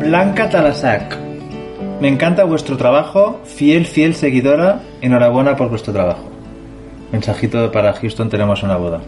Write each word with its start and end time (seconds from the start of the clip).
Blanca 0.00 0.48
Talasac. 0.48 1.14
Me 2.00 2.08
encanta 2.08 2.44
vuestro 2.44 2.78
trabajo, 2.78 3.38
fiel, 3.44 3.84
fiel 3.84 4.14
seguidora. 4.14 4.80
Enhorabuena 5.02 5.56
por 5.56 5.68
vuestro 5.68 5.92
trabajo. 5.92 6.24
Mensajito 7.12 7.70
para 7.70 7.92
Houston, 7.92 8.30
tenemos 8.30 8.62
una 8.62 8.76
boda. 8.76 9.02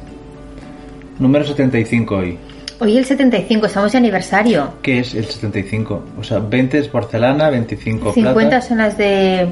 Número 1.18 1.46
75 1.46 2.14
hoy. 2.14 2.38
Hoy 2.78 2.98
el 2.98 3.06
75, 3.06 3.66
estamos 3.66 3.92
de 3.92 3.98
aniversario. 3.98 4.74
¿Qué 4.82 4.98
es 4.98 5.14
el 5.14 5.24
75? 5.24 6.04
O 6.20 6.22
sea, 6.22 6.40
20 6.40 6.78
es 6.78 6.88
porcelana, 6.88 7.48
25 7.48 8.12
50 8.12 8.40
plata. 8.50 8.60
son 8.60 8.78
las 8.78 8.98
de... 8.98 9.48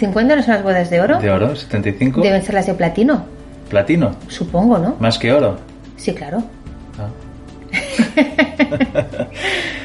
¿50 0.00 0.36
no 0.36 0.42
son 0.42 0.54
las 0.54 0.62
bodas 0.62 0.88
de 0.88 1.00
oro? 1.02 1.18
De 1.18 1.30
oro, 1.30 1.54
75. 1.54 2.22
Deben 2.22 2.42
ser 2.42 2.54
las 2.54 2.66
de 2.66 2.72
platino, 2.72 3.26
Platino. 3.68 4.16
supongo, 4.28 4.78
¿no? 4.78 4.96
Más 5.00 5.18
que 5.18 5.34
oro. 5.34 5.58
Sí, 5.96 6.14
claro. 6.14 6.42
Ah. 6.98 7.08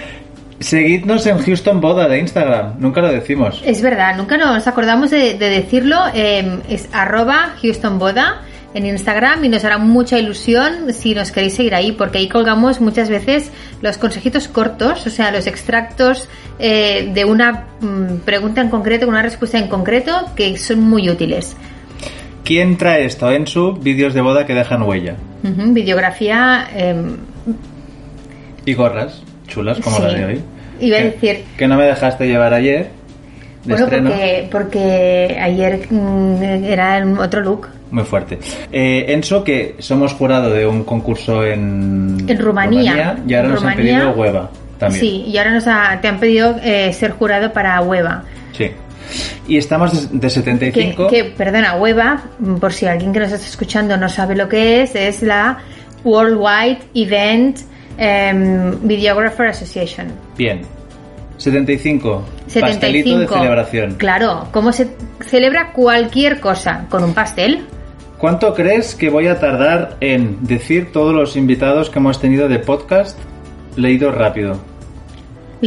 Seguidnos 0.64 1.26
en 1.28 1.40
Houston 1.40 1.82
Boda 1.82 2.08
de 2.08 2.20
Instagram. 2.20 2.76
Nunca 2.80 3.02
lo 3.02 3.12
decimos. 3.12 3.62
Es 3.66 3.82
verdad, 3.82 4.16
nunca 4.16 4.38
nos 4.38 4.66
acordamos 4.66 5.12
de, 5.12 5.38
de 5.38 5.50
decirlo. 5.50 5.98
eh, 6.14 6.60
es 6.70 6.88
arroba 6.94 7.56
Houston 7.62 8.00
Boda 8.00 8.42
en 8.74 8.86
Instagram 8.86 9.44
y 9.44 9.50
nos 9.50 9.64
hará 9.66 9.78
mucha 9.78 10.18
ilusión 10.18 10.92
si 10.94 11.14
nos 11.14 11.32
queréis 11.32 11.54
seguir 11.56 11.76
ahí, 11.76 11.92
porque 11.92 12.18
ahí 12.20 12.28
colgamos 12.30 12.80
muchas 12.82 13.10
veces 13.10 13.52
los 13.82 13.98
consejitos 13.98 14.48
cortos, 14.48 15.06
o 15.06 15.10
sea, 15.10 15.32
los 15.32 15.46
extractos 15.48 16.28
eh, 16.60 17.12
de 17.14 17.26
una 17.26 17.66
mm, 17.82 18.20
pregunta 18.26 18.62
en 18.62 18.70
concreto, 18.70 19.06
con 19.06 19.14
una 19.16 19.22
respuesta 19.22 19.60
en 19.60 19.68
concreto, 19.68 20.32
que 20.36 20.58
son 20.58 20.80
muy 20.80 21.10
útiles. 21.10 21.56
¿Quién 22.44 22.78
trae 22.78 23.06
esto 23.06 23.32
en 23.32 23.46
su 23.48 23.74
vídeos 23.74 24.14
de 24.14 24.22
boda 24.22 24.46
que 24.46 24.54
dejan 24.54 24.82
huella? 24.84 25.16
Ujú, 25.44 25.74
videografía, 25.74 26.68
eh, 26.74 26.96
Y 28.66 28.74
gorras 28.74 29.22
chulas 29.48 29.78
como 29.82 29.98
Sí. 29.98 30.02
la 30.04 30.14
de 30.14 30.26
hoy. 30.26 30.42
Iba 30.80 30.98
a 30.98 31.00
Que- 31.00 31.06
decir- 31.12 31.44
Que 31.58 31.68
no 31.68 31.78
me 31.78 31.84
dejaste 31.86 32.28
llevar 32.28 32.54
ayer. 32.54 32.90
De 33.66 33.74
bueno, 33.76 33.86
estreno. 33.86 34.10
porque, 34.10 34.48
porque 34.52 35.38
ayer 35.42 35.88
mm, 35.90 36.44
era 36.66 37.06
otro 37.20 37.42
look. 37.42 37.68
Muy 37.92 38.04
fuerte. 38.04 38.38
Eh, 38.72 39.06
Enso, 39.10 39.44
que 39.44 39.76
somos 39.80 40.14
jurado 40.14 40.50
de 40.50 40.66
un 40.68 40.84
concurso 40.84 41.46
en, 41.46 42.26
En 42.28 42.40
Rumanía. 42.40 43.16
y 43.26 43.34
ahora 43.34 43.48
En 43.48 43.54
nos 43.54 43.64
han 43.64 43.72
Rumanía. 43.72 43.98
pedido 44.00 44.12
hueva 44.12 44.50
también. 44.80 45.00
Sí, 45.00 45.24
y 45.28 45.38
ahora 45.38 45.52
nos 45.54 45.68
ha- 45.68 46.00
te 46.02 46.08
han 46.10 46.20
pedido 46.20 46.56
eh, 46.64 46.92
ser 46.92 47.12
jurado 47.12 47.54
para 47.54 47.80
Hueva. 47.82 48.24
Sí. 48.58 48.72
Y 49.48 49.58
estamos 49.58 50.10
de, 50.12 50.18
de 50.18 50.28
Que, 50.28 50.30
75. 50.30 51.08
que, 51.08 51.24
perdona, 51.26 51.76
Hueva, 51.76 52.22
por 52.60 52.74
si 52.74 52.88
alguien 52.88 53.14
que 53.14 53.20
nos 53.20 53.32
está 53.32 53.48
escuchando 53.48 53.96
no 53.96 54.10
sabe 54.10 54.36
lo 54.36 54.50
que 54.50 54.82
es, 54.82 54.96
es 54.96 55.22
la 55.22 55.60
Worldwide 56.04 56.80
Event 56.96 57.60
em, 57.98 58.72
Videographer 58.84 59.48
Association. 59.48 60.08
Bien. 60.38 60.62
75. 61.38 62.24
75. 62.48 62.62
Pastelito 62.62 63.20
de 63.20 63.28
celebración. 63.28 63.96
Claro, 63.96 64.48
¿cómo 64.52 64.72
se 64.72 64.90
celebra 65.22 65.72
cualquier 65.74 66.40
cosa? 66.40 66.86
¿Con 66.90 67.04
un 67.04 67.14
pastel? 67.14 67.66
¿Cuánto 68.18 68.54
crees 68.54 68.96
que 68.96 69.10
voy 69.10 69.28
a 69.28 69.40
tardar 69.40 69.98
en 70.00 70.38
decir 70.46 70.92
todos 70.94 71.14
los 71.14 71.36
invitados 71.36 71.90
que 71.90 72.00
hemos 72.00 72.22
tenido 72.22 72.48
de 72.48 72.60
podcast 72.60 73.20
leído 73.76 74.12
rápido? 74.12 74.60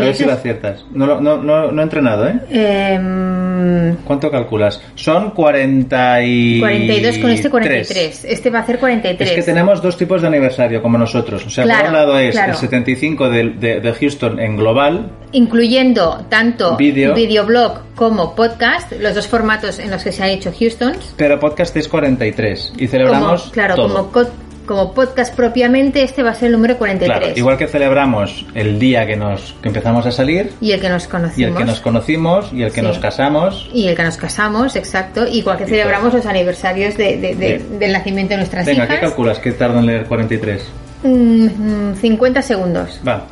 A 0.00 0.04
ver 0.04 0.14
si 0.14 0.24
lo 0.24 0.32
aciertas. 0.32 0.84
No, 0.92 1.20
no, 1.20 1.36
no, 1.38 1.70
no 1.72 1.80
he 1.80 1.84
entrenado, 1.84 2.28
¿eh? 2.28 2.40
Em, 2.50 3.96
¿Cuánto 4.04 4.30
calculas? 4.30 4.80
Son 4.94 5.30
40 5.30 6.22
y... 6.22 6.60
42 6.60 7.18
con 7.18 7.30
este 7.30 7.50
43. 7.50 8.24
Este 8.24 8.50
va 8.50 8.58
a 8.60 8.62
hacer 8.62 8.78
43. 8.78 9.30
Es 9.30 9.36
que 9.36 9.42
tenemos 9.42 9.82
dos 9.82 9.96
tipos 9.96 10.20
de 10.22 10.28
aniversario, 10.28 10.82
como 10.82 10.98
nosotros. 10.98 11.44
O 11.46 11.50
sea, 11.50 11.64
Claro, 11.64 11.80
por 11.80 11.88
un 11.90 11.94
lado 11.96 12.18
es 12.18 12.32
claro. 12.34 12.52
el 12.52 12.58
75 12.58 13.28
de, 13.30 13.50
de- 13.50 13.80
de 13.80 13.92
Houston 13.92 14.40
en 14.40 14.56
global, 14.56 15.10
incluyendo 15.32 16.24
tanto 16.28 16.76
Vídeo. 16.76 17.14
videoblog 17.14 17.80
como 17.94 18.34
podcast, 18.34 18.92
los 19.00 19.14
dos 19.14 19.26
formatos 19.26 19.78
en 19.78 19.90
los 19.90 20.02
que 20.02 20.12
se 20.12 20.22
han 20.22 20.30
hecho 20.30 20.52
Houstons. 20.58 21.14
pero 21.16 21.38
podcast 21.40 21.76
es 21.76 21.88
43. 21.88 22.72
Y 22.78 22.86
celebramos 22.86 23.42
como, 23.42 23.52
claro, 23.52 23.74
todo. 23.74 23.88
como, 23.88 24.12
co- 24.12 24.30
como 24.66 24.93
podcast 24.93 25.34
propiamente, 25.34 26.03
este 26.03 26.22
va 26.22 26.31
a 26.31 26.34
ser 26.34 26.47
el 26.49 26.53
número 26.53 26.77
43. 26.77 27.19
Claro, 27.19 27.38
igual 27.38 27.56
que 27.56 27.66
celebramos 27.69 28.44
el 28.54 28.78
día 28.78 29.06
que 29.06 29.16
nos 29.16 29.54
que 29.62 29.69
empezamos 29.69 30.04
a 30.06 30.12
salir, 30.12 30.53
Y 30.60 30.72
el 30.72 30.81
que 30.81 30.88
nos 30.88 31.06
conocimos. 31.09 31.38
y 31.38 31.44
el 31.44 31.54
que 31.56 31.65
nos 31.65 31.81
conocimos, 31.81 32.53
y 32.53 32.62
el 32.62 32.72
que 32.72 32.81
Sí. 32.81 32.87
nos 32.87 32.99
casamos. 32.99 33.71
Y 33.72 33.87
el 33.88 33.97
que 33.97 34.03
nos 34.03 34.16
casamos, 34.16 34.76
exacto. 34.76 35.26
Igual 35.26 35.56
que 35.59 35.65
Y 35.65 35.69
celebramos 35.69 36.09
todo. 36.09 36.19
los 36.19 36.26
aniversarios 36.26 36.97
de, 36.97 37.16
de- 37.16 37.34
de- 37.37 37.65
del 37.78 37.93
nacimiento 37.93 38.31
de 38.32 38.38
nuestras 38.38 38.66
Venga, 38.66 38.87
¿qué 38.87 38.94
hijas. 38.94 39.09
calculas 39.09 39.38
que 39.38 39.53
tardo 39.53 39.78
en 39.78 39.87
leer 39.87 40.05
43? 40.06 40.62
Mm, 41.03 41.47
mm, 41.47 41.94
50 41.97 42.43
segundos. 42.43 43.00
Va, 43.06 43.25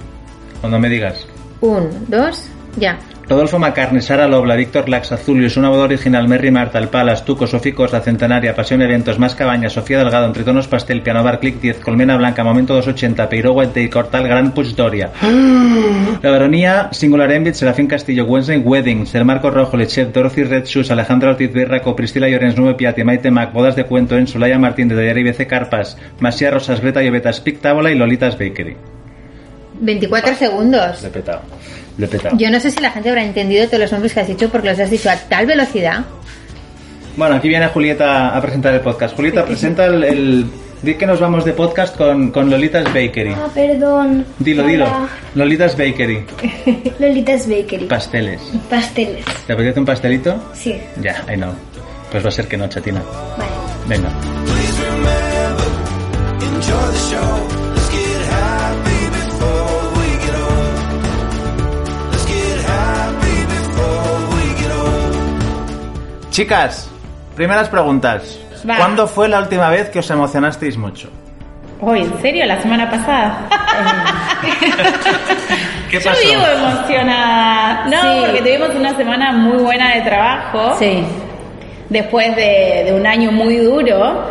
cuando 0.61 0.79
me 0.79 0.89
digas. 0.89 1.27
Un, 1.61 1.89
dos, 2.09 2.45
ya. 2.77 2.99
Rodolfo 3.29 3.59
Macarne, 3.59 4.03
Sara 4.03 4.29
Lobla, 4.29 4.55
Víctor 4.55 4.89
Lax, 4.89 5.13
Azulius, 5.13 5.57
una 5.57 5.71
boda 5.71 5.85
original, 5.85 6.29
Merry 6.29 6.51
Marta, 6.51 6.79
Alpalas, 6.79 7.25
Tuco, 7.25 7.47
Soficos, 7.47 7.93
La 7.93 8.01
Centenaria, 8.01 8.55
Pasión 8.55 8.83
Eventos, 8.83 9.19
Más 9.19 9.35
Cabañas, 9.35 9.73
Sofía 9.73 9.99
Delgado, 9.99 10.27
Entre 10.27 10.45
Tonos 10.45 10.69
Pastel, 10.69 11.01
Piano 11.01 11.25
Bar, 11.25 11.41
Click 11.41 11.59
10, 11.61 11.81
Colmena 11.81 12.17
Blanca, 12.17 12.45
Momento 12.45 12.75
280, 12.75 13.29
Peiro 13.31 13.53
White 13.53 13.81
Day, 13.81 13.89
Cortal, 13.89 14.29
Gran 14.29 14.53
Puigdoria. 14.53 15.11
La 16.23 16.31
Baronía, 16.31 16.89
Singular 16.93 17.33
Envit, 17.33 17.55
Serafín 17.55 17.87
Castillo, 17.87 18.25
Wednesday 18.27 18.59
Weddings, 18.59 19.15
El 19.15 19.25
Marco 19.25 19.51
Rojo, 19.51 19.77
Lechef, 19.77 20.13
Dorothy 20.13 20.45
Red 20.45 20.67
Shoes, 20.67 20.91
Alejandra 20.91 21.31
Ortiz 21.31 21.53
Berraco, 21.53 21.97
Priscila 21.97 22.29
Llorens, 22.29 22.57
Nube 22.57 22.75
Piatti, 22.75 23.05
Maite 23.05 23.31
Mac, 23.31 23.53
Bodas 23.53 23.75
de 23.75 23.85
Cuento, 23.85 24.19
en 24.19 24.27
Solaya 24.27 24.59
Martín, 24.59 24.89
de 24.89 24.97
Taller 24.97 25.19
IBC 25.19 25.47
Carpas, 25.47 25.97
Masía 26.21 26.51
Rosas, 26.51 26.81
Greta 26.81 27.03
Llobeta, 27.03 27.33
Spic 27.33 27.61
Tábola 27.61 27.91
y 27.91 27.95
Lolitas 27.95 28.39
Bakery. 28.39 28.77
24 29.81 30.35
segundos. 30.35 31.03
Le 31.03 31.09
he 31.09 31.11
petado. 31.11 31.43
Le 31.99 32.07
he 32.07 32.09
petado. 32.09 32.37
Yo 32.37 32.51
no 32.51 32.61
sé 32.61 32.71
si 32.71 32.81
la 32.81 32.91
gente 32.91 33.09
habrá 33.09 33.25
entendido 33.25 33.67
todos 33.67 33.81
los 33.81 33.93
nombres 33.93 34.13
que 34.15 34.21
has 34.21 34.29
dicho 34.29 34.49
porque 34.49 34.71
los 34.71 34.79
has 34.79 34.91
dicho 34.91 35.11
a 35.11 35.17
tal 35.17 35.47
velocidad. 35.47 36.05
Bueno, 37.17 37.37
aquí 37.37 37.49
viene 37.49 37.69
Julieta 37.69 38.37
a 38.37 38.41
presentar 38.43 38.75
el 38.75 38.81
podcast. 38.81 39.15
Julieta, 39.15 39.45
presenta 39.45 39.87
el... 39.87 40.05
el... 40.05 40.47
Di 40.83 40.97
que 40.97 41.07
nos 41.07 41.19
vamos 41.19 41.47
de 41.47 41.55
podcast 41.55 41.97
con, 41.97 42.31
con 42.31 42.51
Lolitas 42.51 42.85
Bakery. 42.85 43.33
Ah, 43.33 43.49
perdón. 43.55 44.27
Dilo, 44.39 44.65
dilo. 44.65 44.87
Lolitas 45.35 45.79
Bakery. 45.79 46.27
Lolitas 46.99 47.49
Bakery. 47.49 47.87
Pasteles. 47.87 48.43
Pasteles. 48.69 49.25
¿Te 49.47 49.55
apetece 49.55 49.81
un 49.81 49.87
pastelito? 49.87 50.51
Sí. 50.53 50.79
Ya, 51.01 51.25
I 51.33 51.37
know. 51.37 51.53
Pues 52.11 52.23
va 52.23 52.29
a 52.29 52.33
ser 52.33 52.47
que 52.47 52.59
no, 52.59 52.69
chatina. 52.69 53.03
Vale. 53.39 53.51
Venga. 53.89 54.11
Chicas, 66.35 66.91
primeras 67.37 67.69
preguntas. 67.69 68.41
Va. 68.69 68.77
¿Cuándo 68.77 69.07
fue 69.07 69.29
la 69.29 69.39
última 69.39 69.69
vez 69.71 69.89
que 69.91 70.01
os 70.01 70.11
emocionasteis 70.11 70.77
mucho? 70.77 71.09
Uy, 71.81 72.01
¿en 72.01 72.21
serio? 72.21 72.45
¿La 72.45 72.61
semana 72.61 72.91
pasada? 72.91 73.47
¿Qué 75.91 76.01
Yo 76.01 76.11
vivo 76.11 76.43
emocionada. 76.45 77.85
No, 77.87 78.01
Sí. 78.03 78.21
porque 78.27 78.39
tuvimos 78.41 78.71
una 78.75 78.97
semana 78.97 79.31
muy 79.33 79.59
buena 79.63 79.95
de 79.95 80.01
trabajo. 80.01 80.75
Sí. 80.77 81.05
Después 81.89 82.35
de, 82.35 82.83
de 82.87 82.95
un 82.99 83.07
año 83.07 83.31
muy 83.31 83.59
duro. 83.59 84.25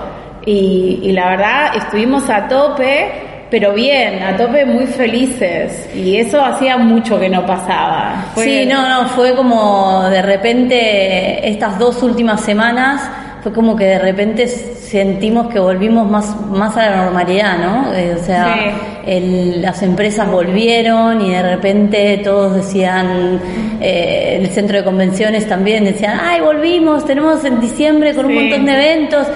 Y, 0.45 1.00
y 1.04 1.13
la 1.13 1.30
verdad, 1.30 1.77
estuvimos 1.77 2.30
a 2.30 2.50
tope, 2.50 3.23
pero 3.53 3.71
bien, 3.71 4.23
a 4.23 4.35
tope 4.35 4.65
muy 4.65 4.88
felices. 4.88 5.88
Y 5.95 6.17
eso 6.17 6.44
hacía 6.44 6.75
mucho 6.75 7.19
que 7.19 7.29
no 7.29 7.45
pasaba. 7.45 8.25
Fue- 8.33 8.45
Sí, 8.45 8.65
no, 8.65 8.89
no, 8.89 9.07
fue 9.09 9.35
como 9.35 10.09
de 10.09 10.23
repente 10.23 11.47
estas 11.47 11.77
dos 11.77 12.01
últimas 12.01 12.41
semanas, 12.41 13.07
fue 13.44 13.53
como 13.53 13.75
que 13.75 13.83
de 13.85 14.00
repente 14.00 14.47
sentimos 14.47 15.50
que 15.53 15.59
volvimos 15.59 16.09
más, 16.09 16.35
más 16.50 16.75
a 16.77 16.89
la 16.89 16.95
normalidad, 17.05 17.59
¿no? 17.59 17.94
Eh, 17.94 18.15
o 18.19 18.23
sea, 18.23 18.55
Sí. 18.55 18.69
el- 19.05 19.61
las 19.61 19.83
empresas 19.83 20.27
volvieron 20.31 21.21
y 21.21 21.29
de 21.33 21.44
repente 21.44 22.21
todos 22.23 22.55
decían, 22.55 23.39
eh, 23.79 24.39
el 24.41 24.47
centro 24.50 24.77
de 24.79 24.83
convenciones 24.83 25.47
también 25.47 25.85
decían, 25.85 26.19
ay, 26.23 26.41
volvimos, 26.41 27.05
tenemos 27.05 27.45
en 27.45 27.59
diciembre 27.61 28.15
con 28.15 28.25
un 28.25 28.33
montón 28.33 28.65
de 28.65 28.73
eventos. 28.73 29.27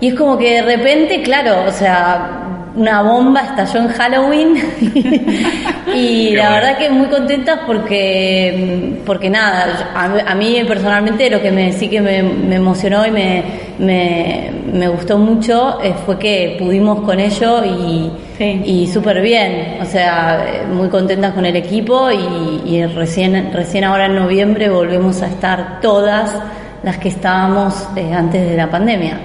Y 0.00 0.08
es 0.08 0.14
como 0.14 0.36
que 0.36 0.56
de 0.56 0.62
repente, 0.62 1.22
claro, 1.22 1.64
o 1.66 1.70
sea, 1.70 2.41
una 2.74 3.02
bomba, 3.02 3.40
estalló 3.42 3.80
en 3.80 3.88
Halloween 3.88 4.56
y 5.94 6.30
Qué 6.30 6.36
la 6.36 6.42
bueno. 6.48 6.54
verdad 6.56 6.78
que 6.78 6.90
muy 6.90 7.06
contentas 7.08 7.60
porque, 7.66 8.98
porque 9.04 9.28
nada, 9.30 9.90
a, 9.94 10.30
a 10.32 10.34
mí 10.34 10.56
personalmente 10.66 11.28
lo 11.30 11.40
que 11.42 11.50
me, 11.50 11.72
sí 11.72 11.88
que 11.88 12.00
me, 12.00 12.22
me 12.22 12.56
emocionó 12.56 13.06
y 13.06 13.10
me, 13.10 13.42
me, 13.78 14.50
me 14.72 14.88
gustó 14.88 15.18
mucho 15.18 15.78
eh, 15.82 15.94
fue 16.06 16.18
que 16.18 16.56
pudimos 16.58 17.00
con 17.00 17.20
ello 17.20 17.64
y, 17.64 18.10
Sí. 18.38 18.62
y 18.64 18.86
súper 18.88 19.20
bien, 19.20 19.76
o 19.80 19.84
sea, 19.84 20.42
eh, 20.48 20.66
muy 20.66 20.88
contentas 20.88 21.32
con 21.34 21.44
el 21.44 21.54
equipo 21.54 22.10
y, 22.10 22.62
y 22.76 22.84
recién, 22.86 23.52
recién 23.52 23.84
ahora 23.84 24.06
en 24.06 24.16
noviembre 24.16 24.68
volvemos 24.70 25.20
a 25.22 25.26
estar 25.26 25.80
todas 25.82 26.34
las 26.82 26.96
que 26.96 27.10
estábamos 27.10 27.86
eh, 27.94 28.12
antes 28.12 28.48
de 28.50 28.56
la 28.56 28.68
pandemia. 28.70 29.20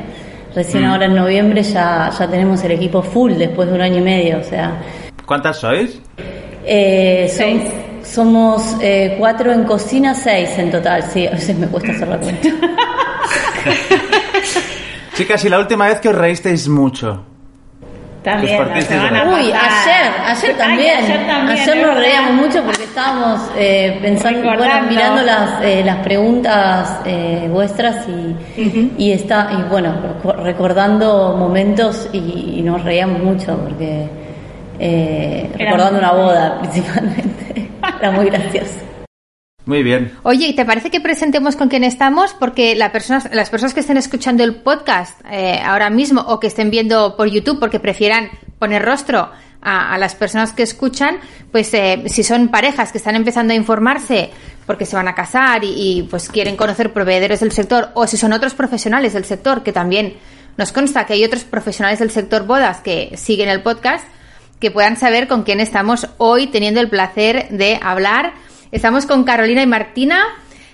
Recién 0.57 0.85
Mm. 0.85 0.91
ahora 0.91 1.05
en 1.05 1.13
noviembre 1.15 1.61
ya, 1.61 2.09
ya 2.17 2.27
tenemos 2.27 2.63
el 2.63 2.71
equipo 2.71 3.03
full 3.03 3.33
después 3.33 3.69
de 3.69 3.75
un 3.75 3.81
año 3.81 3.99
y 3.99 4.01
medio, 4.01 4.39
o 4.39 4.43
sea, 4.43 4.81
¿Cuántas 5.23 5.57
sois? 5.59 6.01
eh, 6.65 7.31
son- 7.37 7.61
somos 8.03 8.75
eh, 8.81 9.15
cuatro 9.19 9.51
en 9.53 9.65
cocina, 9.65 10.15
seis 10.15 10.49
en 10.57 10.71
total, 10.71 11.03
sí, 11.03 11.27
a 11.27 11.31
veces 11.31 11.55
me 11.59 11.67
cuesta 11.67 11.91
hacer 11.91 12.07
la 12.07 12.17
cuenta. 12.17 12.49
Chicas, 15.15 15.43
y 15.45 15.49
la 15.49 15.59
última 15.59 15.87
vez 15.87 15.99
que 15.99 16.09
os 16.09 16.15
reísteis 16.15 16.67
mucho. 16.67 17.23
También, 18.27 18.57
Los 18.57 18.67
la 18.67 18.73
partisteis 18.73 19.01
de- 19.01 19.07
semana 19.07 19.29
Uy, 19.35 19.41
ayer, 19.53 20.11
ayer 20.25 20.51
Ay, 20.51 20.57
también. 20.57 20.97
ayer 20.97 21.27
también, 21.27 21.59
Ayer 21.59 21.77
nos 21.87 21.95
reíamos 21.95 22.31
mucho 22.33 22.63
porque 22.63 22.83
estábamos 22.83 23.51
eh, 23.57 23.99
pensando, 24.01 24.41
bueno, 24.41 24.81
mirando 24.89 25.21
las, 25.21 25.61
eh, 25.63 25.81
las 25.85 25.95
preguntas 25.97 26.99
eh, 27.05 27.47
vuestras 27.49 28.05
y, 28.09 28.35
y 28.97 29.11
está 29.13 29.47
y 29.57 29.69
bueno, 29.69 29.93
reco- 30.03 30.35
recordando 30.43 31.35
momentos 31.37 32.09
y, 32.11 32.55
y 32.57 32.61
nos 32.63 32.83
reíamos 32.83 33.23
mucho 33.23 33.57
porque 33.57 34.09
eh, 34.79 35.49
recordando 35.57 35.99
una 35.99 36.11
boda 36.11 36.59
principalmente. 36.59 37.69
Era 37.99 38.11
muy 38.11 38.25
gracioso. 38.25 38.81
Muy 39.67 39.83
bien. 39.83 40.13
Oye, 40.23 40.47
¿y 40.47 40.55
te 40.55 40.63
parece 40.63 40.89
que 40.89 41.01
presentemos 41.01 41.57
con 41.57 41.67
quién 41.67 41.83
estamos? 41.83 42.33
Porque 42.33 42.73
la 42.73 42.93
personas, 42.93 43.29
las 43.33 43.49
personas 43.49 43.73
que 43.73 43.81
estén 43.81 43.97
escuchando 43.97 44.43
el 44.43 44.55
podcast 44.55 45.19
eh, 45.29 45.59
ahora 45.63 45.89
mismo 45.89 46.21
o 46.21 46.39
que 46.39 46.47
estén 46.47 46.71
viendo 46.71 47.17
por 47.17 47.27
YouTube 47.27 47.59
porque 47.59 47.79
prefieran 47.79 48.29
poner 48.59 48.83
rostro 48.83 49.29
a, 49.61 49.93
a 49.93 49.97
las 49.97 50.15
personas 50.15 50.53
que 50.53 50.63
escuchan, 50.63 51.19
pues 51.51 51.73
eh, 51.73 52.01
si 52.07 52.23
son 52.23 52.47
parejas 52.47 52.93
que 52.93 52.97
están 52.97 53.17
empezando 53.17 53.51
a 53.51 53.57
informarse 53.57 54.31
porque 54.65 54.85
se 54.85 54.95
van 54.95 55.09
a 55.09 55.15
casar 55.15 55.65
y, 55.65 55.73
y, 55.75 56.03
pues 56.03 56.29
quieren 56.29 56.55
conocer 56.55 56.93
proveedores 56.93 57.41
del 57.41 57.51
sector 57.51 57.89
o 57.93 58.07
si 58.07 58.15
son 58.15 58.31
otros 58.31 58.53
profesionales 58.53 59.13
del 59.13 59.25
sector 59.25 59.63
que 59.63 59.73
también 59.73 60.15
nos 60.55 60.71
consta 60.71 61.05
que 61.05 61.13
hay 61.13 61.25
otros 61.25 61.43
profesionales 61.43 61.99
del 61.99 62.11
sector 62.11 62.47
bodas 62.47 62.79
que 62.79 63.11
siguen 63.17 63.49
el 63.49 63.61
podcast 63.61 64.05
que 64.59 64.71
puedan 64.71 64.97
saber 64.97 65.27
con 65.27 65.43
quién 65.43 65.59
estamos 65.59 66.07
hoy 66.17 66.47
teniendo 66.47 66.79
el 66.79 66.89
placer 66.89 67.47
de 67.49 67.79
hablar. 67.81 68.33
Estamos 68.71 69.05
con 69.05 69.23
Carolina 69.23 69.61
y 69.61 69.67
Martina 69.67 70.25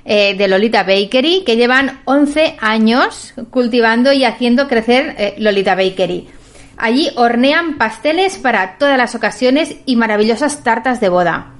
eh, 0.03 0.35
de 0.35 0.47
Lolita 0.47 0.83
Bakery, 0.83 1.43
que 1.45 1.55
llevan 1.55 2.01
11 2.05 2.57
años 2.59 3.33
cultivando 3.51 4.11
y 4.11 4.25
haciendo 4.25 4.67
crecer 4.67 5.15
eh, 5.17 5.35
Lolita 5.37 5.75
Bakery. 5.75 6.27
Allí 6.75 7.11
hornean 7.15 7.77
pasteles 7.77 8.37
para 8.37 8.77
todas 8.79 8.97
las 8.97 9.13
ocasiones 9.13 9.75
y 9.85 9.95
maravillosas 9.95 10.63
tartas 10.63 10.99
de 11.01 11.09
boda. 11.09 11.51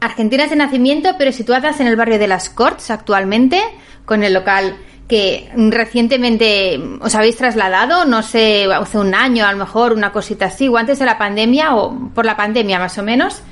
Argentinas 0.00 0.50
de 0.50 0.56
nacimiento, 0.56 1.14
pero 1.18 1.32
situadas 1.32 1.80
en 1.80 1.86
el 1.86 1.96
barrio 1.96 2.18
de 2.18 2.28
las 2.28 2.50
Corts 2.50 2.90
actualmente, 2.90 3.60
con 4.04 4.22
el 4.22 4.34
local 4.34 4.76
que 5.08 5.50
recientemente 5.56 6.78
os 7.00 7.14
habéis 7.14 7.36
trasladado, 7.36 8.04
no 8.04 8.22
sé, 8.22 8.66
hace 8.70 8.98
un 8.98 9.14
año 9.14 9.46
a 9.46 9.52
lo 9.52 9.58
mejor, 9.58 9.94
una 9.94 10.12
cosita 10.12 10.44
así, 10.46 10.68
o 10.68 10.76
antes 10.76 10.98
de 10.98 11.06
la 11.06 11.16
pandemia, 11.16 11.74
o 11.74 12.10
por 12.14 12.26
la 12.26 12.36
pandemia 12.36 12.78
más 12.78 12.98
o 12.98 13.02
menos, 13.02 13.42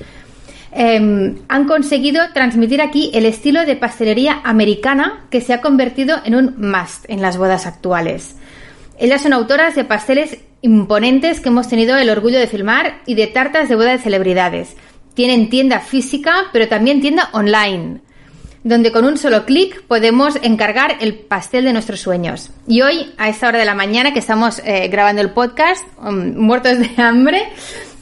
eh, 0.79 1.35
han 1.47 1.65
conseguido 1.65 2.21
transmitir 2.33 2.81
aquí 2.81 3.09
el 3.15 3.25
estilo 3.25 3.65
de 3.65 3.75
pastelería 3.75 4.41
americana 4.43 5.25
que 5.31 5.41
se 5.41 5.53
ha 5.53 5.59
convertido 5.59 6.17
en 6.23 6.35
un 6.35 6.55
must 6.59 7.05
en 7.07 7.21
las 7.21 7.37
bodas 7.37 7.65
actuales. 7.65 8.35
Ellas 8.99 9.23
son 9.23 9.33
autoras 9.33 9.75
de 9.75 9.85
pasteles 9.85 10.37
imponentes 10.61 11.39
que 11.39 11.49
hemos 11.49 11.67
tenido 11.67 11.97
el 11.97 12.11
orgullo 12.11 12.37
de 12.37 12.45
filmar 12.45 13.01
y 13.07 13.15
de 13.15 13.25
tartas 13.25 13.69
de 13.69 13.75
boda 13.75 13.91
de 13.91 13.97
celebridades. 13.97 14.75
Tienen 15.15 15.49
tienda 15.49 15.79
física, 15.79 16.45
pero 16.53 16.67
también 16.67 17.01
tienda 17.01 17.29
online, 17.31 18.01
donde 18.63 18.91
con 18.91 19.03
un 19.03 19.17
solo 19.17 19.45
clic 19.45 19.81
podemos 19.83 20.37
encargar 20.43 20.97
el 20.99 21.15
pastel 21.15 21.65
de 21.65 21.73
nuestros 21.73 22.01
sueños. 22.01 22.51
Y 22.67 22.81
hoy, 22.81 23.13
a 23.17 23.29
esta 23.29 23.47
hora 23.47 23.57
de 23.57 23.65
la 23.65 23.73
mañana 23.73 24.13
que 24.13 24.19
estamos 24.19 24.61
eh, 24.63 24.89
grabando 24.89 25.23
el 25.23 25.31
podcast, 25.31 25.83
um, 25.99 26.35
muertos 26.37 26.77
de 26.77 26.91
hambre, 27.01 27.49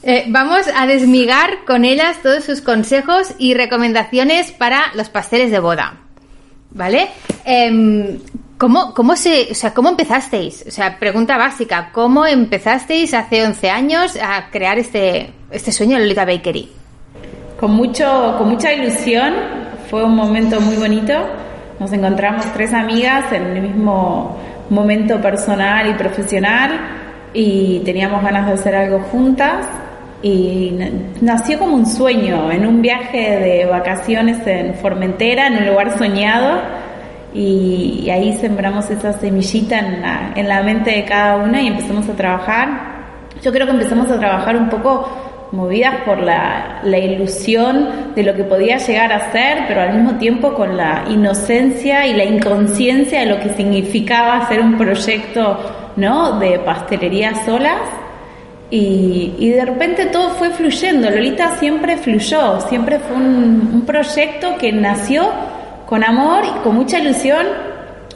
eh, 0.08 0.24
vamos 0.28 0.66
a 0.72 0.86
desmigar 0.86 1.64
con 1.66 1.84
ellas 1.84 2.18
todos 2.22 2.44
sus 2.44 2.60
consejos 2.60 3.34
y 3.38 3.54
recomendaciones 3.54 4.52
para 4.52 4.84
los 4.94 5.08
pasteles 5.08 5.50
de 5.50 5.58
boda. 5.58 5.94
¿Vale? 6.70 7.08
Em, 7.44 8.20
¿cómo, 8.56 8.94
cómo, 8.94 9.16
se, 9.16 9.48
o 9.50 9.54
sea, 9.56 9.74
¿Cómo 9.74 9.88
empezasteis? 9.88 10.64
O 10.68 10.70
sea, 10.70 11.00
pregunta 11.00 11.36
básica. 11.36 11.90
¿Cómo 11.92 12.24
empezasteis 12.24 13.14
hace 13.14 13.44
11 13.44 13.68
años 13.68 14.16
a 14.22 14.48
crear 14.52 14.78
este, 14.78 15.32
este 15.50 15.72
sueño 15.72 15.96
de 15.96 16.04
Lolita 16.04 16.24
Bakery? 16.24 16.70
Con, 17.58 17.72
mucho, 17.72 18.36
con 18.38 18.50
mucha 18.50 18.72
ilusión, 18.72 19.34
fue 19.90 20.04
un 20.04 20.14
momento 20.14 20.60
muy 20.60 20.76
bonito. 20.76 21.14
Nos 21.80 21.92
encontramos 21.92 22.46
tres 22.52 22.72
amigas 22.72 23.32
en 23.32 23.42
el 23.42 23.60
mismo 23.60 24.38
momento 24.70 25.20
personal 25.20 25.90
y 25.90 25.94
profesional 25.94 26.78
y 27.34 27.80
teníamos 27.80 28.22
ganas 28.22 28.46
de 28.46 28.52
hacer 28.52 28.76
algo 28.76 29.00
juntas 29.00 29.66
y 30.22 30.76
nació 31.20 31.58
como 31.58 31.74
un 31.74 31.86
sueño 31.86 32.50
en 32.50 32.66
un 32.66 32.82
viaje 32.82 33.38
de 33.38 33.66
vacaciones 33.66 34.46
en 34.46 34.74
Formentera, 34.74 35.48
en 35.48 35.58
un 35.58 35.66
lugar 35.66 35.98
soñado 35.98 36.60
y, 37.34 38.02
y 38.04 38.10
ahí 38.10 38.32
sembramos 38.34 38.90
esa 38.90 39.12
semillita 39.12 39.78
en 39.78 40.02
la, 40.02 40.32
en 40.34 40.48
la 40.48 40.62
mente 40.62 40.90
de 40.90 41.04
cada 41.04 41.36
una 41.36 41.60
y 41.62 41.66
empezamos 41.66 42.08
a 42.08 42.14
trabajar. 42.14 42.96
Yo 43.42 43.52
creo 43.52 43.66
que 43.66 43.72
empezamos 43.72 44.10
a 44.10 44.18
trabajar 44.18 44.56
un 44.56 44.68
poco 44.70 45.08
movidas 45.52 46.02
por 46.04 46.18
la, 46.18 46.80
la 46.82 46.98
ilusión 46.98 48.14
de 48.14 48.22
lo 48.22 48.34
que 48.34 48.44
podía 48.44 48.78
llegar 48.78 49.12
a 49.12 49.30
ser, 49.32 49.64
pero 49.68 49.82
al 49.82 49.94
mismo 49.94 50.18
tiempo 50.18 50.54
con 50.54 50.76
la 50.76 51.04
inocencia 51.08 52.06
y 52.06 52.14
la 52.14 52.24
inconsciencia 52.24 53.20
de 53.20 53.26
lo 53.26 53.38
que 53.40 53.50
significaba 53.50 54.38
hacer 54.38 54.60
un 54.60 54.76
proyecto 54.76 55.58
¿no? 55.96 56.38
de 56.38 56.58
pastelería 56.58 57.44
solas. 57.44 58.05
Y, 58.70 59.34
y 59.38 59.50
de 59.50 59.64
repente 59.64 60.06
todo 60.06 60.30
fue 60.30 60.50
fluyendo. 60.50 61.08
Lolita 61.10 61.56
siempre 61.58 61.96
fluyó, 61.96 62.60
siempre 62.62 62.98
fue 62.98 63.16
un, 63.16 63.70
un 63.74 63.86
proyecto 63.86 64.56
que 64.58 64.72
nació 64.72 65.30
con 65.86 66.02
amor 66.02 66.44
y 66.44 66.62
con 66.62 66.74
mucha 66.74 66.98
ilusión, 66.98 67.46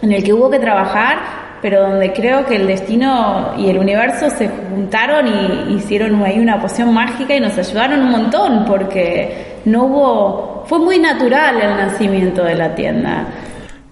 en 0.03 0.13
el 0.13 0.25
que 0.25 0.33
hubo 0.33 0.51
que 0.51 0.59
trabajar, 0.59 1.19
pero 1.63 1.83
donde 1.83 2.13
creo 2.13 2.47
que 2.47 2.57
el 2.57 2.67
destino 2.67 3.53
y 3.59 3.69
el 3.69 3.79
universo 3.79 4.31
se 4.31 4.49
juntaron 4.49 5.27
y 5.29 5.75
hicieron 5.75 6.23
ahí 6.25 6.39
una 6.39 6.61
poción 6.61 6.93
mágica 6.93 7.35
y 7.35 7.41
nos 7.41 7.57
ayudaron 7.57 8.01
un 8.01 8.11
montón, 8.11 8.65
porque 8.65 9.61
no 9.67 9.85
hubo, 9.85 10.65
fue 10.67 10.79
muy 10.79 10.99
natural 10.99 11.61
el 11.61 11.77
nacimiento 11.77 12.43
de 12.43 12.55
la 12.55 12.75
tienda. 12.75 13.27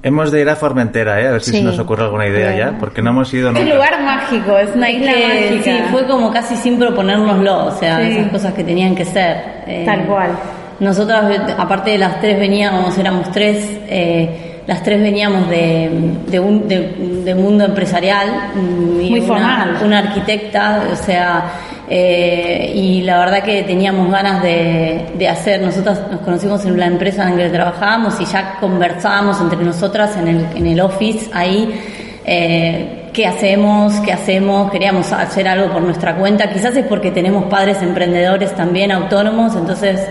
Hemos 0.03 0.31
de 0.31 0.41
ir 0.41 0.49
a 0.49 0.55
Formentera, 0.55 1.21
¿eh? 1.21 1.27
a 1.27 1.33
ver 1.33 1.41
si 1.43 1.51
Sí. 1.51 1.57
se 1.59 1.63
nos 1.65 1.79
ocurre 1.79 2.05
alguna 2.05 2.27
idea 2.27 2.57
ya, 2.57 2.79
porque 2.79 3.03
no 3.03 3.11
hemos 3.11 3.35
ido 3.35 3.51
Es 3.51 3.57
un 3.57 3.63
nunca. 3.63 3.75
lugar 3.75 4.01
mágico, 4.03 4.57
es 4.57 4.75
una 4.77 4.91
isla 4.91 5.13
Que, 5.13 5.27
mágica. 5.27 5.65
sí, 5.65 5.83
fue 5.91 6.07
como 6.07 6.31
casi 6.33 6.55
sin 6.57 6.79
proponérnoslo, 6.79 7.67
o 7.67 7.71
sea, 7.73 8.01
Sí. 8.01 8.13
esas 8.17 8.31
cosas 8.31 8.55
que 8.55 8.63
tenían 8.63 8.95
que 8.95 9.05
ser. 9.05 9.37
Eh, 9.67 9.83
Tal 9.85 10.05
cual. 10.07 10.31
Nosotras, 10.79 11.25
aparte 11.59 11.91
de 11.91 11.99
las 11.99 12.21
tres 12.21 12.39
veníamos, 12.39 12.97
éramos 12.97 13.33
tres, 13.33 13.69
eh, 13.89 14.61
las 14.69 14.85
tres 14.85 15.01
veníamos 15.03 15.51
de, 15.51 15.91
de 16.29 16.39
un 16.39 16.69
de, 16.69 16.95
de 17.25 17.35
mundo 17.35 17.65
empresarial. 17.65 18.29
mm, 18.55 19.01
y 19.01 19.11
Muy 19.11 19.19
una, 19.21 19.27
formal. 19.27 19.77
Una 19.85 19.99
arquitecta, 19.99 20.85
o 20.93 20.95
sea, 20.95 21.45
eh, 21.91 22.73
y 22.75 23.03
la 23.03 23.19
verdad 23.19 23.43
que 23.43 23.63
teníamos 23.63 24.11
ganas 24.11 24.43
de, 24.43 25.07
de 25.17 25.29
hacer, 25.29 25.61
nosotras 25.63 26.03
nos 26.11 26.21
conocimos 26.21 26.65
en 26.65 26.79
la 26.79 26.87
empresa 26.87 27.29
en 27.29 27.39
la 27.39 27.45
que 27.45 27.51
trabajábamos 27.51 28.21
y 28.21 28.25
ya 28.27 28.57
conversábamos 28.61 29.41
entre 29.41 29.59
nosotras 29.65 30.17
en 30.17 30.29
el, 30.29 30.47
en 30.55 30.67
el 30.67 30.81
office 30.81 31.31
ahí. 31.33 31.81
eh, 32.25 32.95
¿Qué 33.13 33.27
hacemos? 33.27 33.95
¿Qué 34.01 34.13
hacemos? 34.13 34.71
Queríamos 34.71 35.11
hacer 35.13 35.49
algo 35.49 35.73
por 35.73 35.83
nuestra 35.83 36.15
cuenta. 36.15 36.53
Quizás 36.53 36.77
es 36.77 36.85
porque 36.85 37.11
tenemos 37.11 37.45
padres 37.45 37.83
emprendedores 37.83 38.55
también, 38.55 38.93
autónomos, 38.93 39.57
entonces 39.57 40.07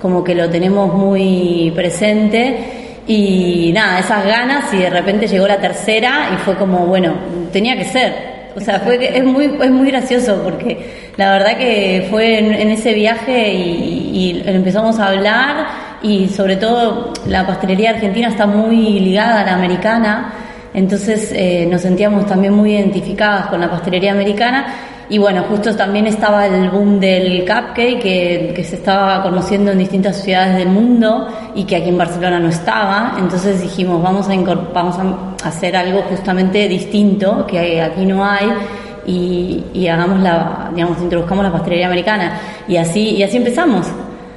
como 0.00 0.24
que 0.24 0.34
lo 0.34 0.48
tenemos 0.48 0.92
muy 0.92 1.70
presente. 1.76 3.02
Y 3.06 3.70
nada, 3.72 3.98
esas 4.00 4.24
ganas 4.24 4.72
y 4.72 4.78
de 4.78 4.90
repente 4.90 5.26
llegó 5.26 5.46
la 5.46 5.58
tercera 5.58 6.30
y 6.34 6.38
fue 6.38 6.56
como, 6.56 6.86
bueno, 6.86 7.14
tenía 7.52 7.76
que 7.76 7.84
ser. 7.84 8.29
O 8.60 8.64
sea, 8.64 8.80
fue 8.80 8.98
que 8.98 9.16
es 9.16 9.24
muy, 9.24 9.46
es 9.46 9.70
muy 9.70 9.88
gracioso 9.88 10.40
porque 10.44 11.12
la 11.16 11.32
verdad 11.32 11.56
que 11.56 12.06
fue 12.10 12.38
en, 12.38 12.70
ese 12.70 12.92
viaje 12.92 13.54
y, 13.54 14.10
y 14.12 14.42
empezamos 14.46 14.98
a 14.98 15.08
hablar 15.08 15.66
y 16.02 16.28
sobre 16.28 16.56
todo 16.56 17.12
la 17.26 17.46
pastelería 17.46 17.90
argentina 17.90 18.28
está 18.28 18.46
muy 18.46 19.00
ligada 19.00 19.40
a 19.40 19.44
la 19.44 19.54
americana, 19.54 20.32
entonces 20.72 21.32
eh, 21.34 21.66
nos 21.70 21.82
sentíamos 21.82 22.26
también 22.26 22.54
muy 22.54 22.72
identificadas 22.72 23.46
con 23.46 23.60
la 23.60 23.70
pastelería 23.70 24.12
americana 24.12 24.66
Y 25.10 25.18
bueno, 25.18 25.44
justo 25.50 25.74
también 25.74 26.06
estaba 26.06 26.46
el 26.46 26.70
boom 26.70 27.00
del 27.00 27.40
cupcake 27.40 28.00
que, 28.00 28.52
que 28.54 28.64
se 28.64 28.76
estaba 28.76 29.22
conociendo 29.22 29.72
en 29.72 29.78
distintas 29.78 30.22
ciudades 30.22 30.56
del 30.56 30.68
mundo 30.68 31.26
y 31.54 31.64
que 31.64 31.76
aquí 31.76 31.88
en 31.88 31.98
Barcelona 31.98 32.38
no 32.38 32.48
estaba. 32.48 33.16
Entonces 33.18 33.60
dijimos, 33.60 34.00
vamos 34.00 34.28
a, 34.28 34.36
vamos 34.72 34.96
a 34.98 35.48
hacer 35.48 35.76
algo 35.76 36.02
justamente 36.02 36.68
distinto 36.68 37.44
que 37.44 37.82
aquí 37.82 38.06
no 38.06 38.24
hay 38.24 38.52
y, 39.04 39.64
y 39.74 39.88
hagamos 39.88 40.20
la, 40.20 40.70
digamos, 40.72 40.98
introduzcamos 41.00 41.44
la 41.44 41.50
pastelería 41.50 41.86
americana. 41.86 42.40
Y 42.68 42.76
así, 42.76 43.10
y 43.16 43.24
así 43.24 43.36
empezamos. 43.36 43.88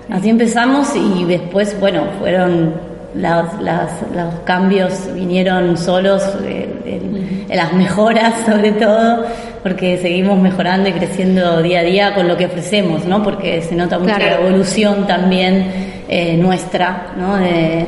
Así 0.10 0.30
empezamos 0.30 0.96
y 0.96 1.24
después, 1.26 1.80
bueno, 1.80 2.04
fueron 2.20 2.74
los 3.16 4.34
cambios 4.44 5.14
vinieron 5.14 5.78
solos, 5.78 6.24
eh, 6.44 7.48
las 7.50 7.74
mejoras 7.74 8.34
sobre 8.46 8.72
todo, 8.72 9.26
porque 9.64 9.98
seguimos 9.98 10.38
mejorando 10.40 10.90
y 10.90 10.92
creciendo 10.92 11.62
día 11.64 11.80
a 11.80 11.84
día 11.84 12.14
con 12.14 12.28
lo 12.28 12.36
que 12.38 12.46
ofrecemos, 12.48 13.06
¿no? 13.06 13.24
Porque 13.24 13.62
se 13.62 13.76
nota 13.76 13.98
mucho 13.98 14.14
Claro. 14.16 14.42
la 14.42 14.48
evolución 14.48 15.08
también 15.08 15.66
eh, 16.10 16.36
nuestra, 16.38 17.14
¿no? 17.18 17.38
De- 17.38 17.86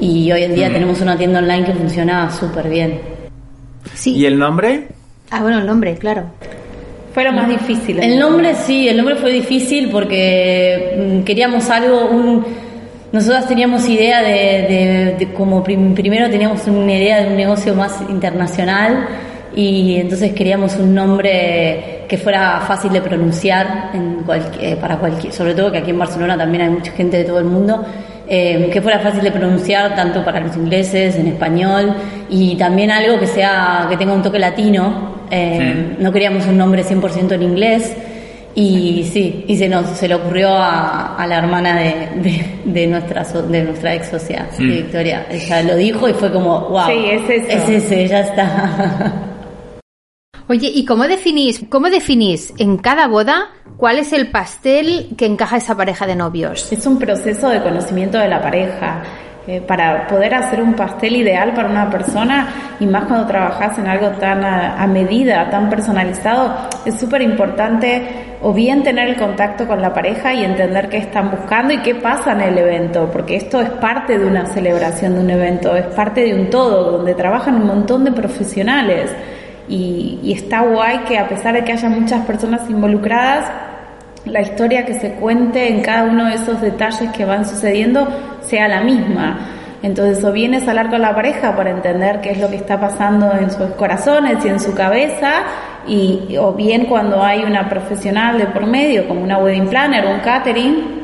y 0.00 0.30
hoy 0.32 0.42
en 0.42 0.54
día 0.56 0.72
tenemos 0.72 1.00
una 1.00 1.16
tienda 1.16 1.38
online 1.38 1.64
que 1.64 1.72
funciona 1.74 2.28
súper 2.30 2.68
bien. 2.68 2.98
Sí. 3.94 4.14
¿Y 4.16 4.26
el 4.26 4.36
nombre? 4.38 4.88
Ah, 5.30 5.40
bueno, 5.42 5.58
el 5.60 5.66
nombre, 5.66 5.94
claro. 5.94 6.24
Fue 7.14 7.24
lo 7.24 7.32
más 7.32 7.48
difícil. 7.48 8.00
El 8.02 8.18
nombre 8.18 8.54
sí, 8.54 8.88
el 8.88 8.96
nombre 8.96 9.14
fue 9.16 9.30
difícil 9.30 9.90
porque 9.90 10.96
mm, 11.20 11.24
queríamos 11.24 11.68
algo, 11.70 12.06
un, 12.10 12.44
nosotras 13.12 13.46
teníamos 13.46 13.88
idea 13.88 14.22
de, 14.22 14.32
de- 14.32 15.16
de 15.18 15.32
como 15.34 15.62
prim- 15.62 15.94
primero 15.94 16.28
teníamos 16.30 16.66
una 16.66 16.92
idea 16.94 17.20
de 17.22 17.28
un 17.28 17.36
negocio 17.36 17.74
más 17.74 18.00
internacional 18.08 19.06
y 19.54 19.96
entonces 19.96 20.32
queríamos 20.32 20.76
un 20.76 20.94
nombre 20.94 22.04
que 22.08 22.16
fuera 22.18 22.60
fácil 22.66 22.92
de 22.92 23.00
pronunciar 23.00 23.90
en 23.94 24.22
cualquier, 24.24 24.78
para 24.78 24.96
cualquier, 24.98 25.32
sobre 25.32 25.54
todo 25.54 25.70
que 25.72 25.78
aquí 25.78 25.90
en 25.90 25.98
Barcelona 25.98 26.36
también 26.36 26.62
hay 26.64 26.70
mucha 26.70 26.92
gente 26.92 27.16
de 27.18 27.24
todo 27.24 27.38
el 27.38 27.44
mundo, 27.46 27.84
eh, 28.28 28.68
que 28.72 28.80
fuera 28.82 28.98
fácil 29.00 29.22
de 29.22 29.30
pronunciar 29.32 29.94
tanto 29.94 30.24
para 30.24 30.40
los 30.40 30.56
ingleses, 30.56 31.16
en 31.16 31.26
español 31.28 31.94
y 32.30 32.56
también 32.56 32.90
algo 32.90 33.18
que 33.18 33.26
sea 33.26 33.86
que 33.90 33.96
tenga 33.96 34.12
un 34.12 34.22
toque 34.22 34.38
latino. 34.38 35.16
eh, 35.30 35.96
No 35.98 36.12
queríamos 36.12 36.46
un 36.46 36.56
nombre 36.58 36.82
100% 36.84 37.32
en 37.32 37.42
inglés 37.42 37.94
y 38.54 39.08
sí, 39.10 39.44
y 39.48 39.56
se 39.56 39.66
nos 39.68 39.86
se 39.96 40.06
le 40.08 40.14
ocurrió 40.14 40.50
a, 40.54 41.16
a 41.16 41.26
la 41.26 41.38
hermana 41.38 41.74
de, 41.78 41.94
de, 42.22 42.44
de 42.66 42.86
nuestra 42.86 43.24
so- 43.24 43.40
de 43.42 43.62
nuestra 43.64 43.94
ex 43.94 44.08
socia, 44.08 44.46
sí, 44.52 44.66
Victoria. 44.66 45.26
Ella 45.30 45.62
lo 45.62 45.74
dijo 45.76 46.06
y 46.08 46.12
fue 46.12 46.30
como, 46.30 46.60
wow, 46.68 46.86
Sí, 46.86 47.04
es 47.12 47.30
eso. 47.30 47.48
es 47.48 47.68
ese, 47.84 48.08
ya 48.08 48.20
está. 48.20 49.12
Oye, 50.52 50.70
¿y 50.70 50.84
cómo 50.84 51.04
definís, 51.04 51.64
cómo 51.70 51.88
definís 51.88 52.52
en 52.58 52.76
cada 52.76 53.06
boda 53.06 53.46
cuál 53.78 53.98
es 53.98 54.12
el 54.12 54.30
pastel 54.30 55.14
que 55.16 55.24
encaja 55.24 55.56
esa 55.56 55.74
pareja 55.74 56.06
de 56.06 56.14
novios? 56.14 56.70
Es 56.70 56.84
un 56.84 56.98
proceso 56.98 57.48
de 57.48 57.62
conocimiento 57.62 58.18
de 58.18 58.28
la 58.28 58.42
pareja. 58.42 59.02
Eh, 59.46 59.62
para 59.62 60.06
poder 60.06 60.34
hacer 60.34 60.62
un 60.62 60.74
pastel 60.74 61.16
ideal 61.16 61.52
para 61.52 61.68
una 61.68 61.90
persona 61.90 62.76
y 62.78 62.86
más 62.86 63.06
cuando 63.06 63.26
trabajas 63.26 63.76
en 63.78 63.88
algo 63.88 64.10
tan 64.10 64.44
a, 64.44 64.80
a 64.80 64.86
medida, 64.86 65.48
tan 65.50 65.70
personalizado, 65.70 66.54
es 66.84 67.00
súper 67.00 67.22
importante 67.22 68.36
o 68.42 68.52
bien 68.52 68.82
tener 68.82 69.08
el 69.08 69.16
contacto 69.16 69.66
con 69.66 69.80
la 69.80 69.92
pareja 69.92 70.34
y 70.34 70.44
entender 70.44 70.88
qué 70.90 70.98
están 70.98 71.30
buscando 71.30 71.72
y 71.72 71.78
qué 71.78 71.94
pasa 71.94 72.32
en 72.32 72.42
el 72.42 72.58
evento, 72.58 73.08
porque 73.10 73.36
esto 73.36 73.60
es 73.60 73.70
parte 73.70 74.18
de 74.18 74.26
una 74.26 74.46
celebración 74.46 75.14
de 75.14 75.20
un 75.20 75.30
evento, 75.30 75.74
es 75.74 75.86
parte 75.86 76.22
de 76.22 76.34
un 76.34 76.50
todo, 76.50 76.98
donde 76.98 77.14
trabajan 77.14 77.54
un 77.54 77.66
montón 77.66 78.04
de 78.04 78.12
profesionales 78.12 79.10
y, 79.68 80.32
está 80.32 80.62
guay 80.62 80.98
que 81.00 81.18
a 81.18 81.28
pesar 81.28 81.54
de 81.54 81.64
que 81.64 81.72
haya 81.72 81.88
muchas 81.88 82.24
personas 82.26 82.68
involucradas, 82.68 83.50
la 84.24 84.40
historia 84.40 84.84
que 84.84 84.94
se 84.94 85.12
cuente 85.14 85.68
en 85.68 85.80
cada 85.82 86.04
uno 86.04 86.26
de 86.26 86.34
esos 86.34 86.60
detalles 86.60 87.10
que 87.10 87.24
van 87.24 87.46
sucediendo 87.46 88.06
sea 88.40 88.68
la 88.68 88.82
misma. 88.82 89.38
Entonces, 89.82 90.22
o 90.22 90.30
vienes 90.30 90.66
a 90.66 90.70
hablar 90.70 90.90
con 90.90 91.02
la 91.02 91.14
pareja 91.14 91.56
para 91.56 91.70
entender 91.70 92.20
qué 92.20 92.30
es 92.30 92.38
lo 92.38 92.48
que 92.48 92.56
está 92.56 92.78
pasando 92.78 93.32
en 93.32 93.50
sus 93.50 93.70
corazones 93.72 94.44
y 94.44 94.48
en 94.48 94.60
su 94.60 94.74
cabeza, 94.74 95.42
y, 95.88 96.36
o 96.38 96.52
bien 96.52 96.86
cuando 96.86 97.22
hay 97.22 97.42
una 97.42 97.68
profesional 97.68 98.38
de 98.38 98.46
por 98.46 98.66
medio, 98.66 99.08
como 99.08 99.22
una 99.22 99.38
wedding 99.38 99.68
planner 99.68 100.06
o 100.06 100.10
un 100.10 100.20
catering, 100.20 101.02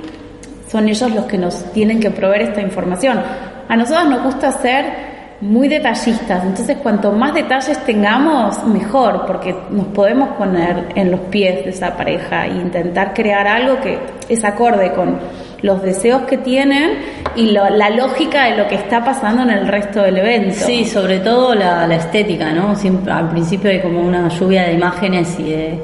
son 0.68 0.88
ellos 0.88 1.12
los 1.12 1.24
que 1.24 1.38
nos 1.38 1.72
tienen 1.72 1.98
que 1.98 2.10
proveer 2.10 2.42
esta 2.42 2.60
información. 2.60 3.20
A 3.68 3.76
nosotros 3.76 4.08
nos 4.08 4.22
gusta 4.22 4.52
ser 4.52 5.17
muy 5.40 5.68
detallistas, 5.68 6.42
entonces 6.44 6.78
cuanto 6.82 7.12
más 7.12 7.32
detalles 7.32 7.78
tengamos, 7.84 8.64
mejor, 8.64 9.24
porque 9.24 9.54
nos 9.70 9.86
podemos 9.86 10.30
poner 10.30 10.86
en 10.96 11.12
los 11.12 11.20
pies 11.20 11.64
de 11.64 11.70
esa 11.70 11.96
pareja 11.96 12.46
e 12.46 12.50
intentar 12.50 13.14
crear 13.14 13.46
algo 13.46 13.78
que 13.80 13.98
es 14.28 14.44
acorde 14.44 14.92
con 14.92 15.16
los 15.62 15.80
deseos 15.82 16.22
que 16.22 16.38
tienen 16.38 16.90
y 17.36 17.50
lo- 17.52 17.70
la 17.70 17.90
lógica 17.90 18.46
de 18.46 18.56
lo 18.56 18.66
que 18.66 18.74
está 18.76 19.04
pasando 19.04 19.42
en 19.42 19.50
el 19.50 19.68
resto 19.68 20.02
del 20.02 20.18
evento. 20.18 20.54
Sí, 20.54 20.84
sobre 20.84 21.20
todo 21.20 21.54
la, 21.54 21.86
la 21.86 21.94
estética, 21.96 22.52
¿no? 22.52 22.74
Siempre, 22.74 23.12
al 23.12 23.28
principio 23.28 23.70
hay 23.70 23.80
como 23.80 24.00
una 24.00 24.28
lluvia 24.28 24.64
de 24.64 24.72
imágenes 24.72 25.38
y 25.38 25.44
de, 25.50 25.78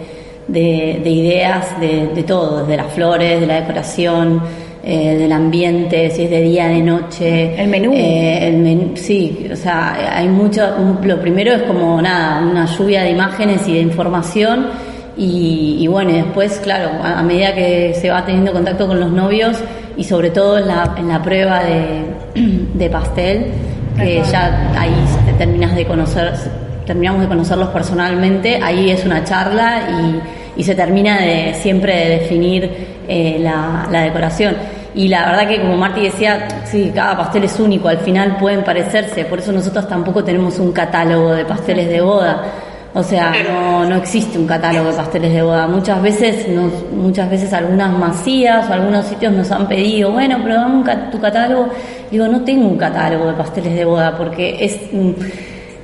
de- 0.49 1.01
de 1.03 1.11
ideas 1.11 1.79
de, 1.81 2.09
de 2.09 2.23
todo, 2.25 2.65
de 2.67 2.77
las 2.77 2.93
flores, 2.93 3.41
de 3.41 3.47
la 3.47 3.61
decoración, 3.61 4.43
eh, 4.87 5.17
del 5.17 5.33
ambiente, 5.33 6.11
si 6.11 6.25
es 6.25 6.31
de 6.31 6.43
día, 6.43 6.69
de 6.69 6.83
noche. 6.83 7.55
El 7.61 7.69
menú. 7.69 7.93
Eh, 7.95 8.49
el 8.49 8.59
menú, 8.59 8.91
sí, 8.97 9.49
o 9.51 9.57
sea, 9.57 10.19
hay 10.19 10.29
mucho, 10.29 10.63
lo 11.03 11.21
primero 11.21 11.53
es 11.53 11.63
como 11.63 12.03
nada, 12.03 12.41
una 12.43 12.67
lluvia 12.67 13.03
de 13.03 13.11
imágenes 13.11 13.67
y 13.67 13.75
de 13.75 13.81
información 13.81 14.67
y, 15.17 15.79
y 15.81 15.87
bueno, 15.87 16.11
y 16.11 16.15
después, 16.15 16.61
claro, 16.63 16.91
a, 17.03 17.21
a 17.21 17.23
medida 17.23 17.55
que 17.55 17.95
se 17.95 18.11
va 18.11 18.27
teniendo 18.27 18.53
contacto 18.53 18.87
con 18.87 19.01
los 19.01 19.11
novios 19.11 19.57
y 19.97 20.05
sobre 20.05 20.29
todo 20.29 20.59
en 20.59 20.67
la, 20.67 20.95
en 20.99 21.09
la 21.09 21.23
prueba 21.23 21.63
de, 21.65 22.05
de 22.75 22.91
pastel, 22.91 23.47
que 23.97 24.23
ya 24.31 24.71
ahí 24.79 24.95
te 25.25 25.33
terminas 25.33 25.75
de 25.75 25.87
conocer, 25.87 26.35
terminamos 26.85 27.23
de 27.23 27.29
conocerlos 27.29 27.69
personalmente, 27.69 28.61
ahí 28.63 28.91
es 28.91 29.05
una 29.05 29.25
charla 29.25 29.89
y, 29.89 30.44
y 30.57 30.63
se 30.63 30.75
termina 30.75 31.21
de 31.21 31.55
siempre 31.55 31.97
de 31.97 32.09
definir 32.21 32.71
eh, 33.09 33.39
la, 33.41 33.89
la 33.91 34.03
decoración. 34.03 34.57
Y 34.95 35.09
la 35.09 35.27
verdad 35.27 35.49
que 35.49 35.61
como 35.61 35.77
Marti 35.77 36.03
decía, 36.03 36.47
sí, 36.65 36.93
cada 36.95 37.17
pastel 37.17 37.45
es 37.45 37.59
único, 37.59 37.89
al 37.89 37.99
final 37.99 38.37
pueden 38.37 38.63
parecerse, 38.63 39.25
por 39.25 39.41
eso 39.41 39.51
nosotros 39.51 39.89
tampoco 39.89 40.23
tenemos 40.23 40.59
un 40.61 40.73
catálogo 40.73 41.33
de 41.33 41.45
pasteles 41.45 41.89
de 41.89 42.01
boda. 42.01 42.45
O 42.97 43.03
sea, 43.03 43.33
no, 43.43 43.85
no 43.85 43.97
existe 43.97 44.39
un 44.39 44.47
catálogo 44.47 44.91
de 44.93 44.97
pasteles 44.97 45.33
de 45.33 45.43
boda. 45.43 45.67
Muchas 45.67 46.01
veces, 46.01 46.49
nos, 46.49 46.73
muchas 46.93 47.29
veces 47.29 47.53
algunas 47.53 47.91
masías 47.99 48.71
o 48.71 48.73
algunos 48.73 49.05
sitios 49.07 49.33
nos 49.33 49.51
han 49.51 49.67
pedido, 49.67 50.13
bueno, 50.13 50.39
pero 50.41 50.55
dame 50.55 50.77
un 50.77 51.11
tu 51.11 51.21
catálogo. 51.21 51.71
Digo, 52.09 52.29
no 52.29 52.43
tengo 52.43 52.69
un 52.69 52.79
catálogo 52.79 53.27
de 53.27 53.33
pasteles 53.33 53.75
de 53.75 53.85
boda 53.85 54.17
porque 54.17 54.65
es 54.65 54.79
mm, 54.93 55.11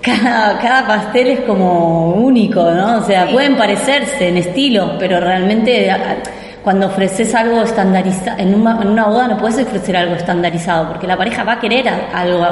cada, 0.03 0.59
cada 0.59 0.87
pastel 0.87 1.29
es 1.29 1.41
como 1.41 2.15
único, 2.15 2.71
¿no? 2.71 2.99
O 2.99 3.03
sea, 3.03 3.31
pueden 3.31 3.57
parecerse 3.57 4.29
en 4.29 4.37
estilos, 4.39 4.93
pero 4.99 5.21
realmente 5.21 5.91
cuando 6.63 6.87
ofreces 6.87 7.35
algo 7.35 7.63
estandarizado, 7.63 8.39
en 8.39 8.55
una, 8.55 8.81
en 8.83 8.89
una 8.89 9.07
boda 9.07 9.29
no 9.29 9.39
puedes 9.39 9.67
ofrecer 9.67 9.97
algo 9.97 10.15
estandarizado 10.15 10.89
porque 10.89 11.07
la 11.07 11.17
pareja 11.17 11.45
va 11.45 11.55
a 11.55 11.61
querer 11.61 11.89
algo, 11.89 12.47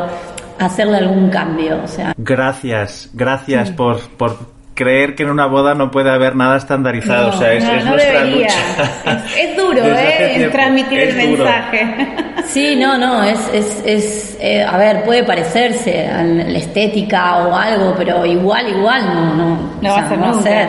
hacerle 0.58 0.98
algún 0.98 1.30
cambio, 1.30 1.80
o 1.82 1.88
sea. 1.88 2.14
Gracias, 2.16 3.10
gracias 3.12 3.70
por, 3.70 4.00
por 4.16 4.57
creer 4.78 5.14
que 5.16 5.24
en 5.24 5.30
una 5.30 5.46
boda 5.46 5.74
no 5.74 5.90
puede 5.90 6.10
haber 6.10 6.36
nada 6.36 6.56
estandarizado. 6.56 7.30
No, 7.30 7.34
o 7.36 7.38
sea, 7.38 7.52
es, 7.52 7.64
no, 7.64 7.72
es 7.72 7.84
no 7.84 7.90
nuestra 7.90 8.24
debería. 8.24 8.46
lucha. 8.46 9.22
Es, 9.36 9.36
es 9.50 9.56
duro, 9.56 9.80
¿eh? 9.84 10.48
Transmitir 10.52 11.00
Es 11.00 11.14
el 11.16 11.30
duro. 11.30 11.44
mensaje. 11.44 12.08
Sí, 12.46 12.76
no, 12.76 12.96
no, 12.96 13.24
es, 13.24 13.38
es, 13.52 13.82
es 13.84 14.36
eh, 14.40 14.62
a 14.64 14.76
ver, 14.78 15.02
puede 15.04 15.24
parecerse 15.24 16.06
a 16.06 16.22
la 16.22 16.58
estética 16.58 17.38
o 17.46 17.54
algo, 17.54 17.94
pero 17.98 18.24
igual, 18.24 18.68
igual, 18.68 19.02
no, 19.12 19.34
no, 19.34 19.58
No 19.82 19.90
va 19.90 19.98
a 19.98 20.08
ser 20.08 20.18
no 20.18 20.26
nunca. 20.28 20.42
ser. 20.42 20.68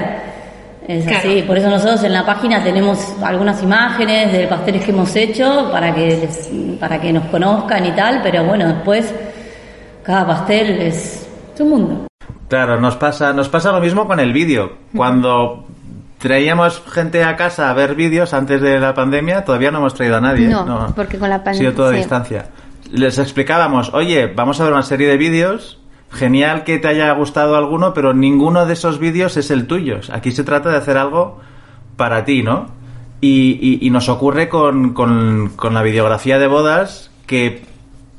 Es 0.87 1.03
Claro. 1.05 1.19
así, 1.19 1.43
por 1.43 1.55
eso 1.55 1.69
nosotros 1.69 2.03
en 2.03 2.13
la 2.13 2.25
página 2.25 2.63
tenemos 2.63 3.15
algunas 3.23 3.61
imágenes 3.61 4.31
de 4.33 4.47
pasteles 4.47 4.83
que 4.83 4.89
hemos 4.91 5.15
hecho 5.15 5.69
para 5.71 5.93
que 5.93 6.07
les- 6.07 6.49
para 6.79 6.99
que 6.99 7.13
nos 7.13 7.25
conozcan 7.25 7.85
y 7.85 7.91
tal, 7.91 8.21
pero 8.23 8.43
bueno, 8.43 8.67
después 8.67 9.13
cada 10.03 10.25
pastel 10.25 10.81
es 10.81 11.27
Tu 11.55 11.63
mundo. 11.65 12.07
Claro, 12.47 12.79
nos 12.79 12.95
pasa, 12.95 13.33
nos 13.33 13.49
pasa 13.49 13.71
lo 13.71 13.79
mismo 13.79 14.07
con 14.07 14.19
el 14.19 14.33
vídeo. 14.33 14.73
Cuando 14.95 15.65
traíamos 16.17 16.81
gente 16.91 17.23
a 17.23 17.35
casa 17.35 17.69
a 17.69 17.73
ver 17.73 17.95
vídeos 17.95 18.33
antes 18.33 18.61
de 18.61 18.79
la 18.79 18.93
pandemia, 18.93 19.45
todavía 19.45 19.71
no 19.71 19.77
hemos 19.79 19.93
traído 19.93 20.17
a 20.17 20.21
nadie. 20.21 20.47
No, 20.47 20.93
porque 20.95 21.17
con 21.17 21.29
la 21.29 21.35
Ha 21.35 21.43
pandemia- 21.43 21.57
sido 21.59 21.73
todo 21.73 21.87
a 21.87 21.91
distancia. 21.91 22.49
Les 22.91 23.17
explicábamos, 23.19 23.93
oye, 23.93 24.27
vamos 24.35 24.59
a 24.59 24.63
ver 24.63 24.73
una 24.73 24.83
serie 24.83 25.07
de 25.07 25.17
vídeos. 25.17 25.79
Genial 26.11 26.63
que 26.63 26.79
te 26.79 26.87
haya 26.87 27.11
gustado 27.11 27.55
alguno, 27.55 27.93
pero 27.93 28.15
ninguno 28.15 28.65
de 28.65 28.73
esos 28.73 28.97
vídeos 28.97 29.37
es 29.37 29.51
el 29.51 29.67
tuyo. 29.67 29.99
Aquí 30.11 30.31
se 30.31 30.43
trata 30.43 30.69
de 30.71 30.77
hacer 30.77 30.97
algo 30.97 31.39
para 31.97 32.25
ti, 32.25 32.41
¿no? 32.41 32.65
Y, 33.21 33.59
y- 33.61 33.85
y 33.85 33.89
nos 33.91 34.09
ocurre 34.09 34.49
con, 34.49 34.93
con- 34.93 35.49
con 35.55 35.75
la 35.75 35.83
videografía 35.83 36.39
de 36.39 36.47
bodas 36.47 37.11
que 37.27 37.63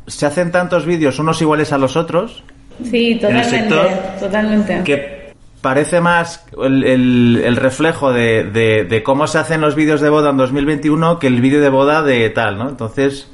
se 0.07 0.25
hacen 0.26 0.52
tantos 0.52 0.87
vídeos 0.87 1.19
unos 1.19 1.43
iguales 1.43 1.73
a 1.73 1.79
los 1.79 1.97
otros 1.97 2.45
Sí, 2.85 3.07
En 3.07 3.13
el 3.13 3.21
totalmente. 3.21 3.51
sector 3.51 3.89
Totalmente. 4.21 4.83
que 4.85 5.21
parece 5.61 6.01
más 6.01 6.45
el, 6.63 6.85
el- 6.85 7.43
el 7.45 7.57
reflejo 7.57 8.13
de, 8.13 8.45
de- 8.45 8.85
de 8.85 9.03
cómo 9.03 9.27
se 9.27 9.39
hacen 9.39 9.61
los 9.61 9.75
vídeos 9.75 10.01
de 10.01 10.09
boda 10.09 10.31
en 10.31 10.37
2021 10.39 11.19
que 11.19 11.27
el 11.27 11.41
vídeo 11.41 11.61
de 11.61 11.69
boda 11.69 12.03
de 12.03 12.31
tal, 12.31 12.57
¿no? 12.59 12.69
Entonces, 12.71 13.29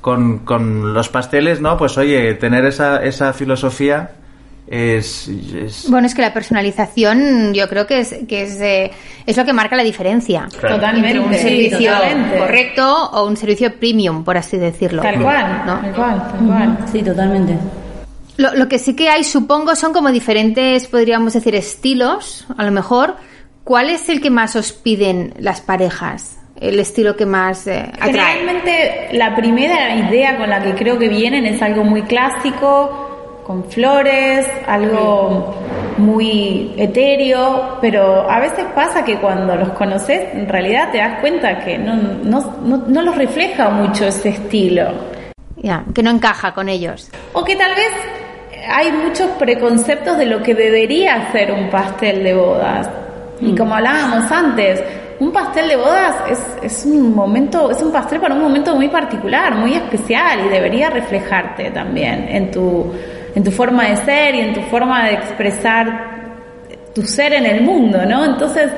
con, 0.00 0.40
con 0.40 0.92
los 0.94 1.08
pasteles, 1.08 1.60
¿no? 1.60 1.76
Pues 1.76 1.96
oye, 1.96 2.34
tener 2.34 2.66
esa, 2.66 3.02
esa 3.02 3.32
filosofía 3.32 4.10
es... 4.66 5.28
es- 5.28 5.86
Bueno, 5.88 6.06
es 6.06 6.14
que 6.14 6.22
la 6.22 6.32
personalización 6.34 7.54
yo 7.54 7.68
creo 7.68 7.86
que 7.86 8.00
es 8.00 8.14
que 8.28 8.42
es, 8.42 8.60
eh, 8.60 8.90
es 9.26 9.36
lo 9.36 9.44
que 9.44 9.52
marca 9.52 9.76
la 9.76 9.82
diferencia 9.82 10.48
Claro. 10.58 10.74
Totalmente. 10.76 11.08
entre 11.10 11.20
un 11.26 11.32
Sí, 11.34 11.40
servicio 11.40 11.92
totalmente. 11.92 12.38
correcto 12.38 13.10
o 13.12 13.26
un 13.26 13.36
servicio 13.36 13.74
premium, 13.78 14.24
por 14.24 14.36
así 14.36 14.56
decirlo. 14.58 15.02
Tal 15.02 15.20
cual, 15.22 15.62
¿no? 15.66 15.80
tal 15.80 15.92
cual, 15.94 16.28
tal 16.32 16.46
cual. 16.46 16.78
Sí, 16.90 17.02
totalmente. 17.02 17.56
Lo, 18.36 18.54
lo 18.54 18.68
que 18.68 18.78
sí 18.78 18.96
que 18.96 19.08
hay, 19.08 19.24
supongo, 19.24 19.76
son 19.76 19.92
como 19.92 20.10
diferentes, 20.10 20.86
podríamos 20.86 21.34
decir, 21.34 21.54
estilos, 21.54 22.46
a 22.56 22.64
lo 22.64 22.70
mejor. 22.70 23.16
¿Cuál 23.64 23.90
es 23.90 24.08
el 24.08 24.20
que 24.20 24.30
más 24.30 24.56
os 24.56 24.72
piden 24.72 25.34
las 25.38 25.60
parejas? 25.60 26.38
El 26.60 26.78
estilo 26.80 27.16
que 27.16 27.26
más 27.26 27.66
eh, 27.66 27.90
atrae. 27.92 28.12
Generalmente 28.12 29.08
la 29.12 29.34
primera 29.34 29.94
idea 29.96 30.36
con 30.36 30.50
la 30.50 30.62
que 30.62 30.74
creo 30.74 30.98
que 30.98 31.08
vienen 31.08 31.46
es 31.46 31.60
algo 31.62 31.84
muy 31.84 32.02
clásico, 32.02 33.40
con 33.44 33.64
flores, 33.64 34.46
algo 34.66 35.54
muy 35.98 36.72
etéreo, 36.76 37.78
pero 37.80 38.30
a 38.30 38.40
veces 38.40 38.64
pasa 38.74 39.04
que 39.04 39.18
cuando 39.18 39.56
los 39.56 39.70
conoces 39.70 40.32
en 40.34 40.48
realidad 40.48 40.90
te 40.90 40.98
das 40.98 41.20
cuenta 41.20 41.58
que 41.58 41.78
no, 41.78 41.96
no, 41.96 42.58
no, 42.64 42.76
no 42.86 43.02
los 43.02 43.16
refleja 43.16 43.70
mucho 43.70 44.06
ese 44.06 44.30
estilo. 44.30 44.92
Ya, 45.56 45.84
que 45.94 46.02
no 46.02 46.10
encaja 46.10 46.54
con 46.54 46.68
ellos. 46.68 47.10
O 47.32 47.44
que 47.44 47.54
tal 47.56 47.74
vez 47.74 47.92
hay 48.68 48.92
muchos 48.92 49.28
preconceptos 49.38 50.18
de 50.18 50.26
lo 50.26 50.42
que 50.42 50.54
debería 50.54 51.30
ser 51.32 51.52
un 51.52 51.68
pastel 51.70 52.22
de 52.22 52.34
bodas. 52.34 52.88
Y 53.40 53.54
como 53.54 53.74
hablábamos 53.74 54.30
antes, 54.30 54.82
un 55.18 55.32
pastel 55.32 55.68
de 55.68 55.76
bodas 55.76 56.16
es, 56.30 56.38
es 56.62 56.84
un 56.84 57.14
momento, 57.14 57.70
es 57.70 57.82
un 57.82 57.92
pastel 57.92 58.20
para 58.20 58.34
un 58.34 58.42
momento 58.42 58.74
muy 58.74 58.88
particular, 58.88 59.54
muy 59.56 59.74
especial 59.74 60.46
y 60.46 60.48
debería 60.48 60.90
reflejarte 60.90 61.70
también 61.70 62.28
en 62.28 62.50
tu, 62.50 62.92
en 63.34 63.42
tu 63.42 63.50
forma 63.50 63.88
de 63.88 63.96
ser 63.96 64.34
y 64.34 64.40
en 64.40 64.54
tu 64.54 64.60
forma 64.62 65.04
de 65.04 65.14
expresar 65.14 66.12
tu 66.94 67.02
ser 67.02 67.32
en 67.32 67.46
el 67.46 67.62
mundo, 67.62 68.04
¿no? 68.06 68.24
Entonces, 68.24 68.70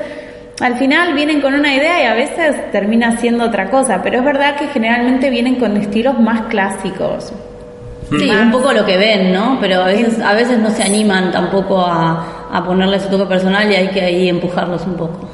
al 0.59 0.77
final 0.77 1.13
vienen 1.13 1.41
con 1.41 1.53
una 1.53 1.73
idea 1.75 2.01
y 2.01 2.05
a 2.05 2.13
veces 2.13 2.71
termina 2.71 3.17
siendo 3.17 3.43
otra 3.43 3.69
cosa, 3.69 4.01
pero 4.01 4.19
es 4.19 4.23
verdad 4.23 4.55
que 4.55 4.67
generalmente 4.67 5.29
vienen 5.29 5.55
con 5.55 5.75
estilos 5.77 6.17
más 6.19 6.43
clásicos. 6.43 7.33
Sí, 8.09 8.29
un 8.29 8.51
poco 8.51 8.71
lo 8.71 8.85
que 8.85 8.97
ven, 8.97 9.33
¿no? 9.33 9.57
Pero 9.59 9.81
a 9.81 9.85
veces, 9.87 10.19
a 10.21 10.33
veces 10.33 10.59
no 10.59 10.69
se 10.69 10.83
animan 10.83 11.31
tampoco 11.31 11.79
a, 11.81 12.47
a 12.51 12.63
ponerle 12.63 12.99
su 12.99 13.09
toque 13.09 13.25
personal 13.25 13.69
y 13.71 13.75
hay 13.75 13.87
que 13.89 14.01
ahí 14.01 14.29
empujarlos 14.29 14.83
un 14.85 14.95
poco. 14.95 15.27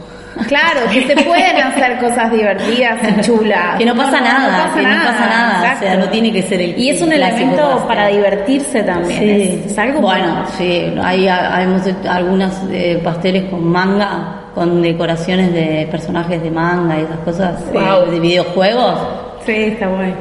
Claro, 0.48 0.80
que 0.92 1.06
se 1.06 1.16
pueden 1.24 1.58
hacer 1.58 2.00
cosas 2.00 2.32
divertidas 2.32 3.00
y 3.04 3.22
chulas. 3.22 3.78
Que 3.78 3.86
no 3.86 3.94
pasa 3.94 4.22
nada, 4.22 4.72
que 4.74 4.82
no 4.82 4.90
pasa 5.04 5.28
nada, 5.28 5.74
o 5.76 5.80
sea, 5.80 5.98
no 5.98 6.06
tiene 6.06 6.32
que 6.32 6.42
ser 6.42 6.62
el 6.62 6.80
Y 6.80 6.90
es 6.90 7.02
un 7.02 7.12
el 7.12 7.22
elemento 7.22 7.84
para 7.86 8.08
divertirse 8.08 8.82
también. 8.84 9.20
Sí. 9.20 9.60
Es, 9.66 9.72
es 9.74 9.78
algo 9.78 10.00
bueno, 10.00 10.46
sí, 10.58 10.94
hay, 11.04 11.28
hay- 11.28 11.96
algunas 12.10 12.62
eh, 12.72 13.00
pasteles 13.04 13.44
con 13.50 13.68
manga, 13.68 14.46
con 14.56 14.82
decoraciones 14.82 15.54
de 15.54 15.88
personajes 15.92 16.42
de 16.42 16.50
manga 16.50 16.98
y 16.98 17.04
esas 17.04 17.20
cosas, 17.20 17.62
eh, 17.74 17.78
Wow. 17.78 18.10
de 18.12 18.20
videojuegos. 18.22 19.00
Sí, 19.46 19.52
está 19.52 19.90
bueno. 19.90 20.16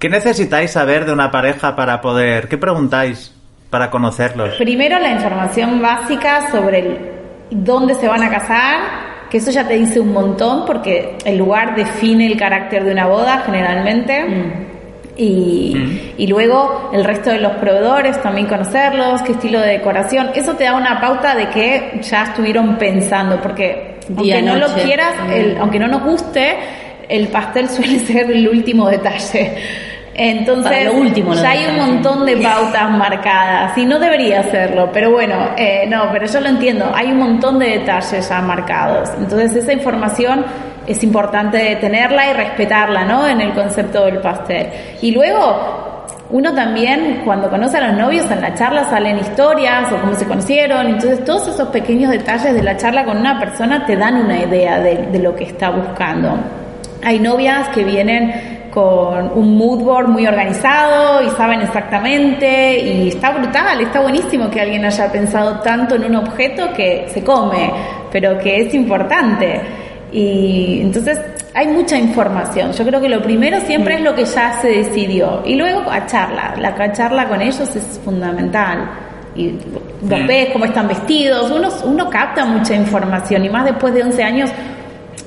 ¿Qué 0.00 0.08
necesitáis 0.08 0.70
saber 0.72 1.04
de 1.04 1.12
una 1.12 1.30
pareja 1.30 1.76
para 1.76 2.00
poder... 2.00 2.48
¿Qué 2.48 2.56
preguntáis 2.58 3.32
para 3.68 3.90
conocerlos? 3.90 4.54
Primero 4.56 4.98
la 4.98 5.10
información 5.10 5.80
básica 5.82 6.50
sobre 6.50 6.78
el- 6.80 6.98
dónde 7.50 7.94
se 7.94 8.08
van 8.08 8.22
a 8.22 8.30
casar, 8.30 8.80
que 9.30 9.36
eso 9.38 9.50
ya 9.50 9.68
te 9.68 9.74
dice 9.74 10.00
un 10.00 10.12
montón 10.12 10.64
porque 10.66 11.16
el 11.24 11.36
lugar 11.36 11.76
define 11.76 12.26
el 12.26 12.36
carácter 12.38 12.84
de 12.84 12.92
una 12.92 13.06
boda 13.06 13.42
generalmente. 13.46 14.24
Y, 15.16 16.14
y 16.16 16.26
luego 16.28 16.90
el 16.94 17.04
resto 17.04 17.30
de 17.30 17.40
los 17.40 17.52
proveedores 17.56 18.22
también 18.22 18.46
conocerlos, 18.46 19.20
qué 19.22 19.32
estilo 19.32 19.60
de 19.60 19.68
decoración. 19.72 20.30
Eso 20.34 20.54
te 20.54 20.64
da 20.64 20.74
una 20.74 20.98
pauta 21.00 21.34
de 21.34 21.48
que 21.50 22.00
ya 22.02 22.22
estuvieron 22.24 22.76
pensando, 22.78 23.38
porque 23.40 23.96
Día, 24.08 24.36
aunque 24.36 24.50
no 24.50 24.56
lo 24.58 24.68
noche. 24.68 24.82
quieras, 24.84 25.12
el- 25.30 25.58
aunque 25.58 25.78
no 25.78 25.88
nos 25.88 26.02
guste, 26.04 26.56
el 27.08 27.28
pastel 27.28 27.68
suele 27.68 27.98
ser 27.98 28.30
el 28.30 28.48
último 28.48 28.88
detalle. 28.88 29.56
Entonces, 30.14 30.72
Para 30.72 30.84
lo 30.84 30.94
último 30.94 31.34
ya 31.34 31.50
hay 31.50 31.66
un 31.66 31.76
montón 31.76 32.26
de 32.26 32.36
pautas 32.36 32.90
marcadas 32.90 33.78
y 33.78 33.86
no 33.86 33.98
debería 33.98 34.40
hacerlo, 34.40 34.90
pero 34.92 35.12
bueno, 35.12 35.50
eh, 35.56 35.86
no, 35.88 36.08
pero 36.12 36.26
yo 36.26 36.40
lo 36.40 36.48
entiendo, 36.48 36.90
hay 36.94 37.12
un 37.12 37.18
montón 37.18 37.58
de 37.58 37.78
detalles 37.78 38.28
ya 38.28 38.40
marcados, 38.40 39.08
entonces 39.18 39.54
esa 39.54 39.72
información 39.72 40.44
es 40.86 41.02
importante 41.04 41.76
tenerla 41.76 42.30
y 42.30 42.32
respetarla, 42.32 43.04
¿no? 43.04 43.26
En 43.26 43.40
el 43.40 43.52
concepto 43.52 44.06
del 44.06 44.18
pastel. 44.18 44.70
Y 45.00 45.12
luego, 45.12 46.04
uno 46.30 46.52
también, 46.52 47.22
cuando 47.24 47.48
conoce 47.48 47.76
a 47.76 47.88
los 47.88 47.96
novios, 47.96 48.28
en 48.30 48.40
la 48.40 48.54
charla 48.54 48.90
salen 48.90 49.18
historias 49.18 49.92
o 49.92 50.00
cómo 50.00 50.14
se 50.14 50.26
conocieron, 50.26 50.86
entonces 50.86 51.24
todos 51.24 51.46
esos 51.48 51.68
pequeños 51.68 52.10
detalles 52.10 52.54
de 52.54 52.62
la 52.62 52.76
charla 52.76 53.04
con 53.04 53.18
una 53.18 53.38
persona 53.38 53.86
te 53.86 53.96
dan 53.96 54.16
una 54.16 54.38
idea 54.40 54.80
de, 54.80 55.06
de 55.12 55.18
lo 55.20 55.36
que 55.36 55.44
está 55.44 55.70
buscando. 55.70 56.36
Hay 57.04 57.20
novias 57.20 57.68
que 57.68 57.84
vienen 57.84 58.59
con 58.70 59.32
un 59.34 59.56
mood 59.56 59.82
board 59.82 60.08
muy 60.08 60.26
organizado 60.26 61.22
y 61.22 61.30
saben 61.30 61.60
exactamente 61.62 62.78
y 62.78 63.08
está 63.08 63.30
brutal, 63.30 63.80
está 63.80 64.00
buenísimo 64.00 64.48
que 64.48 64.60
alguien 64.60 64.84
haya 64.84 65.10
pensado 65.10 65.60
tanto 65.60 65.96
en 65.96 66.04
un 66.04 66.16
objeto 66.16 66.72
que 66.72 67.06
se 67.08 67.24
come, 67.24 67.70
pero 68.12 68.38
que 68.38 68.62
es 68.62 68.74
importante. 68.74 69.60
Y 70.12 70.80
entonces 70.82 71.20
hay 71.54 71.68
mucha 71.68 71.96
información. 71.96 72.72
Yo 72.72 72.84
creo 72.84 73.00
que 73.00 73.08
lo 73.08 73.22
primero 73.22 73.60
siempre 73.60 73.96
es 73.96 74.02
lo 74.02 74.14
que 74.14 74.24
ya 74.24 74.60
se 74.60 74.68
decidió 74.68 75.42
y 75.44 75.56
luego 75.56 75.90
a 75.90 76.06
charla. 76.06 76.54
La 76.58 76.92
charla 76.92 77.28
con 77.28 77.40
ellos 77.40 77.74
es 77.74 78.00
fundamental. 78.04 78.90
Y 79.36 79.52
vos 80.02 80.26
ves 80.26 80.48
cómo 80.52 80.64
están 80.64 80.88
vestidos, 80.88 81.50
uno, 81.50 81.68
uno 81.84 82.10
capta 82.10 82.44
mucha 82.44 82.74
información 82.74 83.44
y 83.44 83.48
más 83.48 83.64
después 83.64 83.94
de 83.94 84.02
11 84.02 84.22
años 84.24 84.50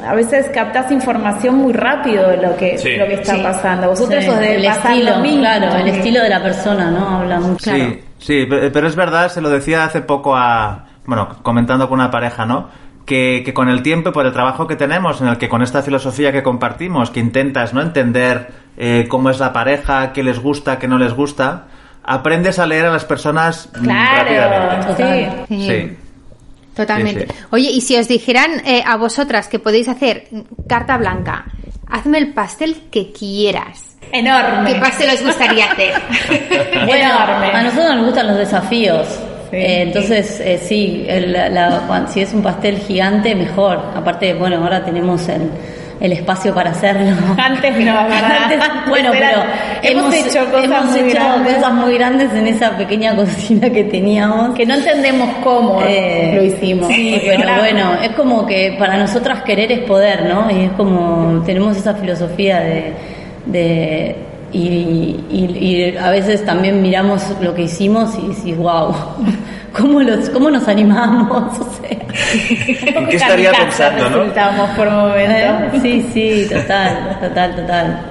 a 0.06 0.14
veces 0.14 0.50
captas 0.54 0.92
información 0.92 1.56
muy 1.56 1.74
rápido 1.74 2.30
de 2.30 2.38
lo 2.38 2.56
que, 2.56 2.78
Sí. 2.78 2.96
lo 2.98 3.06
que 3.08 3.16
está 3.16 3.36
Sí. 3.36 3.42
pasando. 3.44 3.88
Vosotros 3.90 4.24
Sí, 4.24 4.30
os 4.30 4.40
debe 4.40 4.56
el 4.58 4.66
estilo, 4.66 5.12
lo 5.12 5.20
mismo. 5.20 5.40
claro, 5.42 5.76
el 5.78 5.88
estilo 5.88 6.22
de 6.22 6.30
la 6.30 6.42
persona, 6.44 6.92
¿no? 6.92 7.20
Habla 7.20 7.40
mucho. 7.40 7.72
Sí, 7.74 8.00
sí, 8.20 8.46
pe- 8.46 8.70
pero 8.72 8.88
es 8.88 8.96
verdad, 8.96 9.30
se 9.30 9.42
lo 9.42 9.50
decía 9.50 9.84
hace 9.86 10.02
poco 10.02 10.36
a, 10.36 10.86
bueno, 11.06 11.30
comentando 11.42 11.88
con 11.90 12.00
una 12.00 12.12
pareja, 12.12 12.46
¿no? 12.46 12.70
Que, 13.06 13.42
que 13.46 13.54
con 13.54 13.68
el 13.70 13.82
tiempo 13.84 14.10
y 14.10 14.12
por 14.14 14.26
el 14.26 14.32
trabajo 14.32 14.66
que 14.66 14.76
tenemos, 14.78 15.20
en 15.22 15.28
el 15.28 15.38
que 15.38 15.50
con 15.50 15.62
esta 15.62 15.82
filosofía 15.82 16.32
que 16.32 16.42
compartimos, 16.44 17.10
que 17.12 17.20
intentas, 17.20 17.74
¿no? 17.74 17.82
Entender 17.82 18.48
eh, 18.78 19.06
cómo 19.10 19.30
es 19.30 19.40
la 19.40 19.52
pareja, 19.54 20.14
qué 20.14 20.24
les 20.24 20.40
gusta, 20.40 20.80
qué 20.80 20.88
no 20.88 20.98
les 20.98 21.14
gusta, 21.14 21.66
aprendes 22.04 22.60
a 22.60 22.66
leer 22.66 22.86
a 22.86 22.92
las 22.92 23.06
personas 23.06 23.70
mm, 23.80 23.84
Claro, 23.84 24.24
rápidamente. 24.24 25.46
Sí. 25.48 25.68
Sí. 25.68 25.98
Totalmente. 26.76 27.28
Sí, 27.28 27.34
sí. 27.38 27.46
Oye, 27.52 27.70
y 27.72 27.82
si 27.82 27.96
os 27.98 28.08
dijeran 28.08 28.62
eh, 28.66 28.84
a 28.86 28.96
vosotras 28.98 29.48
que 29.48 29.60
podéis 29.60 29.88
hacer 29.88 30.28
carta 30.68 30.98
blanca, 30.98 31.46
hazme 31.88 32.18
el 32.18 32.34
pastel 32.34 32.84
que 32.92 33.12
quieras. 33.12 33.98
Enorme. 34.12 34.74
¿Qué 34.74 34.80
pastel 34.80 35.10
os 35.12 35.24
gustaría 35.24 35.72
hacer? 35.72 35.94
Bueno, 36.86 37.10
Enorme. 37.16 37.48
a 37.52 37.62
nosotros 37.64 37.96
nos 37.96 38.06
gustan 38.06 38.28
los 38.28 38.38
desafíos. 38.38 39.08
Sí. 39.52 39.58
Eh, 39.58 39.82
entonces, 39.84 40.40
eh, 40.40 40.60
sí, 40.64 41.06
el- 41.08 41.32
la- 41.32 41.84
cuan- 41.88 42.08
si 42.10 42.22
es 42.22 42.34
un 42.34 42.42
pastel 42.42 42.80
gigante, 42.80 43.36
mejor. 43.36 43.80
Aparte, 43.96 44.34
bueno, 44.34 44.58
ahora 44.64 44.84
tenemos 44.84 45.28
el, 45.30 45.50
el 46.04 46.12
espacio 46.12 46.54
para 46.54 46.72
hacerlo. 46.72 47.16
Antes 47.38 47.72
no, 47.78 47.94
¿verdad? 47.94 48.38
Antes, 48.44 48.60
bueno, 48.90 49.10
pero 49.14 49.26
era- 49.26 49.48
hemos 49.82 50.14
hecho 50.14 50.46
cosas 50.52 50.64
hemos 50.66 50.86
muy 50.92 51.00
hecho 51.00 51.16
grandes. 51.20 51.54
cosas 51.56 51.74
muy 51.74 51.94
grandes 51.98 52.34
en 52.34 52.48
esa 52.48 52.78
pequeña 52.78 53.16
cocina 53.16 53.70
que 53.70 53.86
teníamos. 53.86 54.54
Que 54.54 54.66
no 54.66 54.76
entendemos 54.76 55.30
cómo 55.44 55.82
Eh, 55.88 56.34
lo 56.36 56.44
hicimos. 56.44 56.88
Sí, 56.90 57.20
pero 57.26 57.42
claro, 57.44 57.62
bueno, 57.62 57.94
es 58.04 58.10
como 58.12 58.46
que 58.46 58.76
para 58.78 58.98
nosotras 58.98 59.42
querer 59.44 59.72
es 59.72 59.80
poder, 59.80 60.26
¿no? 60.26 60.52
Y 60.52 60.66
es 60.66 60.72
como 60.74 61.42
tenemos 61.46 61.78
esa 61.78 61.94
filosofía 61.96 62.60
de... 62.60 62.94
de 63.46 64.16
y, 64.52 65.20
y- 65.32 65.58
y 65.92 65.98
a 65.98 66.12
veces 66.12 66.46
también 66.46 66.80
miramos 66.82 67.24
lo 67.42 67.56
que 67.56 67.64
hicimos 67.64 68.16
y 68.24 68.28
decís, 68.36 68.56
wow, 68.58 68.94
¿cómo, 69.74 70.02
los, 70.02 70.30
cómo 70.30 70.50
nos 70.50 70.68
animamos? 70.68 71.60
O 71.64 71.72
sea, 71.74 71.90
un 71.90 72.94
poco 72.94 73.00
¿En 73.00 73.08
qué 73.08 73.16
estaría 73.16 73.52
pensando, 73.52 74.10
no? 74.10 74.76
por 74.76 74.92
momentos. 74.92 75.82
sí, 75.82 76.08
sí, 76.14 76.48
total, 76.48 77.18
total, 77.20 77.56
total. 77.56 78.06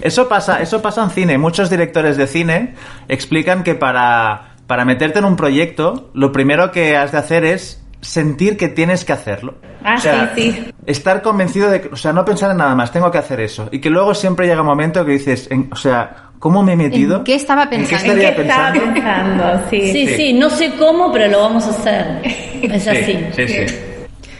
Eso 0.00 0.28
pasa, 0.28 0.62
eso 0.62 0.80
pasa 0.80 1.02
en 1.02 1.10
cine. 1.10 1.38
Muchos 1.38 1.68
directores 1.70 2.16
de 2.16 2.26
cine 2.26 2.74
explican 3.08 3.64
que 3.64 3.74
para, 3.74 4.54
para 4.66 4.84
meterte 4.84 5.18
en 5.18 5.24
un 5.24 5.36
proyecto, 5.36 6.10
lo 6.14 6.32
primero 6.32 6.70
que 6.70 6.96
has 6.96 7.12
de 7.12 7.18
hacer 7.18 7.44
es 7.44 7.84
sentir 8.06 8.56
que 8.56 8.68
tienes 8.68 9.04
que 9.04 9.12
hacerlo. 9.12 9.54
Ah, 9.84 9.98
sí, 9.98 10.08
sí. 10.52 10.72
Estar 10.86 11.22
convencido 11.22 11.70
de 11.70 11.80
que, 11.82 11.88
o 11.88 11.96
sea, 11.96 12.12
no 12.12 12.24
pensar 12.24 12.50
en 12.50 12.56
nada 12.58 12.74
más, 12.74 12.90
tengo 12.92 13.10
que 13.10 13.18
hacer 13.18 13.40
eso. 13.40 13.68
Y 13.72 13.80
que 13.80 13.90
luego 13.90 14.14
siempre 14.14 14.46
llega 14.46 14.60
un 14.60 14.66
momento 14.66 15.04
que 15.04 15.12
dices, 15.12 15.48
en- 15.50 15.68
o 15.72 15.76
sea, 15.76 16.22
¿Cómo 16.38 16.62
me 16.62 16.74
he 16.74 16.76
metido? 16.76 17.16
¿En 17.16 17.24
qué 17.24 17.34
estaba 17.34 17.62
¿En 17.62 17.70
qué 17.70 17.76
pensando? 17.78 18.12
estaría 18.12 18.36
¿Qué 18.36 18.42
estaba 18.42 18.72
pensando? 18.72 18.92
pensando? 18.94 19.60
Sí. 19.70 19.80
Sí, 19.90 20.06
Sí. 20.06 20.14
sí, 20.16 20.32
no 20.34 20.50
sé 20.50 20.74
cómo, 20.78 21.10
pero 21.10 21.28
lo 21.28 21.40
vamos 21.40 21.64
a 21.66 21.70
hacer. 21.70 22.20
Es 22.62 22.86
así. 22.86 23.18
Sí, 23.34 23.48
sí, 23.48 23.68
sí. 23.68 23.74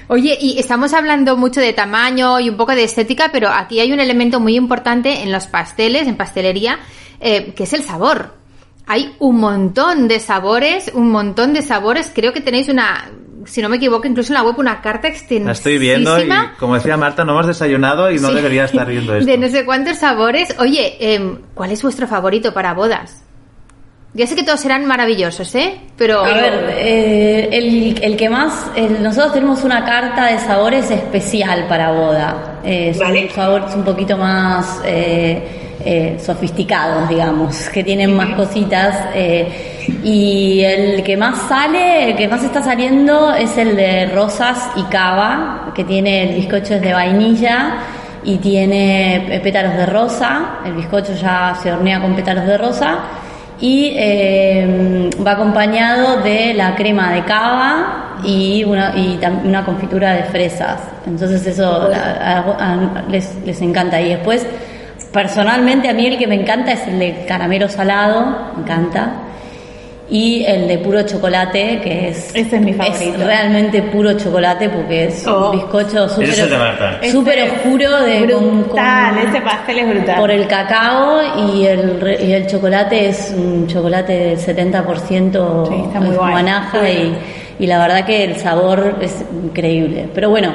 Oye, 0.09 0.37
y 0.39 0.59
estamos 0.59 0.93
hablando 0.93 1.39
mucho 1.39 1.59
de 1.61 1.73
tamaño 1.73 2.39
y 2.39 2.51
un 2.51 2.57
poco 2.59 2.75
de 2.75 2.85
estética, 2.85 3.31
pero 3.33 3.49
aquí 3.49 3.81
hay 3.81 3.93
un 3.95 3.99
elemento 4.01 4.41
muy 4.41 4.57
importante 4.57 5.23
en 5.23 5.33
los 5.33 5.47
pasteles, 5.47 6.07
en 6.07 6.17
pastelería, 6.19 6.79
eh, 7.19 7.55
que 7.57 7.63
es 7.65 7.73
el 7.73 7.83
sabor. 7.83 8.35
Hay 8.87 9.17
un 9.19 9.41
montón 9.41 10.07
de 10.07 10.21
sabores, 10.21 10.91
un 10.95 11.11
montón 11.11 11.55
de 11.55 11.63
sabores. 11.63 12.13
Creo 12.15 12.35
que 12.35 12.43
tenéis 12.43 12.69
una, 12.69 13.11
si 13.47 13.63
no 13.63 13.69
me 13.69 13.77
equivoco, 13.77 14.07
incluso 14.07 14.33
en 14.33 14.35
la 14.35 14.43
web 14.43 14.59
una 14.59 14.81
carta 14.81 15.09
extensísima. 15.09 15.47
La 15.47 15.53
estoy 15.53 15.79
viendo 15.79 16.19
y, 16.23 16.29
como 16.59 16.75
decía 16.75 16.97
Marta, 16.97 17.25
no 17.25 17.33
hemos 17.33 17.47
desayunado 17.47 18.11
y 18.11 18.19
no 18.19 18.29
Sí. 18.29 18.35
debería 18.35 18.65
estar 18.65 18.87
viendo 18.87 19.15
esto. 19.17 19.31
De 19.31 19.39
no 19.39 19.49
sé 19.49 19.65
cuántos 19.65 19.99
sabores. 19.99 20.55
Oye, 20.59 20.97
em, 21.15 21.39
¿cuál 21.55 21.71
es 21.73 21.83
vuestro 21.83 22.07
favorito 22.07 22.53
para 22.53 22.75
bodas? 22.75 23.23
Ya 24.15 24.27
sé 24.27 24.35
que 24.35 24.45
todos 24.45 24.61
serán 24.61 24.87
maravillosos, 24.87 25.55
¿eh? 25.57 25.79
Pero... 25.99 26.25
A 26.25 26.29
ver, 26.33 26.71
eh, 26.79 27.49
el, 27.53 27.99
el 28.03 28.17
que 28.17 28.31
más, 28.31 28.71
el- 28.75 29.03
nosotros 29.03 29.35
tenemos 29.35 29.63
una 29.63 29.85
carta 29.85 30.25
de 30.33 30.39
sabores 30.39 30.91
especial 30.91 31.67
para 31.69 31.93
boda. 31.93 32.61
Eh, 32.65 32.97
Vale. 32.99 33.29
sabores 33.31 33.75
un 33.75 33.85
poquito 33.85 34.17
más 34.17 34.81
eh, 34.87 35.66
eh, 35.85 36.19
sofisticados, 36.25 37.09
digamos, 37.09 37.69
que 37.69 37.85
tienen 37.85 38.15
más 38.17 38.35
cositas. 38.35 38.97
eh, 39.15 39.73
y 40.03 40.63
el 40.65 41.03
que 41.05 41.17
más 41.17 41.39
sale, 41.49 42.11
el 42.11 42.17
que 42.17 42.27
más 42.29 42.43
está 42.43 42.63
saliendo 42.63 43.33
es 43.35 43.57
el 43.57 43.77
de 43.77 44.07
rosas 44.07 44.71
y 44.77 44.83
cava, 44.85 45.73
que 45.75 45.85
tiene 45.85 46.31
el 46.31 46.35
bizcocho 46.37 46.75
es 46.75 46.83
de 46.83 46.93
vainilla 46.93 47.75
y 48.25 48.37
tiene 48.39 49.41
pétalos 49.45 49.75
de 49.77 49.87
rosa. 49.87 50.57
El 50.65 50.73
bizcocho 50.73 51.13
ya 51.15 51.57
se 51.63 51.73
hornea 51.73 52.01
con 52.01 52.15
pétalos 52.17 52.47
de 52.47 52.59
rosa 52.59 52.99
y 53.61 53.93
eh, 53.97 55.11
va 55.25 55.33
acompañado 55.33 56.21
de 56.23 56.53
la 56.55 56.75
crema 56.75 57.13
de 57.13 57.25
cava 57.25 58.17
y 58.25 58.65
una, 58.65 58.93
y 58.97 59.19
una 59.45 59.65
confitura 59.65 60.15
de 60.15 60.25
fresas. 60.25 60.81
Entonces 61.07 61.47
eso 61.47 61.91
a- 61.95 62.39
a- 62.39 62.73
a- 62.73 63.03
les, 63.09 63.37
les 63.45 63.61
encanta. 63.63 64.01
Y 64.01 64.09
después, 64.11 64.45
personalmente 65.17 65.89
a 65.89 65.95
mí 65.95 66.07
el 66.07 66.19
que 66.19 66.27
me 66.27 66.35
encanta 66.37 66.73
es 66.73 66.87
el 66.87 66.99
de 66.99 67.25
caramelo 67.27 67.69
salado, 67.69 68.37
me 68.55 68.63
encanta. 68.63 69.23
Y 70.09 70.45
el 70.45 70.69
de 70.69 70.79
puro 70.79 71.03
chocolate, 71.03 71.81
que 71.83 72.11
es, 72.11 72.31
Ese 72.33 72.57
es 72.57 72.63
mi 72.63 72.73
favorito. 72.73 73.25
realmente 73.27 73.83
puro 73.83 74.13
chocolate 74.13 74.69
porque 74.69 75.07
es 75.07 75.27
Oh. 75.27 75.51
un 75.51 75.57
bizcocho 75.59 76.09
súper 76.09 76.31
oscuro 77.43 78.03
de 78.03 78.21
con- 78.33 78.63
Brutal, 78.63 79.15
con- 79.17 79.29
ese 79.29 79.41
pastel 79.41 79.79
es 79.81 79.89
brutal. 79.89 80.17
por 80.21 80.31
el 80.31 80.47
cacao 80.47 81.19
y 81.51 81.67
el, 81.67 82.19
y 82.25 82.33
el 82.33 82.47
chocolate 82.47 83.09
es 83.09 83.35
un 83.37 83.67
chocolate 83.67 84.13
del 84.13 84.39
70% 84.39 85.67
Sí, 85.67 85.75
está 85.87 85.99
muy 85.99 86.11
es 86.11 86.17
bueno. 86.17 86.31
guanaja 86.31 86.89
y, 86.89 87.17
y 87.59 87.67
la 87.67 87.79
verdad 87.79 88.05
que 88.07 88.23
el 88.23 88.37
sabor 88.37 88.97
es 89.01 89.25
increíble. 89.45 90.09
Pero 90.15 90.31
bueno, 90.31 90.53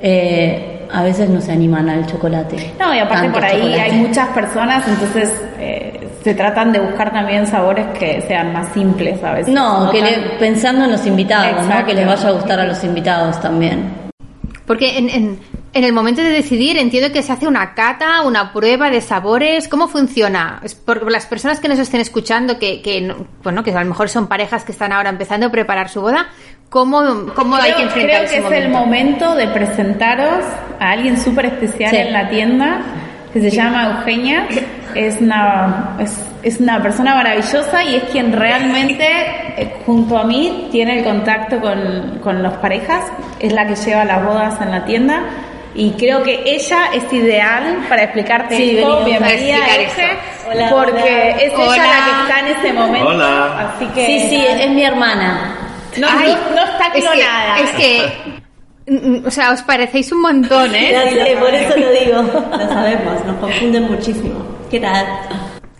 eh, 0.00 0.77
a 0.92 1.02
veces 1.02 1.28
no 1.30 1.40
se 1.40 1.52
animan 1.52 1.88
al 1.88 2.06
chocolate. 2.06 2.72
No, 2.78 2.94
y 2.94 2.98
aparte 2.98 3.28
por 3.30 3.44
ahí 3.44 3.56
chocolate. 3.56 3.80
hay 3.80 3.92
muchas 3.92 4.28
personas, 4.28 4.86
entonces 4.88 5.32
eh, 5.58 6.08
se 6.24 6.34
tratan 6.34 6.72
de 6.72 6.80
buscar 6.80 7.12
también 7.12 7.46
sabores 7.46 7.86
que 7.98 8.22
sean 8.22 8.52
más 8.52 8.72
simples 8.72 9.22
a 9.22 9.32
veces. 9.32 9.52
No, 9.54 9.90
que 9.90 10.00
tan- 10.00 10.10
le- 10.10 10.18
pensando 10.38 10.84
en 10.84 10.92
los 10.92 11.06
invitados, 11.06 11.66
¿no? 11.66 11.84
Que 11.86 11.94
les 11.94 12.06
vaya 12.06 12.28
a 12.28 12.32
gustar 12.32 12.60
a 12.60 12.64
los 12.64 12.82
invitados 12.84 13.40
también. 13.40 13.92
Porque 14.66 14.98
en, 14.98 15.08
en- 15.08 15.38
en 15.74 15.84
el 15.84 15.92
momento 15.92 16.22
de 16.22 16.30
decidir 16.30 16.76
entiendo 16.78 17.12
que 17.12 17.22
se 17.22 17.30
hace 17.32 17.46
una 17.46 17.74
cata, 17.74 18.22
una 18.22 18.52
prueba 18.52 18.90
de 18.90 19.00
sabores. 19.02 19.68
¿Cómo 19.68 19.86
funciona? 19.88 20.60
Es 20.64 20.74
por 20.74 21.10
las 21.10 21.26
personas 21.26 21.60
que 21.60 21.68
nos 21.68 21.78
estén 21.78 22.00
escuchando, 22.00 22.58
que, 22.58 22.80
que, 22.82 23.00
no- 23.02 23.26
bueno, 23.42 23.62
que 23.62 23.70
a 23.72 23.80
lo 23.82 23.86
mejor 23.88 24.08
son 24.08 24.26
parejas 24.28 24.64
que 24.64 24.72
están 24.72 24.92
ahora 24.92 25.10
empezando 25.10 25.46
a 25.46 25.50
preparar 25.50 25.88
su 25.88 26.00
boda, 26.00 26.28
¿cómo, 26.68 27.02
cómo 27.34 27.56
hay 27.56 27.72
que 27.72 27.76
Creo, 27.76 27.86
enfrentar 27.88 28.10
creo 28.10 28.22
ese 28.24 28.40
que 28.48 28.56
es 28.58 28.64
el 28.64 28.68
momento? 28.70 29.34
de 29.34 29.48
presentaros 29.48 30.44
a 30.80 30.90
alguien 30.90 31.18
súper 31.18 31.46
especial 31.46 31.90
Sí. 31.90 31.96
en 31.96 32.12
la 32.12 32.28
tienda 32.28 32.80
que 33.32 33.40
se 33.40 33.50
llama 33.50 33.98
Eugenia. 33.98 34.46
Es 34.94 35.20
una, 35.20 35.96
es, 36.00 36.18
es 36.42 36.60
una 36.60 36.80
persona 36.82 37.14
maravillosa 37.14 37.84
y 37.84 37.96
es 37.96 38.04
quien 38.04 38.32
realmente, 38.32 39.06
eh, 39.56 39.76
junto 39.84 40.16
a 40.18 40.24
mí, 40.24 40.68
tiene 40.72 40.98
el 40.98 41.04
contacto 41.04 41.60
con, 41.60 42.18
con 42.22 42.42
las 42.42 42.54
parejas. 42.54 43.04
Es 43.38 43.52
la 43.52 43.66
que 43.66 43.74
lleva 43.76 44.04
las 44.06 44.24
bodas 44.24 44.58
en 44.62 44.70
la 44.70 44.84
tienda. 44.86 45.20
Y 45.74 45.92
creo 45.92 46.22
que 46.22 46.42
ella 46.46 46.86
es 46.94 47.12
ideal 47.12 47.84
para 47.88 48.04
explicarte 48.04 48.56
Sí, 48.56 48.78
esto. 48.78 49.04
Bienvenida. 49.04 49.58
Hola, 50.50 50.70
porque 50.70 50.92
hola. 51.02 51.30
es 51.36 51.52
ella 51.52 51.62
Hola. 51.62 51.76
la 51.76 52.04
que 52.04 52.22
está 52.22 52.40
en 52.40 52.56
ese 52.56 52.72
momento. 52.72 53.08
Hola. 53.08 53.72
Así 53.76 53.86
que 53.88 54.06
Sí, 54.06 54.20
sí, 54.30 54.46
es 54.48 54.70
mi 54.70 54.82
hermana. 54.84 55.54
No, 55.96 56.06
Ay, 56.10 56.32
no, 56.50 56.54
no 56.56 56.64
está 56.64 56.86
es 56.86 56.92
que- 56.94 57.00
clonada. 57.00 57.58
Es 57.58 57.70
que, 57.70 58.12
mm, 58.86 59.26
o 59.26 59.30
sea, 59.30 59.52
os 59.52 59.62
parecéis 59.62 60.12
un 60.12 60.20
montón, 60.22 60.74
¿eh? 60.74 61.36
por 61.38 61.54
eso 61.54 61.76
lo 61.78 61.90
digo. 61.90 62.22
Lo 62.22 62.68
sabemos, 62.68 63.24
nos 63.24 63.36
confunden 63.38 63.84
muchísimo. 63.90 64.44
¿Qué 64.70 64.80
tal? 64.80 65.06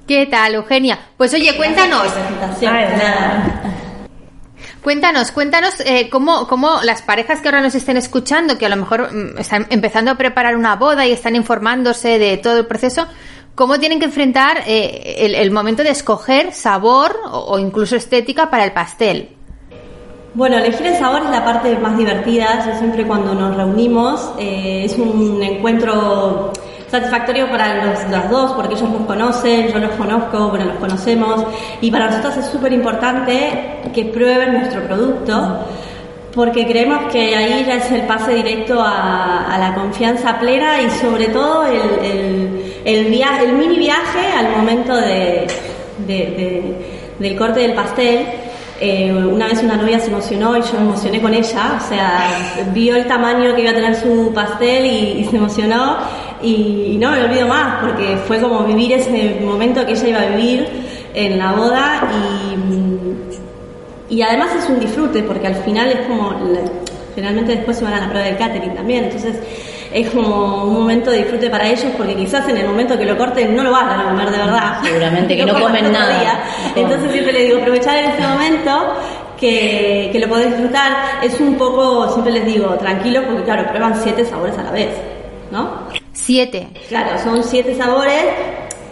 ¿Qué 0.06 0.26
tal, 0.26 0.54
Eugenia? 0.54 0.98
Pues 1.16 1.34
oye, 1.34 1.54
cuéntanos, 1.56 2.08
Presentación. 2.12 2.74
Ay, 2.74 2.84
Nada. 2.96 3.62
Cuéntanos, 4.82 5.32
cuéntanos 5.32 5.80
eh, 5.80 6.08
cómo, 6.08 6.46
cómo 6.46 6.80
las 6.82 7.02
parejas 7.02 7.40
que 7.40 7.48
ahora 7.48 7.60
nos 7.60 7.74
estén 7.74 7.96
escuchando, 7.96 8.56
que 8.56 8.64
a 8.66 8.68
lo 8.70 8.76
mejor 8.76 9.12
mm, 9.12 9.38
están 9.38 9.66
empezando 9.70 10.10
a 10.12 10.14
preparar 10.14 10.56
una 10.56 10.76
boda 10.76 11.06
y 11.06 11.12
están 11.12 11.36
informándose 11.36 12.18
de 12.18 12.38
todo 12.38 12.58
el 12.58 12.66
proceso, 12.66 13.06
cómo 13.54 13.78
tienen 13.80 13.98
que 13.98 14.06
enfrentar 14.06 14.62
eh, 14.66 15.16
el, 15.18 15.34
el 15.34 15.50
momento 15.50 15.82
de 15.82 15.90
escoger 15.90 16.54
sabor 16.54 17.18
o, 17.30 17.38
o 17.54 17.58
incluso 17.58 17.96
estética 17.96 18.48
para 18.50 18.64
el 18.64 18.72
pastel. 18.72 19.30
Bueno, 20.38 20.56
elegir 20.58 20.86
el 20.86 20.94
sabor 20.94 21.22
es 21.24 21.30
la 21.30 21.44
parte 21.44 21.76
más 21.78 21.98
divertida. 21.98 22.64
Yo 22.64 22.78
siempre 22.78 23.04
cuando 23.04 23.34
nos 23.34 23.56
reunimos 23.56 24.30
eh, 24.38 24.82
es 24.84 24.96
un 24.96 25.42
encuentro 25.42 26.52
satisfactorio 26.88 27.50
para 27.50 27.84
los, 27.84 28.08
las 28.08 28.30
dos 28.30 28.52
porque 28.52 28.74
ellos 28.76 28.88
nos 28.88 29.02
conocen, 29.04 29.66
yo 29.72 29.80
los 29.80 29.90
conozco, 29.96 30.48
bueno, 30.50 30.66
los 30.66 30.76
conocemos 30.76 31.44
y 31.80 31.90
para 31.90 32.06
nosotros 32.06 32.36
es 32.36 32.46
súper 32.46 32.72
importante 32.72 33.80
que 33.92 34.04
prueben 34.04 34.52
nuestro 34.54 34.82
producto 34.84 35.58
porque 36.32 36.66
creemos 36.68 37.10
que 37.12 37.34
ahí 37.34 37.64
ya 37.66 37.74
es 37.74 37.90
el 37.90 38.02
pase 38.02 38.32
directo 38.34 38.80
a, 38.80 39.56
la 39.58 39.74
confianza 39.74 40.38
plena 40.38 40.80
y 40.80 40.88
sobre 40.92 41.26
todo 41.26 41.66
el, 41.66 42.04
el, 42.06 42.74
el, 42.84 43.52
mini 43.54 43.76
viaje 43.76 44.24
al 44.38 44.56
momento 44.56 44.94
de, 44.96 45.48
de- 46.06 46.14
de- 46.14 46.98
del 47.18 47.36
corte 47.36 47.58
del 47.60 47.72
pastel. 47.74 48.24
Eh, 48.80 49.12
una 49.12 49.48
vez 49.48 49.60
una 49.60 49.76
novia 49.76 49.98
se 49.98 50.06
emocionó 50.06 50.56
y 50.56 50.62
yo 50.62 50.74
me 50.74 50.82
emocioné 50.82 51.20
con 51.20 51.34
ella, 51.34 51.80
o 51.82 51.88
sea, 51.88 52.64
vio 52.72 52.94
el 52.94 53.06
tamaño 53.08 53.52
que 53.56 53.62
iba 53.62 53.72
a 53.72 53.74
tener 53.74 53.96
su 53.96 54.32
pastel 54.32 54.86
y, 54.86 55.24
se 55.24 55.36
emocionó 55.36 55.96
y, 56.40 56.96
no 57.00 57.10
me 57.10 57.24
olvido 57.24 57.48
más 57.48 57.80
porque 57.80 58.16
fue 58.28 58.40
como 58.40 58.62
vivir 58.62 58.92
ese 58.92 59.40
momento 59.44 59.84
que 59.84 59.92
ella 59.92 60.08
iba 60.08 60.20
a 60.20 60.26
vivir 60.26 60.68
en 61.12 61.38
la 61.38 61.52
boda 61.54 62.08
y, 64.10 64.14
y 64.14 64.22
además 64.22 64.50
es 64.54 64.68
un 64.68 64.78
disfrute 64.78 65.24
porque 65.24 65.48
al 65.48 65.56
final 65.56 65.88
es 65.88 66.06
como, 66.06 66.36
generalmente 67.16 67.56
después 67.56 67.78
se 67.78 67.84
van 67.84 67.94
a 67.94 68.00
la 68.02 68.08
prueba 68.10 68.26
del 68.26 68.36
catering 68.36 68.74
también, 68.74 69.04
entonces 69.04 69.34
es 69.92 70.10
como 70.10 70.64
un 70.64 70.74
momento 70.74 71.10
de 71.10 71.18
disfrute 71.18 71.48
para 71.50 71.66
ellos 71.68 71.86
porque 71.96 72.14
quizás 72.14 72.48
en 72.48 72.56
el 72.58 72.66
momento 72.66 72.98
que 72.98 73.04
lo 73.04 73.16
corten 73.16 73.54
no 73.56 73.62
lo 73.62 73.70
van 73.72 73.88
a 74.00 74.04
comer 74.04 74.30
de 74.30 74.38
verdad. 74.38 74.78
Seguramente 74.82 75.36
que 75.36 75.44
no 75.46 75.58
comen 75.60 75.92
nada. 75.92 76.40
No. 76.74 76.80
Entonces 76.82 77.10
siempre 77.12 77.32
les 77.32 77.46
digo, 77.48 77.58
aprovechar 77.60 77.96
en 77.96 78.10
ese 78.10 78.22
momento 78.26 78.94
que, 79.38 80.08
que 80.12 80.18
lo 80.18 80.28
podés 80.28 80.48
disfrutar. 80.50 81.20
Es 81.22 81.40
un 81.40 81.54
poco, 81.56 82.08
siempre 82.10 82.32
les 82.32 82.44
digo, 82.46 82.68
tranquilos 82.76 83.24
porque 83.26 83.44
claro, 83.44 83.66
prueban 83.68 83.94
siete 84.02 84.24
sabores 84.24 84.56
a 84.58 84.62
la 84.64 84.70
vez, 84.72 84.90
¿no? 85.50 85.88
Siete. 86.12 86.68
Claro, 86.88 87.18
son 87.22 87.42
siete 87.44 87.74
sabores 87.76 88.24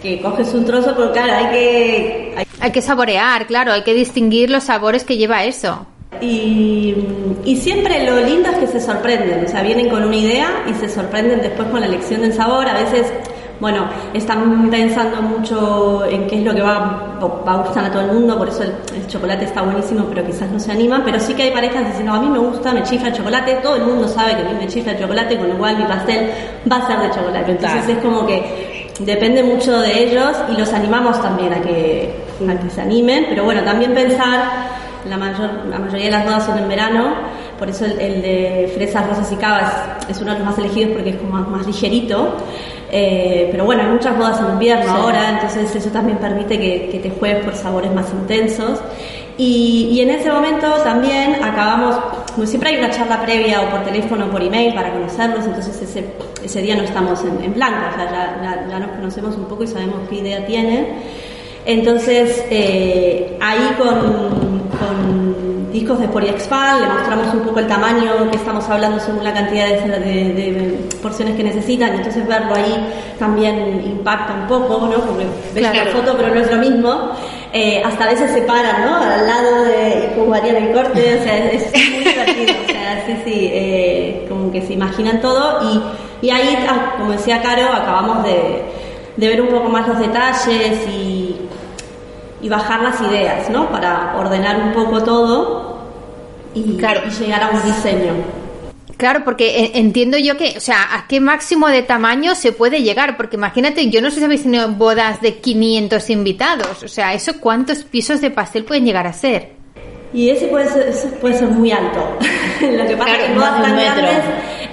que 0.01 0.21
coges 0.21 0.53
un 0.53 0.65
trozo, 0.65 0.93
pero 0.95 1.11
claro, 1.11 1.33
hay 1.33 1.45
que... 1.47 2.33
hay- 2.37 2.45
Hay 2.59 2.71
que 2.71 2.81
saborear, 2.81 3.45
claro, 3.47 3.73
hay 3.73 3.83
que 3.83 3.93
distinguir 3.93 4.49
los 4.49 4.63
sabores 4.63 5.03
que 5.03 5.17
lleva 5.17 5.43
eso. 5.43 5.85
Y, 6.21 6.95
y 7.45 7.55
siempre 7.57 8.05
lo 8.09 8.17
lindo 8.21 8.49
es 8.49 8.57
que 8.57 8.67
se 8.67 8.79
sorprenden, 8.81 9.45
o 9.45 9.47
sea, 9.47 9.61
vienen 9.63 9.89
con 9.89 10.03
una 10.03 10.15
idea 10.15 10.47
y 10.69 10.73
se 10.73 10.89
sorprenden 10.89 11.41
después 11.41 11.67
con 11.69 11.79
la 11.79 11.87
elección 11.87 12.21
del 12.21 12.33
sabor. 12.33 12.67
A 12.67 12.73
veces, 12.73 13.11
bueno, 13.59 13.85
están 14.13 14.69
pensando 14.69 15.21
mucho 15.21 16.05
en 16.09 16.27
qué 16.27 16.37
es 16.39 16.43
lo 16.43 16.53
que 16.53 16.61
va, 16.61 17.17
va 17.47 17.53
a 17.53 17.57
gustar 17.57 17.85
a 17.85 17.91
todo 17.91 18.01
el 18.03 18.11
mundo, 18.11 18.37
por 18.37 18.49
eso 18.49 18.63
el, 18.63 18.73
el 18.95 19.07
chocolate 19.07 19.45
está 19.45 19.61
buenísimo, 19.63 20.05
pero 20.09 20.25
quizás 20.25 20.49
no 20.51 20.59
se 20.59 20.71
animan. 20.71 21.03
Pero 21.03 21.19
sí 21.19 21.33
que 21.33 21.43
hay 21.43 21.51
parejas 21.51 21.83
que 21.83 21.89
dicen, 21.89 22.05
no, 22.05 22.15
a 22.15 22.19
mí 22.21 22.27
me 22.29 22.39
gusta, 22.39 22.71
me 22.73 22.83
chifla 22.83 23.09
el 23.09 23.15
chocolate, 23.15 23.55
todo 23.63 23.75
el 23.77 23.83
mundo 23.83 24.07
sabe 24.07 24.35
que 24.35 24.41
a 24.41 24.45
mí 24.45 24.57
me 24.59 24.67
chifla 24.67 24.91
el 24.93 24.99
chocolate, 24.99 25.37
con 25.37 25.49
lo 25.49 25.57
cual 25.57 25.77
mi 25.77 25.83
pastel 25.85 26.29
va 26.71 26.77
a 26.77 26.87
ser 26.87 26.99
de 26.99 27.09
chocolate. 27.11 27.51
Entonces 27.51 27.81
Claro. 27.83 27.91
es 27.99 28.05
como 28.05 28.25
que 28.27 28.87
depende 28.99 29.43
mucho 29.43 29.79
de 29.79 30.03
ellos 30.03 30.35
y 30.51 30.57
los 30.57 30.73
animamos 30.73 31.21
también 31.21 31.53
a 31.53 31.61
que, 31.61 32.13
a 32.49 32.59
que 32.59 32.69
se 32.69 32.81
animen, 32.81 33.25
pero 33.29 33.43
bueno, 33.43 33.61
también 33.63 33.93
pensar, 33.93 34.41
la, 35.07 35.17
mayor, 35.17 35.49
la 35.69 35.79
mayoría 35.79 36.05
de 36.05 36.11
las 36.11 36.25
bodas 36.25 36.45
son 36.45 36.57
en 36.59 36.67
verano, 36.67 37.13
por 37.57 37.69
eso 37.69 37.85
el, 37.85 37.99
el 37.99 38.21
de 38.21 38.71
fresas, 38.75 39.07
rosas 39.07 39.31
y 39.31 39.35
cavas 39.35 39.73
es 40.09 40.19
uno 40.21 40.31
de 40.33 40.39
los 40.39 40.47
más 40.47 40.57
elegidos 40.59 40.91
porque 40.93 41.09
es 41.11 41.15
como 41.17 41.31
más, 41.33 41.47
más 41.47 41.67
ligerito. 41.67 42.35
Eh, 42.89 43.49
pero 43.51 43.65
bueno, 43.65 43.81
hay 43.83 43.89
muchas 43.89 44.17
bodas 44.17 44.39
en 44.39 44.47
invierno 44.53 44.89
ahora, 44.91 45.29
entonces 45.31 45.75
eso 45.75 45.89
también 45.89 46.17
permite 46.19 46.57
que, 46.57 46.87
que 46.89 46.99
te 46.99 47.09
juegues 47.09 47.43
por 47.43 47.53
sabores 47.55 47.91
más 47.93 48.07
intensos. 48.13 48.79
Y, 49.37 49.89
y 49.91 50.01
en 50.01 50.09
ese 50.11 50.31
momento 50.31 50.67
también 50.83 51.35
acabamos, 51.43 51.95
como 52.33 52.47
siempre 52.47 52.69
hay 52.71 52.77
una 52.77 52.89
charla 52.89 53.21
previa 53.21 53.61
o 53.61 53.69
por 53.69 53.83
teléfono 53.83 54.25
o 54.25 54.29
por 54.29 54.41
email 54.41 54.73
para 54.73 54.91
conocerlos, 54.93 55.45
entonces 55.45 55.79
ese, 55.81 56.05
ese 56.43 56.61
día 56.61 56.75
no 56.75 56.83
estamos 56.83 57.23
en, 57.23 57.43
en 57.43 57.53
blanco, 57.53 57.77
o 57.91 57.95
sea, 57.95 58.05
ya, 58.09 58.41
ya- 58.41 58.67
ya 58.69 58.79
nos 58.79 58.89
conocemos 58.91 59.35
un 59.35 59.45
poco 59.45 59.63
y 59.63 59.67
sabemos 59.67 59.97
qué 60.09 60.15
idea 60.15 60.45
tienen. 60.45 60.87
Entonces, 61.67 62.43
eh, 62.49 63.37
ahí 63.41 63.75
con, 63.77 63.97
con 64.79 65.71
discos 65.73 65.99
de 65.99 66.07
Poriexpal 66.07 66.79
le 66.81 66.87
mostramos 66.87 67.33
un 67.33 67.41
poco 67.41 67.59
el 67.59 67.67
tamaño 67.67 68.31
que 68.31 68.37
estamos 68.37 68.67
hablando 68.69 68.99
según 69.01 69.21
la 69.23 69.33
cantidad 69.33 69.67
de, 69.67 69.99
de- 69.99 70.33
de 70.33 70.77
porciones 71.03 71.35
que 71.35 71.43
necesitan. 71.43 71.93
Entonces, 71.93 72.25
verlo 72.25 72.55
ahí 72.55 72.87
también 73.19 73.83
impacta 73.85 74.33
un 74.33 74.47
poco, 74.47 74.87
¿no? 74.87 74.95
Porque 75.01 75.25
ves 75.53 75.67
Claro. 75.67 75.83
la 75.85 75.91
foto, 75.91 76.15
pero 76.17 76.33
no 76.33 76.39
es 76.39 76.49
lo 76.49 76.57
mismo. 76.57 77.11
Eh, 77.51 77.81
hasta 77.85 78.05
a 78.05 78.07
veces 78.07 78.31
se 78.31 78.41
paran, 78.43 78.85
¿no? 78.85 78.95
Al 78.95 79.27
lado 79.27 79.63
de 79.65 80.09
harían 80.35 80.55
el 80.55 80.71
corte, 80.73 81.17
o 81.19 81.23
sea, 81.23 81.37
es, 81.51 81.63
es 81.63 81.91
muy 81.91 82.03
divertido. 82.05 82.53
O 82.65 82.71
sea, 82.71 83.03
sí, 83.05 83.13
sí, 83.25 83.49
eh, 83.51 84.25
como 84.29 84.51
que 84.53 84.61
se 84.61 84.71
imaginan 84.73 85.19
todo. 85.19 85.59
Y, 86.21 86.27
y 86.27 86.29
ahí, 86.29 86.65
ah, 86.69 86.93
como 86.97 87.11
decía 87.11 87.41
Caro, 87.41 87.67
acabamos 87.73 88.23
de, 88.23 88.63
de 89.17 89.27
ver 89.27 89.41
un 89.41 89.49
poco 89.49 89.67
más 89.69 89.85
los 89.87 89.99
detalles 89.99 90.87
y, 90.89 91.26
y 92.41 92.49
bajar 92.49 92.81
las 92.81 92.99
ideas, 93.01 93.49
¿no? 93.49 93.69
Para 93.69 94.15
ordenar 94.17 94.57
un 94.61 94.73
poco 94.73 95.03
todo 95.03 95.81
y, 96.53 96.77
Claro. 96.77 97.01
y 97.07 97.11
llegar 97.11 97.43
a 97.43 97.49
un 97.49 97.63
diseño. 97.63 98.13
Claro, 98.97 99.23
porque 99.23 99.63
eh, 99.63 99.71
entiendo 99.75 100.17
yo 100.17 100.37
que, 100.37 100.55
o 100.57 100.59
sea, 100.59 100.95
¿a 100.95 101.07
qué 101.07 101.19
máximo 101.19 101.67
de 101.67 101.83
tamaño 101.83 102.33
se 102.33 102.51
puede 102.51 102.81
llegar? 102.81 103.15
Porque 103.15 103.35
imagínate, 103.35 103.89
yo 103.91 104.01
no 104.01 104.09
sé 104.09 104.17
si 104.19 104.25
habéis 104.25 104.41
tenido 104.43 104.67
bodas 104.69 105.21
de 105.21 105.35
500 105.35 106.09
invitados, 106.09 106.81
o 106.83 106.87
sea, 106.87 107.13
¿eso 107.13 107.33
cuántos 107.39 107.83
pisos 107.83 108.21
de 108.21 108.31
pastel 108.31 108.63
pueden 108.65 108.85
llegar 108.85 109.05
a 109.05 109.13
ser? 109.13 109.51
Y 110.13 110.29
ese 110.29 110.47
puede 110.47 110.67
ser, 110.69 110.87
ese 110.87 111.09
puede 111.09 111.37
ser 111.37 111.49
muy 111.49 111.71
alto. 111.71 111.99
Lo 112.61 112.87
que 112.87 112.97
pasa 112.97 113.09
Claro, 113.09 113.11
es 113.11 113.17
que 113.19 113.25
en 113.25 113.35
bodas 113.35 113.61
tan 113.61 113.75
metro. 113.75 113.95
grandes 113.97 114.23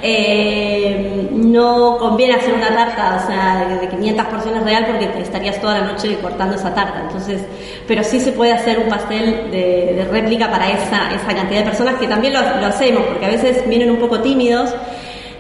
eh, 0.07 1.31
no 1.33 1.97
conviene 1.97 2.35
hacer 2.35 2.53
una 2.53 2.69
tarta, 2.69 3.23
o 3.25 3.27
sea, 3.27 3.79
de 3.81 3.89
500 3.89 4.27
porciones 4.27 4.63
real 4.63 4.85
porque 4.85 5.07
te 5.07 5.23
estarías 5.23 5.59
toda 5.63 5.81
la 5.81 5.93
noche 5.93 6.19
cortando 6.21 6.57
esa 6.57 6.75
tarta. 6.75 7.01
Entonces, 7.01 7.43
pero 7.89 8.05
sí 8.05 8.21
se 8.21 8.33
puede 8.33 8.53
hacer 8.53 8.81
un 8.81 8.91
pastel 8.91 9.51
de, 9.51 10.07
réplica 10.11 10.51
para 10.51 10.71
esa, 10.71 11.09
cantidad 11.27 11.61
de 11.61 11.65
personas 11.65 11.95
que 11.95 12.07
también 12.07 12.35
lo, 12.35 12.41
hacemos, 12.67 13.03
porque 13.05 13.25
a 13.25 13.31
veces 13.31 13.67
vienen 13.67 13.91
un 13.91 13.97
poco 13.97 14.21
tímidos. 14.21 14.75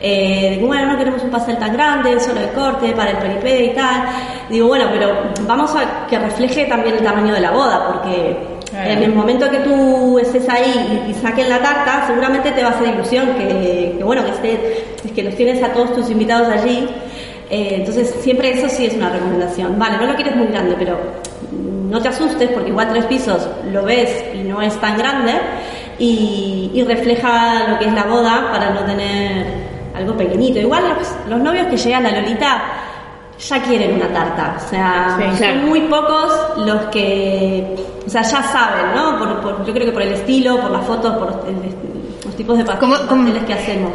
Eh, 0.00 0.58
bueno, 0.62 0.92
no 0.92 0.98
queremos 0.98 1.22
un 1.22 1.30
pastel 1.30 1.58
tan 1.58 1.74
grande, 1.74 2.18
solo 2.18 2.40
de 2.40 2.48
corte, 2.48 2.92
para 2.92 3.10
el 3.10 3.18
peripé 3.18 3.66
y 3.66 3.74
tal. 3.74 4.04
Digo, 4.48 4.68
bueno, 4.68 4.86
pero 4.90 5.14
vamos 5.46 5.76
a 5.76 6.06
que 6.06 6.18
refleje 6.18 6.64
también 6.64 6.96
el 6.96 7.04
tamaño 7.04 7.34
de 7.34 7.40
la 7.40 7.50
boda, 7.50 7.86
porque 7.86 8.53
Claro. 8.74 8.90
en 8.90 9.02
el 9.04 9.14
momento 9.14 9.48
que 9.50 9.58
tú 9.58 10.18
estés 10.18 10.48
ahí 10.48 11.04
y, 11.06 11.10
y 11.10 11.14
saquen 11.14 11.48
la 11.48 11.60
tarta, 11.62 12.06
seguramente 12.08 12.50
te 12.50 12.62
va 12.62 12.70
a 12.70 12.72
hacer 12.72 12.88
ilusión 12.94 13.26
que, 13.38 13.94
que, 13.96 14.02
bueno, 14.04 14.24
que 14.24 14.30
esté, 14.32 14.84
que 15.14 15.22
los 15.22 15.34
tienes 15.36 15.62
a 15.62 15.68
todos 15.72 15.94
tus 15.94 16.10
invitados 16.10 16.48
allí. 16.48 16.88
Eh, 17.50 17.76
entonces, 17.76 18.12
siempre 18.20 18.50
eso 18.58 18.68
sí 18.68 18.86
es 18.86 18.94
una 18.94 19.10
recomendación. 19.10 19.78
Vale, 19.78 19.98
no 19.98 20.06
lo 20.06 20.14
quieres 20.16 20.34
muy 20.34 20.46
grande, 20.48 20.74
pero 20.78 20.98
no 21.52 22.00
te 22.02 22.08
asustes 22.08 22.50
porque 22.50 22.70
igual 22.70 22.88
tres 22.90 23.04
pisos 23.04 23.46
lo 23.70 23.84
ves 23.84 24.24
y 24.34 24.38
no 24.38 24.60
es 24.60 24.74
tan 24.80 24.98
grande 24.98 25.34
y, 25.98 26.70
y 26.74 26.82
refleja 26.82 27.68
lo 27.68 27.78
que 27.78 27.84
es 27.86 27.92
la 27.92 28.04
boda 28.04 28.48
para 28.50 28.70
no 28.70 28.80
tener 28.80 29.46
algo 29.94 30.16
pequeñito. 30.16 30.58
Igual 30.58 30.82
los, 30.98 31.08
los 31.30 31.38
novios 31.40 31.66
que 31.68 31.76
llegan 31.76 32.04
a 32.06 32.10
Lolita 32.20 32.62
ya 33.38 33.62
quieren 33.62 33.94
una 33.94 34.08
tarta, 34.08 34.56
o 34.56 34.68
sea, 34.68 35.16
Sí, 35.18 35.24
son 35.28 35.36
claro. 35.36 35.60
muy 35.66 35.80
pocos 35.82 36.32
los 36.58 36.80
que, 36.86 37.76
o 38.06 38.10
sea, 38.10 38.22
ya 38.22 38.42
saben, 38.42 38.94
¿no? 38.94 39.18
Por, 39.18 39.40
por- 39.40 39.64
yo 39.66 39.72
creo 39.72 39.86
que 39.86 39.92
por 39.92 40.02
el 40.02 40.12
estilo, 40.12 40.60
por 40.60 40.70
las 40.70 40.84
fotos, 40.86 41.16
por 41.16 41.44
el- 41.48 41.74
los 42.24 42.36
tipos 42.36 42.58
de 42.58 42.64
pas- 42.64 42.78
¿Cómo- 42.78 42.96
cómo- 43.08 43.24
pasteles 43.24 43.44
que 43.44 43.52
hacemos. 43.54 43.92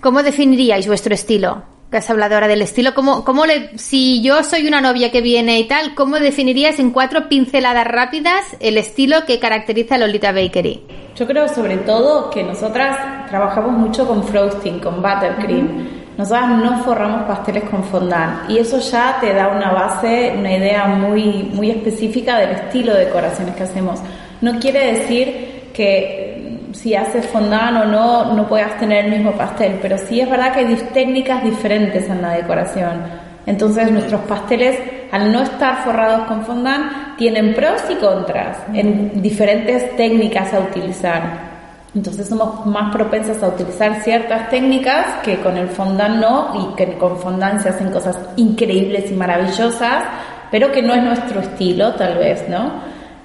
¿Cómo 0.00 0.22
definiríais 0.22 0.86
vuestro 0.86 1.14
estilo? 1.14 1.62
Que 1.90 1.96
has 1.96 2.08
hablado 2.08 2.34
ahora 2.34 2.46
del 2.48 2.62
estilo, 2.62 2.94
¿cómo, 2.94 3.24
cómo 3.24 3.46
le, 3.46 3.76
si 3.76 4.22
yo 4.22 4.44
soy 4.44 4.66
una 4.68 4.80
novia 4.80 5.10
que 5.10 5.20
viene 5.20 5.58
y 5.58 5.64
tal, 5.66 5.94
¿cómo 5.96 6.20
definirías 6.20 6.78
en 6.78 6.90
cuatro 6.92 7.28
pinceladas 7.28 7.84
rápidas 7.86 8.44
el 8.60 8.78
estilo 8.78 9.24
que 9.26 9.40
caracteriza 9.40 9.96
a 9.96 9.98
Lolita 9.98 10.30
Bakery? 10.32 10.84
Yo 11.16 11.26
creo 11.26 11.48
sobre 11.48 11.78
todo 11.78 12.30
que 12.30 12.44
nosotras 12.44 13.26
trabajamos 13.28 13.72
mucho 13.72 14.06
con 14.06 14.22
frosting, 14.24 14.78
con 14.78 15.02
buttercream. 15.02 15.99
Nosotras 16.20 16.50
no 16.50 16.76
forramos 16.82 17.22
pasteles 17.22 17.64
con 17.64 17.82
fondant 17.82 18.50
y 18.50 18.58
eso 18.58 18.78
ya 18.78 19.16
te 19.22 19.32
da 19.32 19.48
una 19.48 19.72
base, 19.72 20.34
una 20.38 20.54
idea 20.54 20.86
muy, 20.86 21.48
muy 21.54 21.70
específica 21.70 22.36
del 22.36 22.50
estilo 22.50 22.92
de 22.92 23.06
decoraciones 23.06 23.56
que 23.56 23.62
hacemos. 23.62 24.00
No 24.42 24.58
quiere 24.58 24.92
decir 24.92 25.70
que 25.72 26.58
si 26.74 26.94
haces 26.94 27.24
fondant 27.24 27.84
o 27.84 27.84
no, 27.86 28.34
no 28.34 28.46
puedas 28.46 28.76
tener 28.78 29.06
el 29.06 29.12
mismo 29.12 29.32
pastel, 29.32 29.78
pero 29.80 29.96
sí 29.96 30.20
es 30.20 30.28
verdad 30.28 30.52
que 30.52 30.60
hay 30.60 30.76
técnicas 30.92 31.42
diferentes 31.42 32.06
en 32.10 32.20
la 32.20 32.32
decoración. 32.32 33.02
Entonces 33.46 33.90
nuestros 33.90 34.20
pasteles, 34.20 34.78
al 35.10 35.32
no 35.32 35.40
estar 35.40 35.84
forrados 35.84 36.26
con 36.26 36.44
fondant, 36.44 37.16
tienen 37.16 37.54
pros 37.54 37.82
y 37.88 37.94
contras 37.94 38.58
en 38.74 39.22
diferentes 39.22 39.96
técnicas 39.96 40.52
a 40.52 40.60
utilizar. 40.60 41.49
Entonces 41.94 42.28
somos 42.28 42.64
más 42.66 42.92
propensas 42.94 43.42
a 43.42 43.48
utilizar 43.48 44.00
ciertas 44.02 44.48
técnicas 44.48 45.06
que 45.24 45.38
con 45.40 45.56
el 45.56 45.68
fondant 45.68 46.20
no 46.20 46.52
y 46.54 46.74
que 46.76 46.96
con 46.96 47.16
fondant 47.18 47.60
se 47.60 47.70
hacen 47.70 47.90
cosas 47.90 48.16
increíbles 48.36 49.10
y 49.10 49.14
maravillosas, 49.14 50.04
pero 50.52 50.70
que 50.70 50.82
no 50.82 50.94
es 50.94 51.02
nuestro 51.02 51.40
estilo 51.40 51.92
tal 51.94 52.18
vez, 52.18 52.48
¿no? 52.48 52.70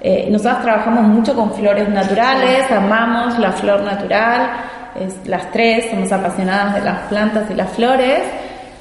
Eh, 0.01 0.28
nosotras 0.32 0.62
trabajamos 0.63 1.04
mucho 1.04 1.36
con 1.36 1.51
flores 1.54 1.89
naturales, 1.89 2.69
amamos 2.71 3.38
la 3.39 3.51
flor 3.51 3.82
natural, 3.82 4.49
es- 4.99 5.28
las 5.28 5.51
tres 5.51 5.88
somos 5.91 6.12
apasionadas 6.12 6.75
de 6.75 6.82
las 6.82 6.99
plantas 7.08 7.49
y 7.51 7.54
las 7.54 7.69
flores 7.71 8.21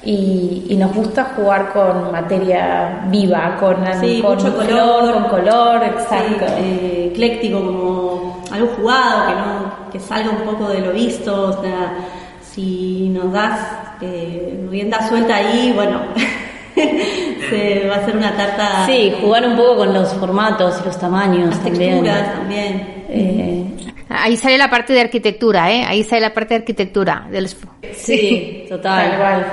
y, 0.02 0.66
y 0.68 0.76
nos 0.76 0.94
gusta 0.94 1.24
jugar 1.36 1.72
con 1.72 2.12
materia 2.12 3.04
viva, 3.08 3.56
con, 3.58 3.76
Sí, 4.00 4.20
con 4.22 4.34
mucho 4.36 4.52
flor, 4.52 4.66
color. 4.66 5.12
con 5.14 5.24
color, 5.24 5.84
exacto. 5.84 6.46
Sí, 6.58 6.62
eh, 6.62 7.08
ecléctico, 7.12 7.58
como 7.60 8.23
algo 8.54 8.68
jugado, 8.76 9.26
que 9.26 9.34
no 9.34 9.90
que 9.92 10.00
salga 10.00 10.30
un 10.30 10.42
poco 10.42 10.68
de 10.68 10.80
lo 10.80 10.92
visto, 10.92 11.50
o 11.50 11.62
sea, 11.62 11.94
si 12.42 13.08
nos 13.10 13.32
das 13.32 13.60
eh, 14.00 14.66
rienda 14.70 15.08
suelta 15.08 15.36
ahí, 15.36 15.72
bueno, 15.74 16.02
se 16.74 17.86
va 17.88 17.96
a 17.96 17.98
hacer 17.98 18.16
una 18.16 18.36
tarta. 18.36 18.86
Sí, 18.86 19.14
jugar 19.20 19.46
un 19.46 19.56
poco 19.56 19.76
con 19.76 19.94
los 19.94 20.12
formatos 20.14 20.80
y 20.80 20.84
los 20.86 20.98
tamaños 20.98 21.50
las 21.50 21.62
también. 21.62 21.90
texturas 22.02 22.34
también. 22.34 23.04
Eh, 23.08 23.64
Ahí 24.08 24.36
sale 24.36 24.56
la 24.58 24.70
parte 24.70 24.92
de 24.92 25.00
arquitectura, 25.00 25.72
¿eh? 25.72 25.84
Ahí 25.86 26.02
sale 26.04 26.20
la 26.22 26.32
parte 26.32 26.54
de 26.54 26.60
arquitectura. 26.60 27.26
De 27.30 27.40
los... 27.40 27.56
sí, 27.94 28.64
total. 28.68 29.10
Tal 29.10 29.18
cual. 29.18 29.46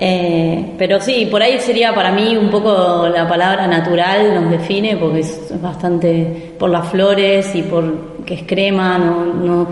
Eh, 0.00 0.74
pero 0.78 1.00
sí, 1.00 1.26
por 1.28 1.42
ahí 1.42 1.58
sería 1.58 1.92
para 1.92 2.12
mí 2.12 2.36
un 2.36 2.50
poco 2.50 3.08
la 3.08 3.26
palabra 3.28 3.66
natural 3.66 4.32
nos 4.32 4.50
define 4.50 4.96
porque 4.96 5.20
es 5.20 5.52
bastante 5.60 6.54
por 6.56 6.70
las 6.70 6.88
flores 6.88 7.52
y 7.56 7.62
por 7.62 8.24
que 8.24 8.34
es 8.34 8.42
crema, 8.46 8.96
no, 8.96 9.24
no, 9.24 9.66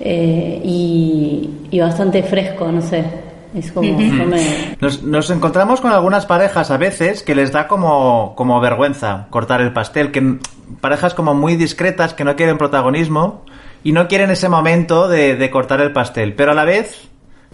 eh, 0.00 0.58
y, 0.64 1.50
y 1.70 1.80
bastante 1.80 2.22
fresco, 2.22 2.72
no 2.72 2.80
sé. 2.80 3.04
Es 3.54 3.70
como 3.72 3.98
no 3.98 4.24
me- 4.26 4.76
Nos, 4.80 5.02
nos 5.02 5.28
encontramos 5.30 5.80
con 5.82 5.90
algunas 5.92 6.24
parejas 6.24 6.70
a 6.70 6.76
veces 6.78 7.22
que 7.22 7.34
les 7.34 7.50
da 7.52 7.66
como, 7.68 8.34
como 8.36 8.60
vergüenza 8.60 9.26
cortar 9.30 9.60
el 9.60 9.72
pastel, 9.74 10.12
que 10.12 10.38
parejas 10.80 11.12
como 11.12 11.34
muy 11.34 11.56
discretas 11.56 12.14
que 12.14 12.24
no 12.24 12.36
quieren 12.36 12.56
protagonismo 12.58 13.42
y 13.84 13.92
no 13.92 14.06
quieren 14.08 14.30
ese 14.30 14.48
momento 14.48 15.08
de, 15.08 15.36
de 15.36 15.50
cortar 15.50 15.80
el 15.82 15.92
pastel, 15.92 16.32
pero 16.34 16.52
a 16.52 16.54
la 16.54 16.64
vez 16.64 17.08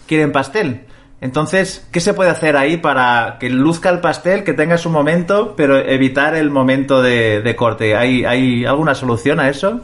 quieren 0.06 0.30
pastel. 0.32 0.82
Entonces, 1.24 1.88
¿qué 1.90 2.00
se 2.00 2.12
puede 2.12 2.28
hacer 2.28 2.54
ahí 2.54 2.76
para 2.76 3.38
que 3.40 3.48
luzca 3.48 3.88
el 3.88 4.00
pastel, 4.00 4.44
que 4.44 4.52
tenga 4.52 4.76
su 4.76 4.90
momento, 4.90 5.54
pero 5.56 5.78
evitar 5.78 6.34
el 6.34 6.50
momento 6.50 7.00
de, 7.00 7.40
de 7.40 7.56
corte? 7.56 7.96
¿Hay, 7.96 8.26
¿Hay 8.26 8.66
alguna 8.66 8.94
solución 8.94 9.40
a 9.40 9.48
eso? 9.48 9.80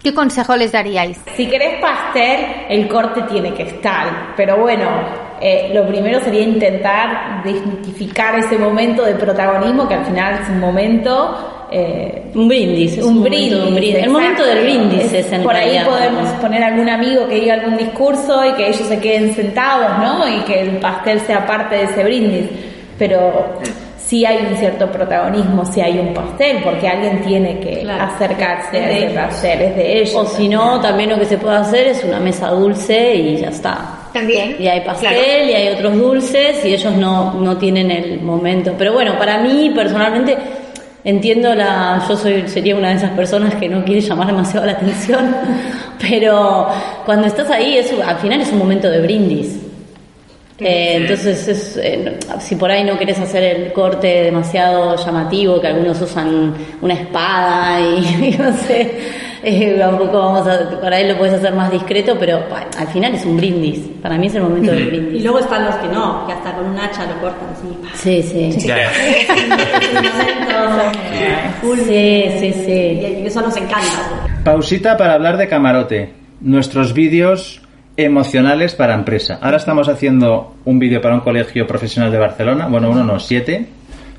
¿Qué 0.00 0.14
consejo 0.14 0.54
les 0.54 0.70
daríais? 0.70 1.20
Si 1.34 1.48
querés 1.48 1.80
pastel, 1.80 2.66
el 2.68 2.86
corte 2.86 3.22
tiene 3.22 3.52
que 3.52 3.64
estar. 3.64 4.32
Pero 4.36 4.58
bueno, 4.58 4.88
eh, 5.40 5.72
lo 5.74 5.88
primero 5.88 6.20
sería 6.20 6.42
intentar 6.42 7.42
desmitificar 7.42 8.38
ese 8.38 8.56
momento 8.56 9.04
de 9.04 9.16
protagonismo, 9.16 9.88
que 9.88 9.94
al 9.94 10.04
final 10.04 10.38
es 10.40 10.48
un 10.50 10.60
momento. 10.60 11.59
Eh, 11.72 12.22
Un 12.34 12.48
brindis, 12.48 12.98
es 12.98 13.04
un, 13.04 13.18
un 13.18 13.18
momento 13.18 13.30
brindis. 13.30 13.50
de 13.62 13.68
un 13.68 13.74
brindis. 13.74 14.04
El 14.04 14.10
momento 14.10 14.44
del 14.44 14.62
brindis 14.64 15.12
es 15.12 15.32
en 15.32 15.42
Por 15.42 15.54
ahí 15.54 15.70
realidad. 15.70 15.86
podemos 15.88 16.28
poner 16.40 16.62
algún 16.64 16.88
amigo 16.88 17.28
que 17.28 17.34
diga 17.36 17.54
algún 17.54 17.76
discurso 17.76 18.44
y 18.44 18.52
que 18.54 18.68
ellos 18.68 18.86
se 18.88 18.98
queden 18.98 19.34
sentados, 19.34 19.98
¿no? 19.98 20.28
Y 20.28 20.40
que 20.42 20.60
el 20.60 20.70
pastel 20.78 21.20
sea 21.20 21.46
parte 21.46 21.76
de 21.76 21.82
ese 21.84 22.04
brindis. 22.04 22.46
Pero 22.98 23.46
sí 23.96 24.26
hay 24.26 24.44
un 24.50 24.56
cierto 24.56 24.90
protagonismo, 24.90 25.64
si 25.64 25.80
hay 25.80 25.98
un 25.98 26.12
pastel, 26.12 26.58
porque 26.64 26.88
alguien 26.88 27.22
tiene 27.22 27.60
que 27.60 27.80
Claro. 27.82 28.04
acercarse 28.04 28.76
Es 28.78 28.84
a 28.84 28.90
ese 28.90 28.98
ellos. 29.04 29.12
pastel, 29.14 29.62
es 29.62 29.76
de 29.76 29.98
ellos. 30.00 30.14
O 30.16 30.26
si 30.26 30.48
no, 30.48 30.80
también 30.80 31.10
lo 31.10 31.18
que 31.18 31.24
se 31.26 31.38
puede 31.38 31.56
hacer 31.56 31.86
es 31.88 32.02
una 32.04 32.18
mesa 32.20 32.48
dulce 32.48 33.14
y 33.14 33.36
ya 33.36 33.48
está. 33.48 33.96
También. 34.12 34.56
Y 34.58 34.66
hay 34.66 34.80
pastel 34.80 35.10
Claro. 35.14 35.48
y 35.48 35.52
hay 35.54 35.68
otros 35.68 35.96
dulces 35.96 36.64
y 36.64 36.74
ellos 36.74 36.92
no, 36.96 37.34
no 37.34 37.56
tienen 37.56 37.90
el 37.92 38.20
momento. 38.20 38.74
Pero 38.76 38.92
bueno, 38.92 39.16
para 39.16 39.38
mí 39.38 39.70
personalmente 39.72 40.36
entiendo 41.04 41.54
la... 41.54 42.04
Yo 42.08 42.16
soy 42.16 42.48
sería 42.48 42.76
una 42.76 42.90
de 42.90 42.96
esas 42.96 43.10
personas 43.12 43.54
que 43.54 43.68
no 43.68 43.84
quiere 43.84 44.00
llamar 44.00 44.26
demasiado 44.26 44.66
la 44.66 44.72
atención, 44.72 45.34
pero 46.00 46.68
cuando 47.04 47.26
estás 47.26 47.50
ahí 47.50 47.78
es, 47.78 47.92
al 48.04 48.18
final 48.18 48.40
es 48.40 48.52
un 48.52 48.58
momento 48.58 48.90
de 48.90 49.00
brindis. 49.00 49.58
Eh, 50.58 50.96
entonces, 50.96 51.48
es, 51.48 51.76
eh, 51.78 52.18
si 52.38 52.54
por 52.56 52.70
ahí 52.70 52.84
no 52.84 52.98
querés 52.98 53.18
hacer 53.18 53.42
el 53.42 53.72
corte 53.72 54.24
demasiado 54.24 54.94
llamativo, 54.96 55.58
que 55.58 55.68
algunos 55.68 56.00
usan 56.02 56.54
una 56.82 56.94
espada 56.94 57.80
y, 57.80 58.26
y 58.26 58.30
no 58.38 58.52
sé, 58.52 58.98
eh, 59.42 59.76
tampoco 59.78 60.18
vamos 60.18 60.46
a, 60.46 60.80
por 60.80 60.92
ahí 60.92 61.08
lo 61.08 61.16
puedes 61.18 61.34
hacer 61.34 61.54
más 61.54 61.70
discreto, 61.70 62.16
pero 62.18 62.40
bueno, 62.48 62.66
al 62.78 62.86
final 62.88 63.14
es 63.14 63.24
un 63.24 63.36
brindis. 63.36 63.78
Para 64.02 64.16
mí 64.18 64.26
es 64.26 64.34
el 64.34 64.42
momento 64.42 64.70
del 64.72 64.82
Y 64.82 64.86
brindis. 64.86 65.22
luego 65.24 65.38
están 65.40 65.64
los 65.64 65.74
que 65.76 65.88
no, 65.88 66.26
que 66.26 66.32
hasta 66.32 66.52
con 66.54 66.66
un 66.66 66.78
hacha 66.78 67.06
lo 67.06 67.20
cortan. 67.20 67.48
Sí, 67.94 68.22
sí. 68.22 68.50
Ya. 68.66 68.90
Sí, 71.62 72.30
sí, 72.38 72.52
sí. 72.64 72.72
Y 73.22 73.26
eso 73.26 73.40
nos 73.40 73.56
encanta. 73.56 74.28
Pausita 74.44 74.96
para 74.96 75.14
hablar 75.14 75.36
de 75.36 75.48
camarote. 75.48 76.12
Nuestros 76.40 76.94
vídeos 76.94 77.60
emocionales 77.96 78.74
para 78.74 78.94
empresa. 78.94 79.38
Ahora 79.42 79.58
estamos 79.58 79.88
haciendo 79.88 80.54
un 80.64 80.78
vídeo 80.78 81.00
para 81.02 81.14
un 81.14 81.20
colegio 81.20 81.66
profesional 81.66 82.10
de 82.10 82.18
Barcelona. 82.18 82.66
Bueno, 82.66 82.90
uno 82.90 83.04
no, 83.04 83.20
siete. 83.20 83.66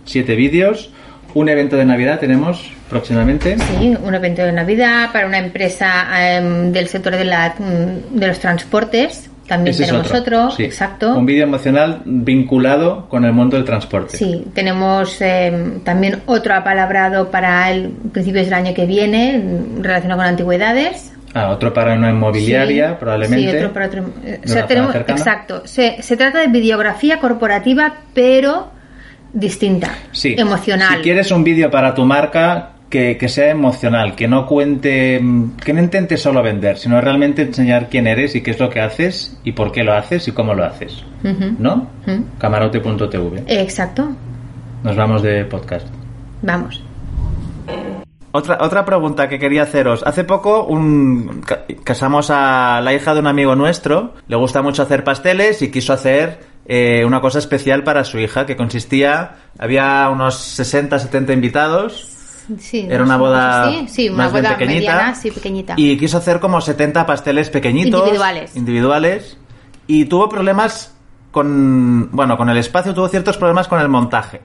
Siete 0.05 0.35
vídeos. 0.35 0.91
Un 1.33 1.49
evento 1.49 1.77
de 1.77 1.85
Navidad 1.85 2.19
tenemos 2.19 2.71
próximamente. 2.91 3.57
Sí, 3.57 3.97
un 4.03 4.13
evento 4.13 4.43
de 4.43 4.51
Navidad 4.51 5.11
para 5.11 5.25
una 5.25 5.39
empresa 5.39 6.05
em, 6.35 6.71
del 6.71 6.87
sector 6.87 7.15
de, 7.15 7.25
la, 7.25 7.55
mm, 7.57 8.19
de 8.19 8.27
los 8.27 8.37
transportes. 8.39 9.29
También 9.47 9.73
Ese 9.73 9.83
es 9.83 9.89
tenemos 9.89 10.07
otro. 10.13 10.19
otro, 10.45 10.51
Sí. 10.51 10.63
exacto. 10.63 11.13
Un 11.17 11.25
vídeo 11.25 11.43
emocional 11.43 12.01
vinculado 12.05 13.09
con 13.09 13.25
el 13.25 13.33
mundo 13.33 13.57
del 13.57 13.65
transporte. 13.65 14.15
Sí, 14.15 14.45
tenemos 14.53 15.19
em, 15.21 15.79
también 15.81 16.21
otro 16.25 16.53
apalabrado 16.53 17.31
para 17.31 17.69
el 17.71 17.89
principios 18.13 18.45
del 18.45 18.53
año 18.53 18.73
que 18.73 18.85
viene, 18.85 19.39
mm, 19.39 19.81
relacionado 19.83 20.19
con 20.19 20.27
antigüedades. 20.27 21.11
Ah, 21.33 21.49
otro 21.49 21.73
para 21.73 21.93
una 21.93 22.09
inmobiliaria, 22.11 22.89
Sí, 22.89 22.95
probablemente. 22.99 23.51
Sí, 23.51 23.57
otro 23.57 23.73
para 23.73 23.85
otro. 23.87 24.05
eh, 24.25 24.41
o 24.43 24.47
sea, 24.47 24.67
tenemos, 24.67 24.93
exacto. 24.95 25.61
Se, 25.65 26.01
se 26.01 26.17
trata 26.17 26.39
de 26.39 26.47
videografía 26.47 27.19
corporativa, 27.19 27.93
pero 28.13 28.69
distinta, 29.33 29.91
Sí. 30.11 30.35
emocional. 30.37 30.95
Si 30.97 31.01
quieres 31.03 31.31
un 31.31 31.43
vídeo 31.43 31.71
para 31.71 31.93
tu 31.95 32.03
marca 32.05 32.71
que, 32.91 33.17
que 33.17 33.27
sea 33.27 33.49
emocional, 33.49 34.13
que 34.15 34.27
no 34.27 34.45
cuente, 34.45 35.19
que 35.65 35.73
no 35.73 35.81
intente 35.81 36.17
solo 36.17 36.43
vender, 36.43 36.77
sino 36.77 37.01
realmente 37.01 37.41
enseñar 37.41 37.89
quién 37.89 38.05
eres 38.05 38.35
y 38.35 38.41
qué 38.41 38.51
es 38.51 38.59
lo 38.59 38.69
que 38.69 38.81
haces 38.81 39.39
y 39.43 39.53
por 39.53 39.71
qué 39.71 39.83
lo 39.83 39.93
haces 39.93 40.27
y 40.27 40.31
cómo 40.33 40.53
lo 40.53 40.63
haces. 40.65 41.03
¿No? 41.57 41.87
Ujú. 42.05 42.23
Camarote.tv. 42.37 43.43
Exacto. 43.47 44.09
Nos 44.83 44.95
vamos 44.95 45.23
de 45.23 45.45
podcast. 45.45 45.87
Vamos. 46.43 46.83
Otra, 48.33 48.57
otra 48.61 48.85
pregunta 48.85 49.27
que 49.27 49.39
quería 49.39 49.63
haceros. 49.63 50.03
Hace 50.05 50.23
poco 50.23 50.63
un, 50.65 51.41
ca- 51.45 51.65
casamos 51.83 52.29
a 52.29 52.79
la 52.81 52.93
hija 52.93 53.13
de 53.13 53.19
un 53.19 53.27
amigo 53.27 53.55
nuestro. 53.55 54.13
Le 54.27 54.35
gusta 54.37 54.61
mucho 54.61 54.83
hacer 54.83 55.03
pasteles 55.03 55.61
y 55.61 55.69
quiso 55.69 55.91
hacer 55.91 56.39
eh, 56.65 57.03
una 57.05 57.19
cosa 57.19 57.39
especial 57.39 57.83
para 57.83 58.03
su 58.03 58.19
hija 58.19 58.45
que 58.45 58.55
consistía... 58.55 59.35
Había 59.59 60.09
unos 60.09 60.37
60, 60.37 60.97
70 60.97 61.33
invitados. 61.33 62.10
Sí, 62.59 62.87
Era 62.89 63.03
una 63.03 63.17
boda 63.17 63.69
Sí, 63.69 63.85
sí, 63.87 64.09
una 64.09 64.17
más 64.25 64.33
bien 64.33 64.43
boda 64.43 64.57
pequeñita. 64.57 64.91
mediana, 64.93 65.15
sí, 65.15 65.31
pequeñita. 65.31 65.73
Y 65.77 65.97
quiso 65.97 66.17
hacer 66.17 66.39
como 66.39 66.59
70 66.61 67.05
pasteles 67.05 67.49
pequeñitos. 67.49 67.99
Individuales. 68.01 68.55
Individuales. 68.55 69.37
Y 69.87 70.05
tuvo 70.05 70.29
problemas 70.29 70.95
con... 71.31 72.09
Bueno, 72.11 72.37
con 72.37 72.49
el 72.49 72.57
espacio 72.57 72.93
tuvo 72.93 73.07
ciertos 73.07 73.37
problemas 73.37 73.67
con 73.67 73.79
el 73.79 73.89
montaje. 73.89 74.41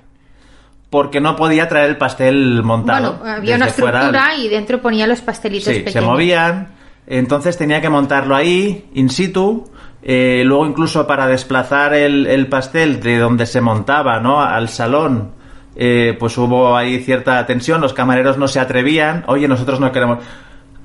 Porque 0.91 1.21
no 1.21 1.35
podía 1.37 1.69
traer 1.69 1.91
el 1.91 1.97
pastel 1.97 2.63
montado. 2.63 3.15
Bueno, 3.19 3.35
había 3.35 3.57
una 3.57 3.67
desde 3.67 3.81
fuera. 3.83 3.99
estructura 4.05 4.37
y 4.37 4.49
dentro 4.49 4.81
ponía 4.81 5.07
los 5.07 5.21
pastelitos 5.21 5.69
pequeños. 5.73 5.93
se 5.93 6.01
movían. 6.01 6.69
Entonces 7.09 7.57
tenía 7.57 7.81
que 7.81 7.89
montarlo 7.89 8.35
ahí, 8.37 8.89
in 8.95 9.11
situ. 9.11 9.69
Eh, 10.03 10.43
luego 10.45 10.67
incluso 10.67 11.07
para 11.07 11.27
desplazar 11.27 11.93
el, 11.95 12.27
el 12.29 12.47
pastel 12.49 13.01
de 13.01 13.19
donde 13.19 13.47
se 13.47 13.61
montaba, 13.61 14.21
¿no? 14.21 14.41
Al 14.41 14.69
salón, 14.69 15.33
eh, 15.77 16.17
pues 16.19 16.37
hubo 16.39 16.77
ahí 16.77 17.01
cierta 17.01 17.45
tensión. 17.47 17.81
Los 17.81 17.93
camareros 17.93 18.39
no 18.39 18.49
se 18.49 18.61
atrevían. 18.61 19.25
Oye, 19.27 19.47
nosotros 19.49 19.81
no 19.81 19.93
queremos. 19.93 20.25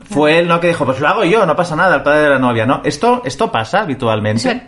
Fue 0.10 0.40
él, 0.40 0.48
¿no? 0.48 0.60
Que 0.60 0.68
dijo, 0.68 0.86
pues 0.86 1.00
lo 1.00 1.08
hago 1.08 1.24
yo, 1.24 1.46
no 1.46 1.56
pasa 1.56 1.76
nada, 1.76 1.96
el 1.96 2.04
padre 2.04 2.24
de 2.24 2.30
la 2.32 2.40
novia, 2.40 2.66
¿no? 2.66 2.82
Esto, 2.84 3.22
esto 3.24 3.50
pasa 3.50 3.82
habitualmente. 3.82 4.64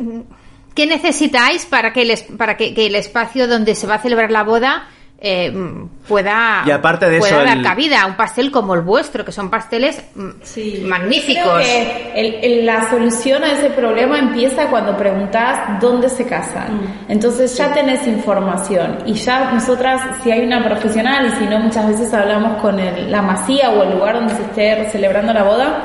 ¿Qué 0.74 0.88
necesitáis 0.88 1.66
para 1.66 1.92
que 1.92 2.02
el, 2.04 2.38
para 2.38 2.56
que 2.56 2.74
el 2.74 2.96
espacio 2.96 3.48
donde 3.48 3.76
se 3.76 3.86
va 3.86 3.96
a 3.96 4.00
celebrar 4.00 4.32
la 4.32 4.44
boda 4.44 4.88
eh, 5.26 5.50
mm, 5.52 5.88
pueda, 6.06 6.64
Y 6.68 6.72
aparte 6.72 7.10
de 7.10 7.20
pueda 7.20 7.38
eso, 7.38 7.46
dar 7.46 7.58
el- 7.58 7.64
cabida 7.64 8.02
a 8.02 8.08
un 8.08 8.16
pastel 8.18 8.52
como 8.52 8.74
el 8.76 8.82
vuestro, 8.82 9.24
que 9.24 9.32
son 9.32 9.50
pasteles 9.50 10.04
mm, 10.16 10.30
Sí. 10.42 10.84
magníficos? 10.86 11.44
Creo 11.46 11.58
que 11.60 12.12
el- 12.16 12.36
el- 12.44 12.66
la 12.66 12.90
solución 12.90 13.42
a 13.42 13.54
ese 13.54 13.70
problema 13.70 14.20
empieza 14.20 14.68
cuando 14.68 14.98
preguntas 14.98 15.80
dónde 15.80 16.10
se 16.10 16.26
casan. 16.28 17.06
Entonces 17.08 17.56
ya 17.58 17.72
tenés 17.74 18.06
información 18.06 18.98
y 19.06 19.14
ya 19.14 19.52
nosotras, 19.54 20.02
si 20.22 20.30
hay 20.32 20.42
una 20.46 20.62
profesional 20.62 21.26
y 21.28 21.32
si 21.38 21.46
no, 21.46 21.58
muchas 21.60 21.88
veces 21.88 22.14
hablamos 22.14 22.62
con 22.62 22.78
el- 22.78 23.10
la 23.10 23.22
masía 23.22 23.70
o 23.70 23.84
el 23.84 23.92
lugar 23.92 24.16
donde 24.16 24.36
se 24.36 24.42
esté 24.42 24.90
celebrando 24.92 25.32
la 25.32 25.44
boda 25.44 25.84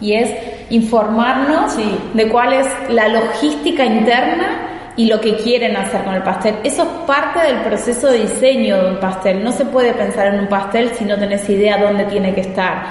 y 0.00 0.12
es 0.14 0.30
informarnos 0.70 1.72
Sí. 1.72 1.98
de 2.14 2.28
cuál 2.28 2.52
es 2.52 2.66
la 2.90 3.08
logística 3.08 3.84
interna 3.84 4.67
y 4.98 5.06
lo 5.06 5.18
que 5.20 5.36
quieren 5.36 5.74
hacer 5.76 6.02
con 6.04 6.14
el 6.14 6.22
pastel. 6.22 6.56
Eso 6.62 6.82
es 6.82 6.88
parte 7.06 7.40
del 7.40 7.62
proceso 7.62 8.08
de 8.08 8.18
diseño 8.18 8.82
de 8.82 8.90
un 8.90 8.96
pastel. 9.00 9.42
No 9.42 9.50
se 9.52 9.64
puede 9.64 9.94
pensar 9.94 10.26
en 10.34 10.40
un 10.40 10.48
pastel 10.48 10.90
si 10.94 11.04
no 11.06 11.16
tenés 11.16 11.48
idea 11.48 11.78
dónde 11.78 12.04
tiene 12.04 12.34
que 12.34 12.42
estar. 12.42 12.82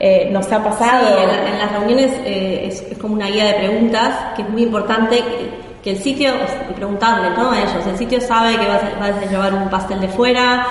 Eh, 0.00 0.28
nos 0.30 0.50
ha 0.52 0.62
pasado. 0.62 1.06
Sí, 1.08 1.22
en, 1.22 1.28
la- 1.28 1.50
en 1.50 1.58
las 1.58 1.72
reuniones 1.72 2.12
eh, 2.24 2.66
es, 2.68 2.82
es 2.92 2.96
como 2.98 3.12
una 3.14 3.26
guía 3.26 3.44
de 3.46 3.54
preguntas 3.54 4.10
que 4.36 4.42
es 4.42 4.48
muy 4.48 4.62
importante 4.62 5.16
que, 5.18 5.50
que 5.82 5.90
el 5.90 5.98
sitio, 5.98 6.32
preguntarle 6.74 7.30
¿no? 7.30 7.50
a 7.50 7.58
ellos, 7.58 7.86
el 7.86 7.96
sitio 7.98 8.20
sabe 8.20 8.56
que 8.58 8.66
vas 8.66 8.82
a, 8.82 8.98
vas 9.00 9.22
a 9.22 9.30
llevar 9.30 9.52
un 9.54 9.68
pastel 9.68 10.00
de 10.00 10.08
fuera. 10.08 10.66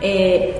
eh, 0.00 0.56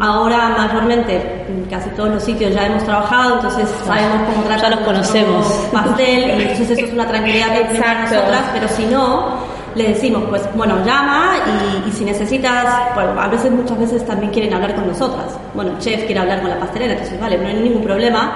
ahora 0.00 0.54
mayormente 0.56 1.46
mm, 1.48 1.70
casi 1.70 1.88
todos 1.90 2.10
los 2.10 2.22
sitios 2.22 2.54
ya 2.54 2.66
hemos 2.66 2.84
trabajado, 2.84 3.36
entonces 3.36 3.68
sabemos 3.86 4.28
cómo 4.30 4.44
tratar 4.44 4.70
Ya 4.70 4.76
los 4.76 4.80
conocemos. 4.80 5.46
pastel, 5.72 6.38
y 6.38 6.42
entonces 6.42 6.70
eso 6.70 6.86
es 6.86 6.92
una 6.92 7.08
tranquilidad 7.08 7.54
también 7.54 7.82
para 7.82 8.02
nosotras, 8.02 8.42
pero 8.52 8.68
si 8.68 8.84
no, 8.86 9.52
le 9.74 9.88
decimos, 9.88 10.24
pues 10.28 10.42
bueno, 10.54 10.84
llama 10.84 11.36
y, 11.84 11.88
y 11.88 11.92
si 11.92 12.04
necesitas, 12.04 12.94
bueno, 12.94 13.18
a 13.18 13.28
veces, 13.28 13.50
muchas 13.50 13.78
veces 13.78 14.04
también 14.06 14.30
quieren 14.30 14.52
hablar 14.52 14.74
con 14.74 14.86
nosotras. 14.86 15.38
Bueno, 15.54 15.70
el 15.72 15.78
chef 15.78 16.04
quiere 16.04 16.20
hablar 16.20 16.42
con 16.42 16.50
la 16.50 16.58
pastelera, 16.58 16.92
entonces 16.92 17.18
vale, 17.18 17.38
no 17.38 17.48
hay 17.48 17.54
ningún 17.54 17.82
problema, 17.82 18.32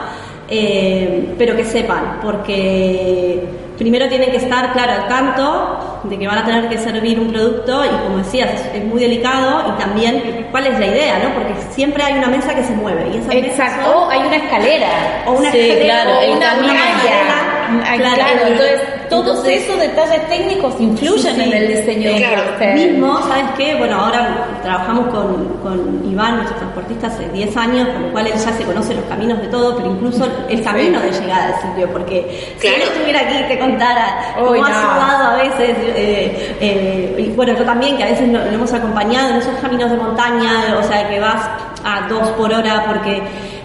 eh, 0.49 1.35
pero 1.37 1.55
que 1.55 1.65
sepan, 1.65 2.21
porque 2.23 3.45
primero 3.79 4.09
tienen 4.09 4.31
que 4.31 4.37
estar, 4.39 4.73
claro, 4.73 4.93
al 4.93 5.09
tanto 5.09 6.01
de 6.05 6.19
que 6.19 6.27
van 6.27 6.39
a 6.39 6.45
tener 6.45 6.69
que 6.69 6.79
servir 6.79 7.19
un 7.21 7.33
producto 7.33 7.85
y 7.85 7.89
como 7.89 8.19
decías, 8.19 8.51
es, 8.75 8.85
muy 8.85 9.01
delicado 9.01 9.73
y 9.75 9.81
también 9.81 10.47
cuál 10.51 10.67
es 10.67 10.79
la 10.79 10.87
idea, 10.87 11.19
¿no? 11.23 11.35
Porque 11.35 11.55
siempre 11.71 12.03
hay 12.03 12.15
una 12.15 12.29
mesa 12.29 12.55
que 12.55 12.63
se 12.63 12.73
mueve 12.75 13.09
y 13.13 13.17
esa 13.19 13.29
mesa 13.29 13.47
Exacto. 13.47 13.85
son- 13.93 13.95
O 14.05 14.11
hay 14.11 14.21
una 14.21 14.37
escalera. 14.37 14.89
o 15.27 15.33
una 15.33 15.51
Sí, 15.51 15.59
escalera, 15.59 16.03
claro, 16.03 16.11
o 16.19 16.37
una, 16.37 16.47
camino. 16.51 16.73
una. 16.73 17.56
Ay, 17.85 17.99
Claro, 17.99 18.23
entonces 18.47 18.81
todos 19.11 19.27
entonces- 19.29 19.63
esos 19.65 19.79
detalles 19.81 20.29
técnicos 20.29 20.75
influyen 20.81 21.35
Sí, 21.37 21.43
en 21.43 21.53
el 21.53 21.69
diseño 21.69 22.09
de 22.09 22.15
un 22.15 22.19
Claro, 22.59 22.75
mismo, 22.75 23.19
¿sabes 23.29 23.45
qué? 23.57 23.75
Bueno, 23.77 24.01
ahora 24.01 24.47
trabajamos 24.63 25.07
con, 25.09 25.45
con 25.63 26.11
Iván, 26.11 26.37
nuestro 26.37 26.57
transportista, 26.59 27.07
hace 27.09 27.29
10 27.29 27.57
años, 27.57 27.89
con 27.89 28.03
lo 28.05 28.13
cual 28.13 28.27
él 28.27 28.33
ya 28.35 28.53
se 28.53 28.65
conoce 28.65 28.95
los 28.95 29.05
caminos 29.05 29.41
de 29.41 29.49
todo, 29.49 29.77
pero 29.77 29.89
incluso 29.91 30.27
el 30.49 30.63
camino 30.63 31.01
de 31.01 31.11
llegada 31.13 31.55
al 31.57 31.63
sitio, 31.63 31.89
porque 31.93 32.55
si 32.59 32.67
él 32.67 32.83
estuviera 32.83 33.21
aquí 33.21 33.35
y 33.45 33.49
te 33.49 33.59
contara 33.59 34.35
cómo 34.39 34.53
ha 34.65 34.69
no. 34.69 34.75
sudado 34.75 35.31
a 35.33 35.37
veces, 35.37 35.77
eh, 35.97 36.57
eh, 36.61 37.15
y 37.19 37.29
bueno, 37.37 37.55
yo 37.57 37.65
también, 37.65 37.97
que 37.97 38.03
a 38.05 38.07
veces 38.07 38.29
lo, 38.29 38.39
lo 38.45 38.51
hemos 38.53 38.73
acompañado 38.73 39.31
en 39.31 39.37
esos 39.37 39.55
caminos 39.61 39.91
de 39.91 39.97
montaña, 39.97 40.77
o 40.79 40.83
sea, 40.83 41.09
que 41.09 41.21
vas 41.21 41.43
a 41.85 42.09
dos 42.09 42.29
por 42.31 42.53
hora, 42.53 42.85
porque, 42.89 43.23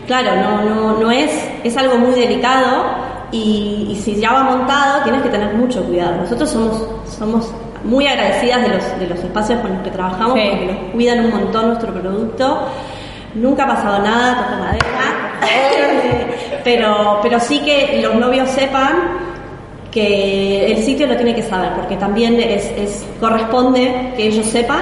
claro, 0.07 0.35
no, 0.35 0.61
no, 0.63 0.97
no 0.99 1.11
es, 1.11 1.31
es 1.63 1.75
algo 1.77 1.97
muy 1.97 2.11
delicado. 2.19 3.11
Y, 3.32 3.88
y 3.92 3.96
si 3.96 4.15
ya 4.19 4.34
va 4.34 4.44
montado, 4.44 5.04
tienes 5.04 5.21
que 5.21 5.29
tener 5.29 5.54
mucho 5.54 5.84
cuidado. 5.86 6.17
Nosotros 6.17 6.50
somos, 6.50 6.84
somos 7.17 7.52
muy 7.84 8.06
agradecidas 8.08 8.62
de 8.62 8.67
los, 8.69 9.00
de 9.00 9.08
los 9.08 9.19
espacios 9.19 9.60
con 9.62 9.73
los 9.73 9.82
que 9.84 9.90
trabajamos 9.92 10.34
Sí. 10.38 10.48
porque 10.50 10.65
nos 10.65 10.77
cuidan 10.92 11.25
un 11.25 11.32
montón 11.32 11.67
nuestro 11.69 11.94
producto. 11.94 12.67
Nunca 13.34 13.63
ha 13.63 13.67
pasado 13.67 14.00
nada, 14.04 14.36
toco 14.46 14.60
madera. 14.62 14.86
pero, 16.63 17.19
pero 17.23 17.40
sí 17.40 17.60
que 17.60 18.02
los 18.02 18.15
novios 18.15 18.50
sepan 18.50 18.92
que 19.92 20.71
el 20.71 20.84
sitio 20.84 21.08
lo 21.08 21.15
tiene 21.15 21.36
que 21.36 21.44
saber, 21.44 21.73
porque 21.73 21.98
también 21.98 22.40
es, 22.40 22.65
es- 22.77 23.06
corresponde 23.19 24.13
que 24.15 24.27
ellos 24.27 24.46
sepan 24.46 24.82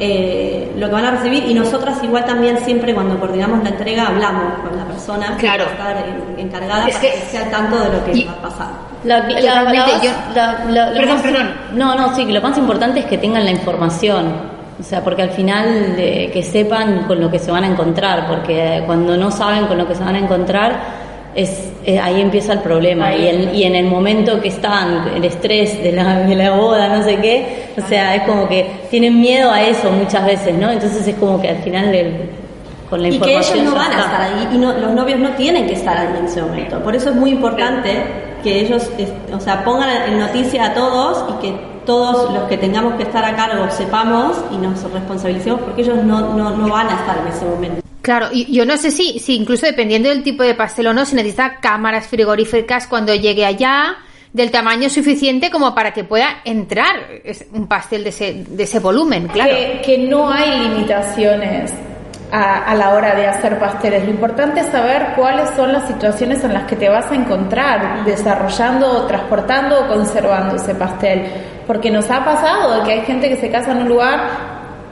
eh, 0.00 0.72
lo 0.76 0.86
que 0.88 0.92
van 0.92 1.04
a 1.04 1.10
recibir 1.12 1.44
y 1.48 1.54
nosotras 1.54 2.02
igual 2.02 2.24
también 2.24 2.58
siempre 2.58 2.94
cuando 2.94 3.18
coordinamos 3.20 3.62
la 3.62 3.70
entrega 3.70 4.08
hablamos 4.08 4.54
con 4.66 4.76
la 4.76 4.84
persona 4.84 5.36
Claro. 5.38 5.64
que 5.66 5.78
va 5.78 5.86
a 5.86 5.90
estar 5.92 6.06
en- 6.08 6.38
encargada 6.46 6.88
Es 6.88 6.96
para 6.96 7.00
que- 7.00 7.10
que 7.12 7.18
esté 7.18 7.38
al 7.38 7.50
tanto 7.50 7.78
de 7.78 7.88
lo 7.98 8.04
que 8.04 8.12
Y- 8.18 8.24
va 8.24 8.32
a 8.32 8.36
pasar. 8.42 8.66
La- 9.04 9.18
la- 9.18 9.28
Totalmente, 9.40 9.76
la- 9.78 10.02
yo- 10.02 10.10
la- 10.34 10.64
la- 10.70 10.86
lo 10.90 10.94
Perdón, 10.96 11.14
más- 11.14 11.22
perdón. 11.22 11.50
No, 11.74 11.94
no, 11.94 12.14
sí, 12.14 12.24
lo 12.24 12.40
más 12.40 12.56
importante 12.58 13.00
es 13.00 13.06
que 13.06 13.18
tengan 13.18 13.44
la 13.44 13.50
información. 13.50 14.32
O 14.80 14.82
sea, 14.84 15.02
porque 15.04 15.22
al 15.22 15.30
final 15.30 15.94
de- 15.96 16.30
que 16.32 16.42
sepan 16.42 17.04
con 17.06 17.20
lo 17.20 17.30
que 17.30 17.38
se 17.38 17.50
van 17.52 17.62
a 17.64 17.66
encontrar, 17.68 18.26
porque 18.26 18.82
cuando 18.86 19.16
no 19.16 19.30
saben 19.30 19.66
con 19.66 19.76
lo 19.78 19.86
que 19.86 19.94
se 19.94 20.02
van 20.02 20.14
a 20.14 20.18
encontrar, 20.18 21.02
es, 21.34 21.72
eh, 21.84 21.98
ahí 21.98 22.20
empieza 22.20 22.52
el 22.52 22.60
problema. 22.60 23.14
Y, 23.14 23.26
el- 23.28 23.54
y 23.54 23.64
en 23.64 23.74
el 23.74 23.86
momento 23.86 24.40
que 24.40 24.48
están, 24.48 25.08
el 25.16 25.24
estrés 25.24 25.82
de 25.82 25.92
la, 25.92 26.20
de 26.20 26.34
la 26.34 26.50
boda, 26.52 26.88
no 26.88 27.02
sé 27.04 27.16
qué, 27.18 27.61
o 27.76 27.88
sea, 27.88 28.14
es 28.16 28.22
como 28.22 28.48
que 28.48 28.70
tienen 28.90 29.20
miedo 29.20 29.50
a 29.50 29.62
eso 29.62 29.90
muchas 29.90 30.24
veces, 30.26 30.54
¿no? 30.54 30.70
Entonces 30.70 31.06
es 31.06 31.14
como 31.16 31.40
que 31.40 31.48
al 31.48 31.58
final 31.58 31.94
el- 31.94 32.30
con 32.90 33.00
la 33.00 33.08
y 33.08 33.12
que 33.12 33.16
información 33.16 33.58
ellos 33.60 33.72
no 33.72 33.78
van 33.78 33.90
a 33.92 33.94
está. 33.94 34.04
estar 34.04 34.20
ahí 34.22 34.48
y 34.54 34.58
no- 34.58 34.72
los 34.74 34.92
novios 34.92 35.18
no 35.18 35.30
tienen 35.30 35.66
que 35.66 35.72
estar 35.74 35.96
ahí 35.96 36.08
en 36.18 36.26
ese 36.26 36.42
momento. 36.42 36.78
Por 36.80 36.94
eso 36.94 37.08
es 37.10 37.16
muy 37.16 37.30
importante 37.30 38.02
que 38.42 38.60
ellos, 38.60 38.90
o 39.32 39.40
sea, 39.40 39.64
pongan 39.64 39.88
en 40.10 40.18
noticia 40.18 40.66
a 40.66 40.74
todos 40.74 41.24
y 41.30 41.40
que 41.46 41.54
todos 41.86 42.32
los 42.32 42.44
que 42.44 42.58
tengamos 42.58 42.94
que 42.94 43.04
estar 43.04 43.24
a 43.24 43.34
cargo 43.34 43.68
sepamos 43.70 44.36
y 44.52 44.56
nos 44.56 44.82
responsabilicemos 44.92 45.60
porque 45.62 45.82
ellos 45.82 45.96
no, 46.04 46.34
no, 46.34 46.50
no 46.56 46.68
van 46.68 46.88
a 46.88 46.94
estar 46.96 47.18
en 47.18 47.28
ese 47.32 47.44
momento. 47.44 47.82
Claro, 48.02 48.26
y 48.32 48.52
yo 48.52 48.66
no 48.66 48.76
sé 48.76 48.90
si, 48.90 49.18
si 49.20 49.36
incluso 49.36 49.64
dependiendo 49.64 50.08
del 50.08 50.22
tipo 50.24 50.42
de 50.42 50.54
pastel 50.54 50.88
o 50.88 50.92
no, 50.92 51.04
se 51.06 51.14
necesita 51.16 51.58
cámaras 51.60 52.08
frigoríficas 52.08 52.86
cuando 52.88 53.14
llegue 53.14 53.44
allá 53.46 53.96
del 54.32 54.50
tamaño 54.50 54.88
suficiente 54.88 55.50
como 55.50 55.74
para 55.74 55.92
que 55.92 56.04
pueda 56.04 56.40
entrar 56.44 57.06
un 57.52 57.66
pastel 57.66 58.02
de 58.04 58.10
ese, 58.10 58.44
de 58.48 58.62
ese 58.62 58.78
volumen, 58.78 59.28
claro. 59.28 59.54
Que, 59.84 59.98
no 59.98 60.30
hay 60.30 60.68
limitaciones 60.68 61.72
a, 62.30 62.74
la 62.74 62.94
hora 62.94 63.14
de 63.14 63.26
hacer 63.26 63.58
pasteles. 63.58 64.04
Lo 64.04 64.10
importante 64.10 64.60
es 64.60 64.66
saber 64.68 65.08
cuáles 65.16 65.50
son 65.50 65.72
las 65.72 65.86
situaciones 65.86 66.42
en 66.44 66.54
las 66.54 66.64
que 66.64 66.76
te 66.76 66.88
vas 66.88 67.10
a 67.10 67.14
encontrar 67.14 68.04
desarrollando, 68.06 69.06
transportando 69.06 69.80
o 69.80 69.88
conservando 69.88 70.56
ese 70.56 70.74
pastel. 70.74 71.26
Porque 71.66 71.90
nos 71.90 72.10
ha 72.10 72.24
pasado 72.24 72.82
que 72.84 72.92
hay 72.92 73.00
gente 73.02 73.28
que 73.28 73.36
se 73.36 73.50
casa 73.50 73.72
en 73.72 73.82
un 73.82 73.88
lugar 73.88 74.20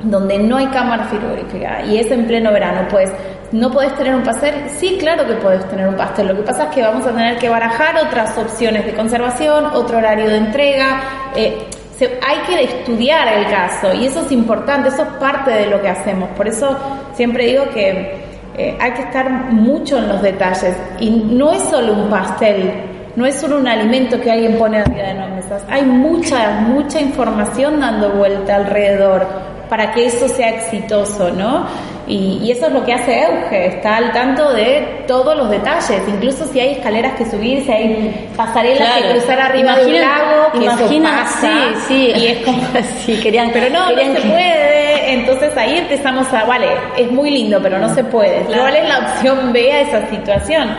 donde 0.03 0.39
no 0.39 0.57
hay 0.57 0.67
cámara 0.67 1.05
frigorífica 1.05 1.85
y 1.85 1.99
es 1.99 2.11
en 2.11 2.27
pleno 2.27 2.53
verano, 2.53 2.87
pues 2.91 3.11
no 3.53 3.71
podés 3.71 3.95
tener 3.97 4.15
un 4.15 4.23
pastel. 4.23 4.55
Sí, 4.79 4.97
claro 4.99 5.27
que 5.27 5.35
podés 5.35 5.69
tener 5.69 5.89
un 5.89 5.97
pastel. 5.97 6.29
Lo 6.29 6.37
que 6.37 6.43
pasa 6.43 6.65
es 6.65 6.71
que 6.71 6.83
vamos 6.83 7.07
a 7.07 7.11
tener 7.11 7.39
que 7.39 7.49
barajar 7.49 7.97
otras 7.97 8.37
opciones 8.39 8.87
de 8.87 8.95
conservación, 8.95 9.67
otro 9.67 9.99
horario 9.99 10.29
de 10.29 10.37
entrega. 10.37 11.01
eh, 11.35 11.67
hay 12.07 12.39
que 12.47 12.65
estudiar 12.65 13.29
el 13.29 13.47
caso 13.51 13.93
y 13.93 14.07
eso 14.07 14.23
es 14.23 14.33
importante, 14.33 14.89
eso 14.89 15.03
es 15.03 15.09
parte 15.21 15.51
de 15.51 15.67
lo 15.67 15.81
que 15.83 15.89
hacemos. 15.89 16.31
Por 16.31 16.49
eso 16.49 16.77
siempre 17.15 17.47
digo 17.47 17.69
que 17.75 18.15
eh, 18.57 18.79
hay 18.81 18.93
que 18.93 19.03
estar 19.03 19.31
mucho 19.31 19.99
en 19.99 20.09
los 20.09 20.23
detalles 20.23 20.77
y 20.99 21.11
no 21.11 21.53
es 21.53 21.63
solo 21.65 21.93
un 21.93 22.09
pastel, 22.09 22.73
no 23.17 23.27
es 23.27 23.35
solo 23.35 23.59
un 23.59 23.69
alimento 23.69 24.21
que 24.21 24.31
alguien 24.31 24.57
pone 24.57 24.79
arriba 24.79 25.09
de 25.09 25.15
las 25.15 25.31
mesas, 25.31 25.63
hay 25.69 25.83
mucha, 25.83 26.61
mucha 26.61 27.01
información 27.01 27.81
dando 27.81 28.11
vuelta 28.11 28.57
alrededor 28.57 29.27
para 29.69 29.93
que 29.93 30.07
eso 30.07 30.27
sea 30.29 30.51
exitoso, 30.51 31.31
¿no? 31.31 31.67
Y, 32.07 32.41
y 32.43 32.51
eso 32.51 32.67
es 32.67 32.73
lo 32.73 32.85
que 32.85 32.93
hace 32.93 33.23
Euge, 33.23 33.67
está 33.67 33.97
al 33.97 34.13
tanto 34.13 34.53
de 34.53 35.05
todos 35.07 35.37
los 35.37 35.49
detalles, 35.51 36.03
incluso 36.09 36.45
si 36.47 36.59
hay 36.59 36.73
escaleras 36.73 37.13
que 37.15 37.25
subir, 37.27 37.63
si 37.65 37.71
hay 37.71 38.27
pasarelas 38.37 38.89
que 38.97 39.11
cruzar 39.13 39.39
arriba 39.41 39.77
de 39.77 39.85
un 39.87 39.91
Imagina- 39.95 40.19
lago, 40.19 40.53
que 40.53 40.59
eso 40.67 40.77
imagina- 40.81 41.11
pasa, 41.23 41.41
sí, 41.41 41.85
sí. 41.87 42.13
y 42.21 42.27
es 42.27 42.39
como 42.45 42.63
Sí, 43.07 43.17
querían- 43.21 43.51
pero 43.53 43.69
no, 43.71 43.89
querían 43.89 44.15
no 44.15 44.21
se 44.21 44.23
que- 44.23 44.29
puede, 44.29 45.13
entonces 45.13 45.57
ahí 45.57 45.79
empezamos 45.79 46.33
a, 46.33 46.45
vale, 46.45 46.67
es 46.97 47.11
muy 47.13 47.31
lindo, 47.31 47.61
pero 47.63 47.79
no 47.79 47.95
se 47.95 48.03
puede. 48.03 48.43
Claro. 48.47 48.63
¿Cuál 48.63 48.77
es 48.77 48.89
la 48.89 48.99
opción 48.99 49.53
B 49.53 49.73
a 49.73 49.81
esa 49.83 50.09
situación? 50.11 50.75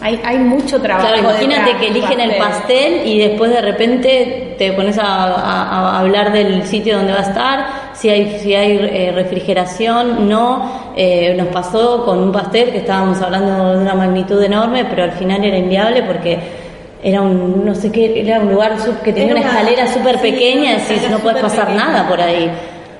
Hay, 0.00 0.20
hay 0.24 0.38
mucho 0.38 0.80
trabajo. 0.80 1.06
Claro, 1.06 1.22
imagínate 1.22 1.60
detrás 1.74 1.80
que 1.80 1.86
eligen 1.88 2.20
el 2.20 2.34
pastel 2.36 3.06
y 3.06 3.18
después 3.20 3.52
de 3.52 3.60
repente 3.60 4.54
te 4.58 4.72
pones 4.72 4.98
a, 4.98 5.04
a- 5.04 5.90
a 5.96 5.98
hablar 6.00 6.32
del 6.32 6.64
sitio 6.66 6.96
donde 6.96 7.12
va 7.12 7.20
a 7.20 7.22
estar, 7.22 7.66
si 7.94 8.08
hay, 8.08 8.38
si 8.40 8.54
hay 8.54 8.78
eh, 8.78 9.12
refrigeración, 9.14 10.28
no. 10.28 10.92
Eh, 10.96 11.34
nos 11.36 11.48
pasó 11.48 12.04
con 12.04 12.18
un 12.18 12.32
pastel 12.32 12.70
que 12.70 12.78
estábamos 12.78 13.20
hablando 13.22 13.72
de 13.72 13.78
una 13.78 13.94
magnitud 13.94 14.42
enorme, 14.42 14.84
pero 14.84 15.04
al 15.04 15.12
final 15.12 15.42
era 15.44 15.56
inviable 15.56 16.02
porque 16.02 16.38
era 17.02 17.20
un, 17.22 17.64
no 17.64 17.74
sé 17.74 17.90
qué, 17.90 18.20
era 18.20 18.40
un 18.40 18.50
lugar 18.52 18.78
sub- 18.80 19.00
que 19.02 19.12
tenía 19.12 19.32
Era 19.32 19.40
una 19.40 19.48
escalera 19.48 19.86
súper 19.92 20.16
sí, 20.16 20.22
pequeña, 20.30 20.72
decís, 20.72 20.82
escalera 20.90 21.10
no 21.10 21.18
puedes 21.18 21.40
pasar 21.42 21.66
pequeña. 21.66 21.84
nada 21.86 22.08
por 22.08 22.20
ahí. 22.20 22.50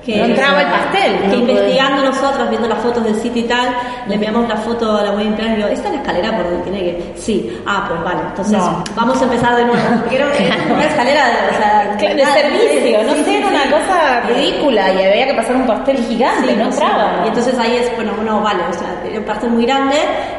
Que 0.05 0.17
No 0.17 0.25
entraba 0.25 0.61
el 0.61 0.67
pastel. 0.67 1.29
Que 1.29 1.35
investigando 1.37 2.03
nosotros, 2.03 2.49
viendo 2.49 2.67
las 2.67 2.79
fotos 2.79 3.03
del 3.03 3.15
sitio 3.15 3.43
y 3.43 3.47
tal, 3.47 3.67
le 4.07 4.15
enviamos 4.15 4.47
la 4.49 4.57
foto 4.57 4.97
a 4.97 5.03
la 5.03 5.11
wedding 5.11 5.33
planner 5.35 5.53
y 5.53 5.55
digo, 5.61 5.69
¿esta 5.69 5.87
es 5.87 5.93
la 5.95 6.01
escalera 6.01 6.35
por 6.35 6.45
donde 6.45 6.63
tiene 6.63 6.79
que...? 6.79 7.13
Sí. 7.15 7.61
Ah, 7.65 7.85
pues 7.87 8.03
vale, 8.03 8.19
entonces 8.29 8.57
No. 8.57 8.83
vamos 8.95 9.21
a 9.21 9.23
empezar 9.23 9.55
de 9.55 9.63
nuevo. 9.65 9.81
Era 10.11 10.25
una 10.73 10.85
escalera 10.87 11.25
de, 11.27 11.33
o 11.33 11.57
sea, 11.57 11.95
de 12.15 12.25
servicio, 12.25 13.03
no 13.03 13.13
sí, 13.13 13.17
sé, 13.19 13.25
sí, 13.25 13.35
era 13.37 13.47
sí. 13.49 13.55
una 13.55 13.77
cosa 13.79 14.21
ridícula 14.27 14.93
y 14.93 15.03
había 15.03 15.27
que 15.27 15.33
pasar 15.35 15.55
un 15.55 15.65
pastel 15.67 15.97
gigante, 16.05 16.55
no 16.55 16.63
entraba. 16.65 17.21
Y 17.23 17.27
entonces 17.29 17.57
ahí 17.57 17.75
es, 17.77 17.95
bueno, 17.95 18.11
bueno, 18.15 18.41
vale, 18.41 18.63
o 18.69 18.73
sea, 18.73 19.01
era 19.05 19.19
un 19.19 19.25
pastel 19.25 19.49
muy 19.51 19.65
grande, 19.65 19.95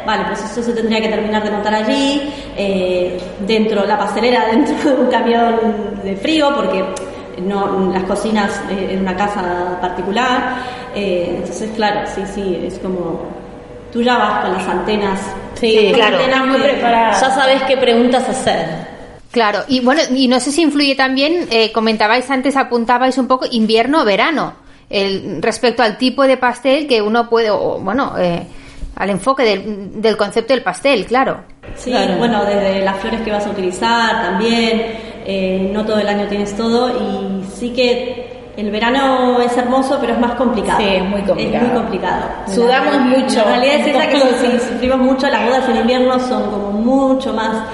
vale, 0.07 0.25
pues 0.27 0.45
eso 0.45 0.63
se 0.63 0.73
tendría 0.73 1.01
que 1.01 1.09
terminar 1.09 1.43
de 1.43 1.51
montar 1.51 1.75
allí, 1.75 2.31
eh, 2.57 3.19
dentro, 3.41 3.85
la 3.87 3.99
pastelera 3.99 4.47
dentro 4.51 4.91
de 4.91 5.01
un 5.03 5.11
camión 5.11 5.57
de 6.03 6.17
frío, 6.17 6.51
porque 6.55 6.85
no 7.43 7.91
las 7.93 8.05
cocinas 8.05 8.61
eh, 8.71 8.89
en 8.93 9.01
una 9.01 9.17
casa 9.17 9.79
particular, 9.81 10.57
eh, 10.95 11.35
entonces 11.39 11.71
claro, 11.75 12.01
sí, 12.15 12.23
sí, 12.35 12.59
es 12.67 12.79
como, 12.79 13.23
tú 13.93 14.03
ya 14.03 14.17
vas 14.19 14.45
con 14.45 14.53
las 14.55 14.67
antenas. 14.69 15.21
Sí, 15.55 15.93
claro. 15.95 16.17
antenas 16.19 16.47
muy 16.47 16.57
que- 16.57 16.63
preparada. 16.69 17.13
Ya 17.13 17.31
sabes 17.35 17.63
qué 17.63 17.77
preguntas 17.77 18.29
hacer. 18.29 18.95
Claro, 19.31 19.61
y 19.69 19.81
bueno, 19.81 20.01
y 20.15 20.29
no 20.29 20.39
sé 20.41 20.53
si 20.53 20.63
influye 20.63 20.95
también, 20.95 21.49
eh, 21.51 21.73
comentabais 21.73 22.31
antes, 22.31 22.57
apuntabais 22.57 23.19
un 23.19 23.27
poco 23.27 23.47
invierno 23.51 24.03
o 24.03 24.05
verano, 24.05 24.55
el, 24.91 25.43
respecto 25.43 25.83
al 25.83 25.99
tipo 25.99 26.23
de 26.25 26.37
pastel 26.37 26.87
que 26.87 27.03
uno 27.03 27.29
puede, 27.29 27.51
o 27.51 27.79
bueno, 27.81 28.15
eh, 28.17 28.47
al 28.95 29.11
enfoque 29.11 29.43
del, 29.43 30.01
del 30.01 30.17
concepto 30.17 30.53
del 30.53 30.63
pastel, 30.63 31.05
claro. 31.07 31.41
Sí, 31.75 31.91
Claro. 31.91 32.17
bueno, 32.19 32.45
desde 32.45 32.85
las 32.85 32.97
flores 32.99 33.23
que 33.23 33.31
vas 33.33 33.45
a 33.45 33.51
utilizar 33.51 34.23
también, 34.23 35.14
eh, 35.25 35.71
no 35.73 35.85
todo 35.85 35.99
el 35.99 36.09
año 36.09 36.27
tienes 36.29 36.57
todo 36.57 36.91
y 36.91 37.45
sí 37.55 37.71
que 37.71 38.33
el 38.57 38.71
verano 38.71 39.41
es 39.41 39.57
hermoso, 39.57 39.99
pero 40.01 40.13
es 40.13 40.21
más 40.21 40.33
complicado. 40.35 40.79
Sí, 40.81 40.87
es 40.89 41.05
muy 41.05 41.23
complicado. 41.23 41.57
Es 41.67 41.73
muy 41.73 41.81
complicado. 41.81 42.23
Sudamos 42.55 42.95
La- 42.95 43.01
mucho. 43.03 43.37
La 43.37 43.45
realidad 43.57 43.75
es 43.81 43.87
esa 43.89 44.07
que 44.09 44.17
sí, 44.21 44.59
sufrimos 44.73 44.99
mucho, 44.99 45.29
las 45.29 45.45
bodas 45.47 45.69
en 45.69 45.77
invierno 45.79 46.21
son 46.21 46.51
como 46.51 46.71
mucho 46.71 47.33
más 47.33 47.65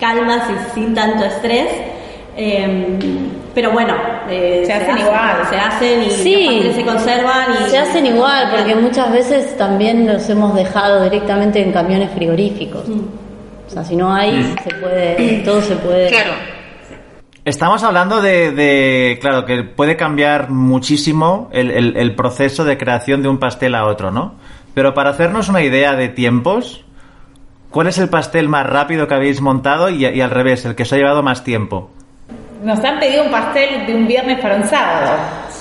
calmas 0.00 0.42
y 0.50 0.74
sin 0.74 0.94
tanto 0.94 1.24
estrés. 1.24 1.68
eh, 2.36 2.98
pero 3.54 3.70
bueno, 3.72 3.94
eh, 4.30 4.62
Se 4.64 4.72
hacen 4.72 4.96
igual. 4.96 5.36
Se 5.50 5.56
hacen 5.56 6.02
y 6.04 6.10
Sí. 6.10 6.72
se 6.74 6.82
conservan 6.86 7.48
y 7.66 7.68
Se 7.70 7.76
hacen 7.76 8.06
igual, 8.06 8.48
porque 8.56 8.74
muchas 8.74 9.12
veces 9.12 9.54
también 9.58 10.06
los 10.10 10.26
hemos 10.30 10.54
dejado 10.54 11.02
directamente 11.04 11.60
en 11.62 11.70
camiones 11.72 12.10
frigoríficos. 12.12 12.84
O 12.88 13.70
sea, 13.70 13.84
si 13.84 13.94
no 13.94 14.10
hay, 14.14 14.54
se 14.64 14.74
puede, 14.76 15.42
todo 15.44 15.60
se 15.60 15.76
puede. 15.76 16.08
Estamos 17.44 17.82
hablando 17.82 18.20
de, 18.22 18.52
de- 18.52 19.18
claro, 19.20 19.44
que 19.44 19.64
puede 19.64 19.96
cambiar 19.96 20.50
muchísimo 20.50 21.48
el, 21.52 21.70
el- 21.72 21.96
el 21.96 22.14
proceso 22.14 22.64
de 22.64 22.78
creación 22.78 23.22
de 23.22 23.28
un 23.28 23.38
pastel 23.38 23.74
a 23.74 23.84
otro, 23.86 24.12
¿no? 24.12 24.34
Pero 24.74 24.94
para 24.94 25.10
hacernos 25.10 25.48
una 25.48 25.60
idea 25.62 25.94
de 25.94 26.08
tiempos, 26.08 26.84
¿cuál 27.70 27.88
es 27.88 27.98
el 27.98 28.08
pastel 28.08 28.48
más 28.48 28.64
rápido 28.66 29.08
que 29.08 29.14
habéis 29.14 29.40
montado 29.40 29.90
y, 29.90 30.06
y 30.06 30.20
al 30.20 30.30
revés, 30.30 30.64
el 30.64 30.76
que 30.76 30.84
os 30.84 30.92
ha 30.92 30.96
llevado 30.96 31.22
más 31.24 31.42
tiempo? 31.42 31.90
Nos 32.62 32.78
han 32.84 33.00
pedido 33.00 33.24
un 33.24 33.32
pastel 33.32 33.86
de 33.86 33.94
un 33.96 34.06
viernes 34.06 34.38
para 34.40 34.54
un 34.54 34.64
sábado. 34.64 35.16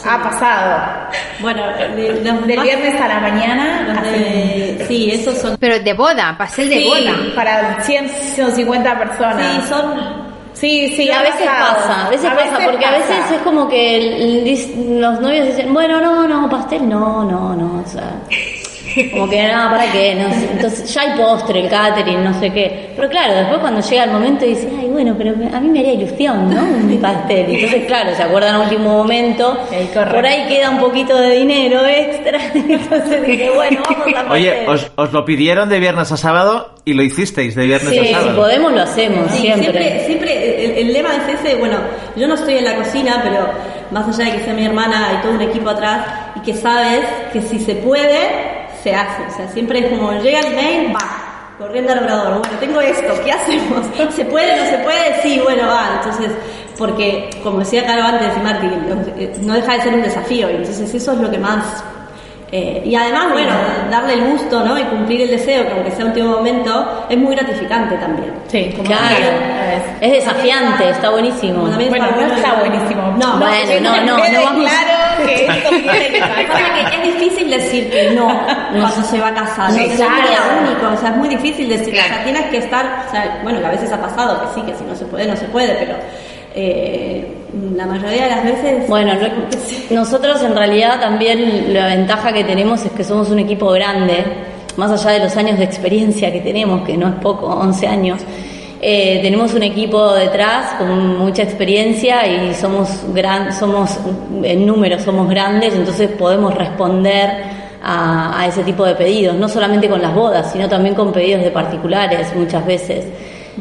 Ha 0.07 0.21
pasado. 0.21 1.09
Bueno, 1.39 1.63
de- 1.95 2.21
los 2.23 2.45
Del 2.45 2.57
más- 2.57 2.63
viernes 2.63 3.01
a 3.01 3.07
la 3.07 3.19
mañana. 3.21 4.01
de- 4.03 4.85
sí, 4.87 5.09
esos 5.11 5.35
son 5.35 5.57
Pero 5.59 5.79
de 5.79 5.93
boda, 5.93 6.35
pastel 6.37 6.69
de 6.69 6.75
Sí, 6.75 6.87
boda. 6.87 7.17
para 7.35 7.81
100, 7.81 8.07
150 8.07 8.99
personas. 8.99 9.63
Sí, 9.63 9.67
son. 9.67 10.20
Sí, 10.61 10.93
sí, 10.95 11.11
a 11.11 11.21
veces 11.23 11.41
pasado. 11.41 11.75
pasa, 11.75 12.05
a 12.05 12.09
veces 12.09 12.29
pasa, 12.31 12.59
porque 12.63 12.85
a 12.85 12.91
veces 12.91 13.31
es 13.33 13.41
como 13.43 13.67
que 13.67 13.97
el- 13.97 14.99
los 15.01 15.19
novios 15.19 15.47
dicen, 15.47 15.73
bueno, 15.73 15.99
no, 15.99 16.27
no, 16.27 16.47
pastel, 16.49 16.87
no, 16.87 17.25
no, 17.25 17.55
no, 17.55 17.81
o 17.83 17.89
sea, 17.89 18.11
como 19.11 19.27
que 19.29 19.41
nada, 19.41 19.71
¿para 19.71 19.91
qué? 19.91 20.13
No 20.15 20.29
sé, 20.33 20.49
entonces 20.51 20.93
ya 20.93 21.01
hay 21.01 21.17
postre, 21.17 21.61
el 21.61 21.69
catering, 21.69 22.23
no 22.23 22.39
sé 22.39 22.51
qué. 22.51 22.89
Pero 22.95 23.09
claro, 23.09 23.33
después 23.33 23.59
cuando 23.59 23.81
llega 23.81 24.03
el 24.03 24.11
momento 24.11 24.45
dice, 24.45 24.69
ay, 24.79 24.87
bueno, 24.89 25.15
pero 25.17 25.31
a 25.31 25.59
mí 25.61 25.69
me 25.69 25.79
haría 25.79 25.93
ilusión, 25.93 26.53
¿no? 26.53 26.61
Un 26.61 26.97
pastel. 27.01 27.45
Entonces, 27.49 27.85
claro, 27.87 28.13
se 28.15 28.21
acuerdan 28.21 28.55
a 28.55 28.59
último 28.59 28.89
momento, 28.97 29.57
por 29.95 30.25
ahí 30.25 30.45
queda 30.47 30.69
un 30.69 30.77
poquito 30.79 31.15
de 31.17 31.31
dinero 31.37 31.85
extra, 31.87 32.37
entonces 32.53 33.25
dije, 33.25 33.49
bueno, 33.55 33.81
vamos 34.13 34.29
a 34.29 34.33
Oye, 34.33 34.67
os, 34.67 34.91
os 34.95 35.11
lo 35.11 35.25
pidieron 35.25 35.69
de 35.69 35.79
viernes 35.79 36.11
a 36.11 36.17
sábado 36.17 36.75
y 36.83 36.93
lo 36.93 37.03
hicisteis 37.03 37.55
de 37.55 37.65
viernes 37.67 37.89
Sí, 37.91 37.99
a 37.99 38.03
si 38.03 38.11
sábado. 38.13 38.35
podemos 38.35 38.73
lo 38.73 38.81
hacemos, 38.81 39.31
Sí, 39.31 39.37
siempre. 39.43 39.63
siempre, 39.71 40.05
siempre 40.05 40.10
el, 40.81 40.93
lema 40.93 41.09
es 41.15 41.39
ese, 41.39 41.55
bueno, 41.55 41.77
yo 42.15 42.27
no 42.27 42.35
estoy 42.35 42.57
en 42.57 42.65
la 42.65 42.75
cocina, 42.75 43.19
pero 43.23 43.47
más 43.91 44.07
allá 44.07 44.31
de 44.31 44.37
que 44.37 44.43
sea 44.43 44.53
mi 44.53 44.65
hermana 44.65 45.17
y 45.17 45.21
todo 45.21 45.33
un 45.33 45.41
equipo 45.41 45.69
atrás, 45.69 46.05
y 46.35 46.39
que 46.41 46.53
sabes 46.53 47.01
que 47.31 47.41
si 47.41 47.59
se 47.59 47.75
puede, 47.75 48.67
se 48.83 48.93
hace. 48.93 49.23
O 49.23 49.35
sea, 49.35 49.47
siempre 49.49 49.79
es 49.79 49.97
como 49.97 50.13
llega 50.13 50.39
el 50.39 50.55
mail, 50.55 50.93
va, 50.93 51.55
corriendo 51.57 51.93
al 51.93 51.99
obrador. 52.03 52.39
Bueno, 52.39 52.57
tengo 52.59 52.81
esto, 52.81 53.13
¿qué 53.23 53.31
hacemos? 53.31 53.85
¿Se 54.15 54.25
puede, 54.25 54.57
no 54.57 54.65
se 54.65 54.77
puede? 54.79 55.21
Sí, 55.21 55.39
bueno, 55.43 55.67
va. 55.67 56.01
Entonces, 56.01 56.31
porque, 56.77 57.29
como 57.43 57.59
decía 57.59 57.85
Caro 57.85 58.03
antes 58.03 58.35
y 58.35 58.39
Marti, 58.39 58.67
eh, 59.17 59.33
no 59.41 59.53
deja 59.53 59.75
de 59.75 59.81
ser 59.81 59.93
un 59.93 60.01
desafío. 60.01 60.49
Y 60.49 60.55
entonces 60.55 60.93
eso 60.93 61.13
es 61.13 61.19
lo 61.19 61.29
que 61.29 61.37
más 61.37 61.83
eh, 62.51 62.81
y 62.85 62.95
además, 62.95 63.31
bueno, 63.31 63.53
darle 63.89 64.13
el 64.15 64.21
gusto, 64.25 64.61
¿no? 64.63 64.77
Y 64.77 64.83
cumplir 64.83 65.21
el 65.21 65.29
deseo, 65.31 65.65
que 65.65 65.71
aunque 65.73 65.91
sea 65.91 66.05
un 66.05 66.11
último 66.11 66.29
momento, 66.35 67.05
es 67.09 67.17
muy 67.17 67.33
gratificante 67.35 67.95
también. 67.95 68.33
Sí, 68.47 68.73
como 68.75 68.87
Claro, 68.87 69.15
que- 69.99 70.05
es 70.05 70.11
desafiante, 70.11 70.89
está 70.89 71.09
buenísimo. 71.11 71.69
También 71.69 71.89
Bueno, 71.91 72.05
está 72.05 72.15
no 72.17 72.21
bueno 72.21 72.35
está 72.35 72.53
buenísimo. 72.55 73.01
No, 73.17 73.37
Bueno, 73.37 73.79
no, 73.81 73.95
no, 74.05 74.17
no 74.17 74.43
vamos- 74.43 74.69
claro 74.69 75.25
que 75.25 75.45
esto 75.45 75.69
tiene 75.69 76.95
es 76.95 77.19
difícil 77.19 77.49
decir 77.49 77.89
que 77.89 78.11
no 78.11 78.27
cuando 78.71 79.01
se 79.03 79.19
va 79.19 79.27
a 79.29 79.33
casar. 79.33 79.71
Sí, 79.71 79.79
No, 79.79 79.85
es 79.85 79.95
claro. 79.95 80.11
un 80.15 80.27
día 80.27 80.39
único, 80.71 80.93
o 80.93 80.97
sea, 80.97 81.09
es 81.11 81.15
muy 81.17 81.29
difícil 81.29 81.69
decir. 81.69 81.93
Claro. 81.93 82.09
O 82.09 82.13
sea, 82.15 82.23
tienes 82.23 82.45
que 82.47 82.57
estar, 82.57 83.05
o 83.07 83.11
sea, 83.11 83.39
bueno, 83.43 83.59
que 83.59 83.65
a 83.67 83.69
veces 83.71 83.91
ha 83.93 84.01
pasado 84.01 84.41
que 84.41 84.47
sí, 84.59 84.61
que 84.65 84.75
si 84.75 84.83
no 84.83 84.95
se 84.95 85.05
puede, 85.05 85.25
no 85.27 85.35
se 85.37 85.45
puede, 85.45 85.73
pero 85.75 85.95
eh, 86.55 87.27
la 87.75 87.85
mayoría 87.85 88.23
de 88.25 88.29
las 88.29 88.43
veces. 88.43 88.87
Bueno, 88.87 89.13
no- 89.15 89.29
nosotros 89.95 90.41
en 90.43 90.55
realidad 90.55 90.99
también 90.99 91.73
la 91.73 91.87
ventaja 91.87 92.31
que 92.33 92.43
tenemos 92.43 92.83
es 92.85 92.91
que 92.91 93.03
somos 93.03 93.29
un 93.29 93.39
equipo 93.39 93.69
grande, 93.71 94.23
más 94.77 94.91
allá 94.91 95.17
de 95.19 95.23
los 95.25 95.35
años 95.37 95.57
de 95.57 95.65
experiencia 95.65 96.31
que 96.31 96.39
tenemos, 96.41 96.81
que 96.85 96.97
no 96.97 97.07
es 97.09 97.15
poco, 97.15 97.47
11 97.47 97.87
años. 97.87 98.21
eh, 98.83 99.19
tenemos 99.21 99.53
un 99.53 99.61
equipo 99.63 100.13
detrás 100.13 100.73
con 100.79 101.19
mucha 101.19 101.43
experiencia 101.43 102.25
y 102.25 102.53
somos 102.55 102.89
gran, 103.13 103.53
somos 103.53 103.99
en 104.43 104.65
número 104.65 104.97
somos 104.99 105.29
grandes, 105.29 105.73
entonces 105.75 106.09
podemos 106.17 106.55
responder 106.55 107.29
a, 107.83 108.39
a 108.41 108.47
ese 108.47 108.63
tipo 108.63 108.83
de 108.85 108.95
pedidos, 108.95 109.35
no 109.35 109.47
solamente 109.47 109.87
con 109.87 110.01
las 110.01 110.15
bodas, 110.15 110.51
sino 110.51 110.67
también 110.67 110.95
con 110.95 111.11
pedidos 111.11 111.43
de 111.43 111.51
particulares 111.51 112.33
muchas 112.35 112.65
veces. 112.65 113.05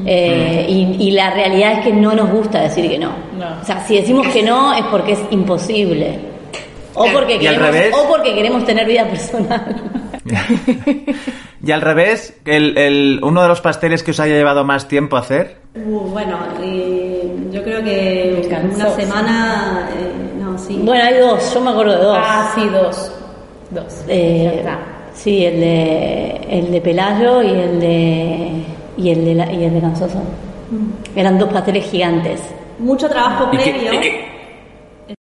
Eh, 0.06 0.66
y, 0.68 1.08
y 1.08 1.10
la 1.12 1.30
realidad 1.30 1.72
es 1.78 1.84
que 1.86 1.92
no 1.92 2.14
nos 2.14 2.30
gusta 2.30 2.60
decir 2.62 2.88
que 2.88 2.98
no. 2.98 3.10
No. 3.38 3.60
O 3.60 3.64
sea, 3.64 3.84
si 3.86 3.96
decimos 3.96 4.26
que 4.28 4.42
no 4.42 4.72
es 4.74 4.84
porque 4.86 5.12
es 5.12 5.20
imposible. 5.30 6.18
O 6.94 7.06
porque, 7.12 7.34
¿Y 7.40 7.46
al 7.46 7.54
queremos, 7.56 7.70
revés? 7.74 7.94
o 7.96 8.08
porque 8.08 8.34
queremos 8.34 8.64
tener 8.64 8.86
vida 8.86 9.04
personal. 9.08 9.82
Y 11.62 11.72
al 11.72 11.82
revés, 11.82 12.34
el, 12.46 12.76
el- 12.78 13.20
uno 13.22 13.42
de 13.42 13.48
los 13.48 13.60
pasteles 13.60 14.02
que 14.02 14.12
os 14.12 14.20
haya 14.20 14.34
llevado 14.34 14.64
más 14.64 14.88
tiempo 14.88 15.16
a 15.16 15.20
hacer. 15.20 15.58
Uh, 15.74 16.00
bueno, 16.10 16.38
eh, 16.62 17.30
yo 17.52 17.62
creo 17.62 17.84
que 17.84 18.48
una 18.74 18.90
semana. 18.90 19.90
eh, 19.94 20.40
no, 20.42 20.56
sí. 20.58 20.80
Bueno, 20.82 21.04
hay 21.04 21.18
dos, 21.18 21.52
yo 21.52 21.60
me 21.60 21.70
acuerdo 21.70 21.98
de 21.98 22.04
dos. 22.04 22.18
Ah, 22.18 22.50
sí, 22.54 22.66
dos. 22.70 23.12
Dos. 23.70 24.04
Eh, 24.08 24.64
sí, 25.12 25.44
el 25.44 25.60
de, 25.60 26.40
el 26.48 26.72
de 26.72 26.80
Pelayo 26.80 27.42
y 27.42 27.48
el 27.50 27.80
de, 27.80 28.52
y 29.00 29.10
el 29.10 29.24
de, 29.24 29.34
la- 29.34 29.52
y 29.52 29.64
el 29.64 29.72
de 29.74 29.80
Gansoso. 29.80 30.18
Mm. 30.70 31.18
Eran 31.18 31.38
dos 31.38 31.52
pasteles 31.52 31.84
gigantes. 31.90 32.40
Mucho 32.78 33.08
trabajo 33.08 33.48
¿Y 33.52 33.56
qué- 33.58 33.70
previo. 33.72 33.90
qué- 34.00 34.30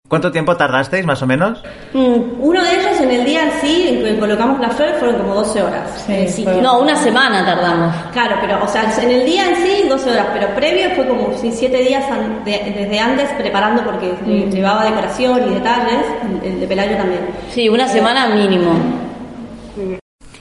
¿Cuánto 0.10 0.32
tiempo 0.32 0.56
tardasteis, 0.56 1.06
más 1.06 1.22
o 1.22 1.28
menos? 1.28 1.62
Mm, 1.94 2.40
Uno 2.42 2.64
de 2.64 2.70
ellos 2.80 3.02
en 3.02 3.12
el 3.12 3.26
día 3.26 3.44
en 3.44 3.52
sí, 3.60 3.88
en 3.90 4.04
que 4.06 4.18
colocamos 4.18 4.58
las 4.62 4.74
flores, 4.74 4.96
fueron 5.00 5.18
como 5.18 5.34
12 5.36 5.62
horas. 5.62 6.02
Sí, 6.06 6.14
fue- 6.14 6.28
sitio. 6.30 6.62
No, 6.62 6.80
una 6.80 6.96
semana 6.96 7.46
tardamos. 7.46 7.94
Claro, 8.14 8.38
pero, 8.40 8.64
o 8.64 8.68
sea, 8.70 8.90
en 9.04 9.12
el 9.12 9.26
día 9.26 9.50
en 9.50 9.56
sí, 9.58 9.86
12 9.90 10.10
horas, 10.12 10.28
pero 10.34 10.48
previo 10.56 10.92
fue 10.96 11.06
como 11.08 11.34
sí, 11.38 11.52
7 11.52 11.78
días 11.80 12.06
an- 12.10 12.42
de- 12.46 12.74
desde 12.78 13.00
antes 13.00 13.30
preparando 13.38 13.84
porque 13.84 14.12
eh, 14.26 14.50
llevaba 14.50 14.86
decoración 14.86 15.42
y 15.52 15.56
detalles, 15.56 16.06
el, 16.42 16.52
el 16.54 16.60
de 16.62 16.68
Pelayo 16.68 16.96
también. 16.96 17.22
Sí, 17.52 17.68
una 17.68 17.88
semana 17.90 18.28
mínimo. 18.30 18.72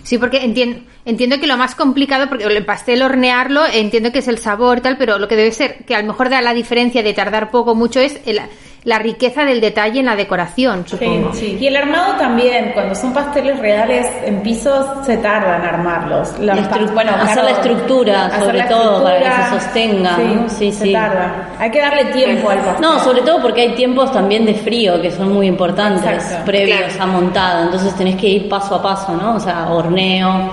Sí, 0.06 0.18
porque 0.18 0.36
entiendo, 0.44 0.78
entiendo 1.04 1.40
que 1.40 1.48
lo 1.48 1.56
más 1.56 1.74
complicado, 1.74 2.28
porque 2.28 2.44
el 2.44 2.64
pastel 2.64 3.02
hornearlo, 3.02 3.66
entiendo 3.66 4.12
que 4.12 4.20
es 4.20 4.28
el 4.28 4.38
sabor 4.38 4.78
y 4.78 4.80
tal, 4.80 4.96
pero 4.98 5.18
lo 5.18 5.26
que 5.26 5.34
debe 5.34 5.50
ser, 5.50 5.84
que 5.84 5.96
a 5.96 6.00
lo 6.00 6.06
mejor 6.06 6.28
da 6.30 6.40
la 6.42 6.54
diferencia 6.54 7.02
de 7.02 7.12
tardar 7.12 7.50
poco 7.50 7.74
mucho, 7.74 7.98
es 7.98 8.20
el- 8.24 8.40
la 8.86 8.98
riqueza 9.00 9.44
del 9.44 9.60
detalle 9.60 9.98
en 10.00 10.06
la 10.06 10.14
decoración, 10.16 10.86
supongo. 10.86 11.32
Sí. 11.34 11.58
Y 11.60 11.66
el 11.66 11.76
armado 11.76 12.14
también, 12.14 12.70
cuando 12.72 12.94
son 12.94 13.12
pasteles 13.12 13.58
reales 13.58 14.06
en 14.24 14.40
pisos, 14.42 14.86
se 15.04 15.16
tardan 15.18 15.60
en 15.60 15.66
armarlos. 15.68 16.38
La- 16.38 16.54
La 16.54 16.62
estru- 16.62 16.94
bueno, 16.94 17.10
hacer 17.20 17.42
la 17.44 17.50
estructura, 17.50 18.26
hacer 18.26 18.40
sobre 18.44 18.58
la 18.58 18.68
todo, 18.68 19.02
para 19.02 19.18
que 19.18 19.24
se 19.24 19.60
sostenga, 19.60 20.16
¿no? 20.18 20.48
Sí, 20.48 20.70
se 20.72 20.84
sí. 20.86 20.92
tarda. 20.92 21.48
Hay 21.58 21.70
que 21.72 21.80
darle 21.80 22.04
tiempo 22.06 22.48
al 22.48 22.58
pastel. 22.60 22.80
No, 22.82 23.00
sobre 23.00 23.22
todo 23.22 23.42
porque 23.42 23.62
hay 23.62 23.74
tiempos 23.74 24.12
también 24.12 24.46
de 24.46 24.54
frío 24.54 25.02
que 25.02 25.10
son 25.10 25.32
muy 25.32 25.48
importantes 25.48 26.04
Exacto. 26.24 26.44
previos 26.46 26.96
a 27.00 27.06
montado, 27.06 27.64
entonces 27.64 27.92
tenés 27.96 28.14
que 28.16 28.28
ir 28.28 28.48
paso 28.48 28.76
a 28.76 28.82
paso, 28.82 29.12
¿no? 29.16 29.34
O 29.34 29.40
sea, 29.40 29.66
horneo, 29.68 30.48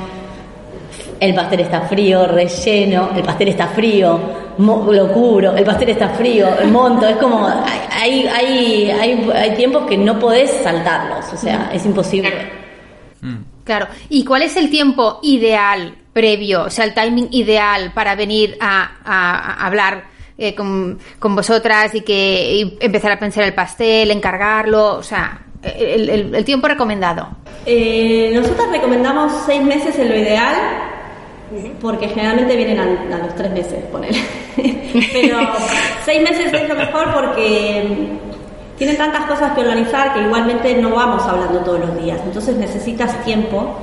el 1.24 1.34
pastel 1.34 1.60
está 1.62 1.82
frío, 1.82 2.28
relleno, 2.28 3.10
el 3.16 3.24
pastel 3.24 3.48
está 3.50 3.68
frío, 3.68 4.20
mo- 4.58 4.92
lo 4.92 5.08
cubro, 5.12 5.56
el 5.56 5.64
pastel 5.64 5.90
está 5.90 6.10
frío, 6.10 6.48
monto, 6.72 7.08
es 7.08 7.16
como, 7.18 7.48
hay, 7.92 8.28
hay, 8.28 8.92
hay, 8.92 9.30
hay 9.34 9.56
tiempos 9.56 9.88
que 9.88 9.98
no 9.98 10.20
podés 10.20 10.52
saltarlos, 10.64 11.32
o 11.34 11.38
sea, 11.38 11.70
es 11.74 11.86
imposible. 11.86 12.32
Claro. 13.64 13.88
¿Y 14.10 14.26
cuál 14.26 14.42
es 14.42 14.58
el 14.58 14.70
tiempo 14.70 15.20
ideal 15.24 15.96
previo, 16.12 16.64
o 16.66 16.70
sea, 16.70 16.84
el 16.86 16.94
timing 16.94 17.30
ideal 17.32 17.92
para 17.94 18.16
venir 18.16 18.58
a, 18.60 18.92
a- 19.06 19.54
a 19.64 19.66
hablar 19.66 20.04
eh, 20.38 20.54
con, 20.54 21.00
con 21.20 21.36
vosotras 21.36 21.94
y 21.96 22.02
que 22.02 22.54
y 22.56 22.78
empezar 22.82 23.12
a 23.14 23.20
pensar 23.20 23.44
el 23.46 23.54
pastel, 23.54 24.12
encargarlo, 24.12 24.96
o 24.96 25.04
sea, 25.04 25.40
el, 25.64 26.10
el- 26.10 26.36
el 26.36 26.44
tiempo 26.46 26.68
recomendado? 26.68 27.30
Eh, 27.66 28.32
nosotros 28.36 28.68
recomendamos 28.72 29.32
6 29.46 29.62
meses 29.64 29.98
en 29.98 30.10
lo 30.10 30.18
ideal, 30.18 30.56
porque 31.82 32.08
generalmente 32.10 32.56
vienen 32.56 32.80
a, 32.80 33.16
a 33.16 33.20
los 33.20 33.36
3 33.36 33.52
meses, 33.52 33.84
poner. 33.92 34.14
Pero 34.56 35.38
6 36.06 36.22
meses 36.22 36.54
es 36.54 36.70
lo 36.70 36.76
mejor 36.76 37.14
porque 37.14 37.86
mm, 37.90 38.78
tienen 38.78 38.98
tantas 38.98 39.26
cosas 39.26 39.54
que 39.54 39.62
organizar 39.62 40.14
que 40.14 40.22
igualmente 40.22 40.76
no 40.76 40.92
vamos 40.92 41.24
hablando 41.24 41.60
todos 41.60 41.80
los 41.80 42.04
días, 42.04 42.20
entonces 42.26 42.56
necesitas 42.58 43.24
tiempo. 43.24 43.76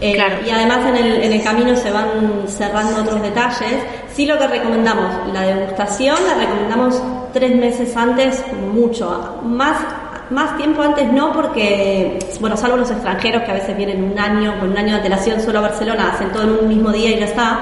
Eh, 0.00 0.12
Claro. 0.12 0.36
Y 0.46 0.50
además 0.50 0.80
en 0.86 0.96
el, 0.96 1.22
en 1.22 1.32
el 1.32 1.42
camino 1.42 1.74
se 1.74 1.90
van 1.90 2.44
cerrando 2.46 3.00
otros 3.00 3.22
detalles. 3.22 3.82
Sí 4.12 4.26
lo 4.26 4.38
que 4.38 4.46
recomendamos, 4.46 5.32
la 5.32 5.42
degustación 5.42 6.16
la 6.26 6.34
recomendamos 6.34 7.02
tres 7.32 7.54
meses 7.56 7.96
antes, 7.96 8.42
mucho. 8.72 9.40
Más, 9.42 9.78
más 10.30 10.56
tiempo 10.56 10.82
antes 10.82 11.12
no 11.12 11.32
porque, 11.32 12.18
bueno, 12.40 12.56
salvo 12.56 12.76
los 12.76 12.90
extranjeros 12.90 13.42
que 13.42 13.50
a 13.50 13.54
veces 13.54 13.76
vienen 13.76 14.02
un 14.02 14.18
año, 14.18 14.58
con 14.58 14.70
un 14.70 14.78
año 14.78 14.88
de 14.90 14.96
antelación 14.96 15.40
solo 15.40 15.58
a 15.58 15.62
Barcelona, 15.62 16.10
hacen 16.12 16.30
todo 16.32 16.42
en 16.44 16.50
un 16.50 16.68
mismo 16.68 16.90
día 16.90 17.10
y 17.10 17.18
ya 17.20 17.26
está. 17.26 17.60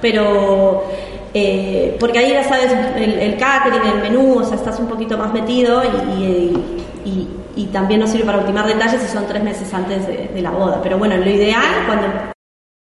Pero 0.00 0.84
eh, 1.32 1.96
porque 2.00 2.18
ahí 2.18 2.30
ya 2.32 2.44
sabes 2.44 2.72
el, 2.96 3.36
catering, 3.36 3.82
el 3.82 4.02
menú, 4.02 4.38
o 4.40 4.44
sea, 4.44 4.56
estás 4.56 4.78
un 4.80 4.86
poquito 4.88 5.16
más 5.16 5.32
metido 5.32 5.82
y, 5.84 6.52
y- 7.04 7.28
también 7.72 8.00
nos 8.00 8.10
sirve 8.10 8.26
para 8.26 8.38
ultimar 8.38 8.66
detalles 8.66 9.00
si 9.00 9.08
son 9.08 9.26
tres 9.26 9.42
meses 9.42 9.72
antes 9.72 10.06
de, 10.06 10.28
de 10.34 10.42
la 10.42 10.50
boda. 10.50 10.80
Pero 10.82 10.98
bueno, 10.98 11.16
lo 11.16 11.30
ideal, 11.30 11.62
cuando 11.86 12.06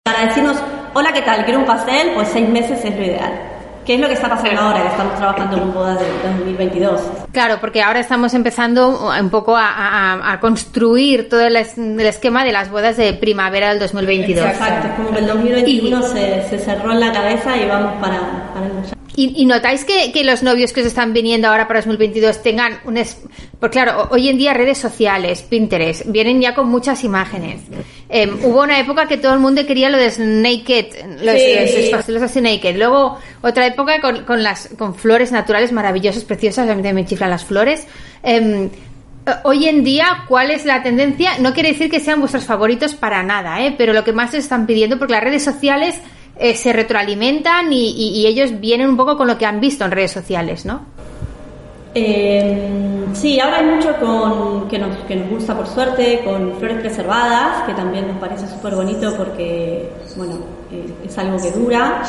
para 0.04 0.28
decirnos, 0.28 0.56
hola, 0.94 1.12
¿qué 1.14 1.22
tal? 1.24 1.44
¿Quiero 1.46 1.62
un 1.62 1.66
pastel? 1.66 2.12
Pues 2.14 2.28
seis 2.28 2.48
meses 2.48 2.84
es 2.86 2.96
lo 2.96 3.04
ideal. 3.04 3.34
¿Qué 3.88 3.96
es 3.96 4.02
lo 4.02 4.08
que 4.08 4.14
está 4.16 4.28
pasando 4.30 4.60
ahora 4.60 4.86
estamos 4.86 5.16
trabajando 5.16 5.60
con 5.60 5.74
bodas 5.74 5.98
de 6.00 6.06
2022? 6.28 7.02
Claro, 7.32 7.58
porque 7.62 7.82
ahora 7.82 8.02
estamos 8.02 8.34
empezando 8.34 9.10
un 9.18 9.30
poco 9.30 9.56
a, 9.56 9.66
a- 9.70 10.34
a 10.34 10.40
construir 10.42 11.30
todo 11.30 11.40
el, 11.42 11.56
es- 11.56 11.78
el 11.78 12.02
esquema 12.02 12.44
de 12.44 12.52
las 12.52 12.70
bodas 12.70 12.98
de 12.98 13.14
primavera 13.14 13.70
del 13.70 13.80
2022. 13.80 14.46
Exacto, 14.46 14.88
es 14.90 14.94
como 14.96 15.12
que 15.12 15.20
el 15.20 15.28
2021 15.28 16.02
se, 16.04 16.44
se 16.50 16.60
cerró 16.60 16.92
en 16.92 17.00
la 17.00 17.14
cabeza 17.14 17.56
y 17.56 17.66
vamos 17.66 17.94
para, 18.02 18.20
para 18.54 18.66
el. 18.66 18.74
¿Y, 19.20 19.34
y 19.42 19.46
notáis 19.48 19.84
que, 19.84 20.12
que 20.12 20.24
los 20.24 20.44
novios 20.44 20.72
que 20.74 20.82
os 20.82 20.88
están 20.88 21.12
viniendo 21.12 21.48
ahora 21.48 21.68
para 21.68 21.80
2022 21.82 22.44
tengan 22.44 22.80
un... 22.86 22.98
Es... 22.98 23.18
Porque 23.60 23.74
claro, 23.82 24.04
ho- 24.04 24.08
hoy 24.14 24.30
en 24.30 24.38
día 24.38 24.54
redes 24.54 24.78
sociales, 24.78 25.42
Pinterest, 25.42 26.04
vienen 26.06 26.40
ya 26.40 26.54
con 26.54 26.70
muchas 26.70 27.04
imágenes. 27.04 27.62
Em, 28.10 28.38
hubo 28.46 28.62
una 28.62 28.80
época 28.80 29.08
que 29.08 29.18
todo 29.18 29.34
el 29.34 29.40
mundo 29.40 29.66
quería 29.66 29.90
lo 29.90 29.98
de 29.98 30.14
naked, 30.20 30.86
los, 31.20 31.36
Sí. 31.36 31.56
los- 31.60 31.82
los 31.82 31.90
pasteles 31.90 32.22
así 32.22 32.42
naked. 32.42 32.78
Luego 32.78 33.18
otra 33.42 33.66
época 33.66 34.00
con, 34.02 34.24
con 34.24 34.44
las 34.44 34.70
con 34.78 34.94
flores 34.94 35.32
naturales 35.32 35.72
maravillosas, 35.72 36.24
preciosas, 36.24 36.66
a 36.70 36.76
mí 36.76 36.84
también 36.84 36.96
me 36.96 37.06
chiflan 37.06 37.32
las 37.32 37.44
flores. 37.44 37.88
Em, 38.22 38.66
eh, 38.66 38.70
Hoy 39.46 39.68
en 39.68 39.84
día, 39.84 40.26
¿cuál 40.28 40.52
es 40.52 40.64
la 40.64 40.84
tendencia? 40.84 41.40
No 41.40 41.54
quiere 41.56 41.70
decir 41.72 41.90
que 41.90 42.00
sean 42.00 42.20
vuestros 42.20 42.46
favoritos 42.46 42.94
para 42.94 43.24
nada, 43.24 43.66
¿eh? 43.66 43.74
pero 43.76 43.94
lo 43.94 44.04
que 44.04 44.14
más 44.14 44.30
os 44.30 44.36
están 44.36 44.68
pidiendo, 44.68 45.00
porque 45.00 45.14
las 45.14 45.24
redes 45.24 45.44
sociales 45.44 45.96
eh, 46.40 46.56
se 46.56 46.74
retroalimentan 46.74 47.72
y, 47.74 47.90
y- 47.92 48.28
ellos 48.28 48.60
vienen 48.60 48.90
un 48.90 48.98
poco 48.98 49.18
con 49.18 49.28
lo 49.28 49.38
que 49.38 49.46
han 49.46 49.60
visto 49.60 49.86
en 49.86 49.92
redes 49.92 50.12
sociales, 50.12 50.66
¿no? 50.66 50.82
Eh, 51.96 53.06
sí, 53.14 53.40
ahora 53.40 53.58
hay 53.60 53.66
mucho 53.66 53.96
con, 53.98 54.68
que, 54.68 54.78
nos, 54.78 54.96
que 55.08 55.16
nos 55.16 55.30
gusta 55.30 55.56
por 55.58 55.66
suerte, 55.68 56.22
con 56.24 56.54
flores 56.60 56.78
preservadas, 56.80 57.64
que 57.66 57.74
también 57.74 58.08
nos 58.08 58.18
parece 58.18 58.48
súper 58.48 58.76
bonito 58.76 59.16
porque, 59.18 59.90
bueno, 60.16 60.34
eh, 60.72 60.86
es 61.06 61.18
algo 61.18 61.42
que 61.42 61.52
dura. 61.52 62.04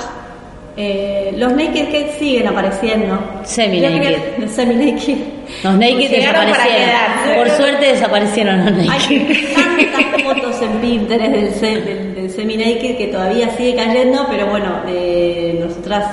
Eh, 0.81 1.33
los 1.37 1.53
naked 1.55 1.87
cakes 1.87 2.13
siguen 2.21 2.47
apareciendo. 2.47 3.19
Semi-naked. 3.43 4.49
Semi-naked. 4.49 5.17
Los 5.65 5.75
naked 5.75 6.09
desaparecieron. 6.11 7.37
Por 7.37 7.51
suerte 7.51 7.87
desaparecieron 7.87 8.65
los 8.65 8.73
naked. 8.87 8.91
Hay 8.97 9.87
tantas 9.87 10.23
fotos 10.23 10.63
en 10.63 10.71
Pinterest 10.81 11.33
del, 11.33 11.55
se- 11.55 11.81
del, 11.81 12.15
del 12.15 12.31
semi-naked 12.31 12.97
que 12.97 13.09
todavía 13.09 13.51
sigue 13.57 13.75
cayendo, 13.75 14.25
pero 14.31 14.47
bueno, 14.47 14.83
eh, 14.87 15.59
nosotras 15.67 16.05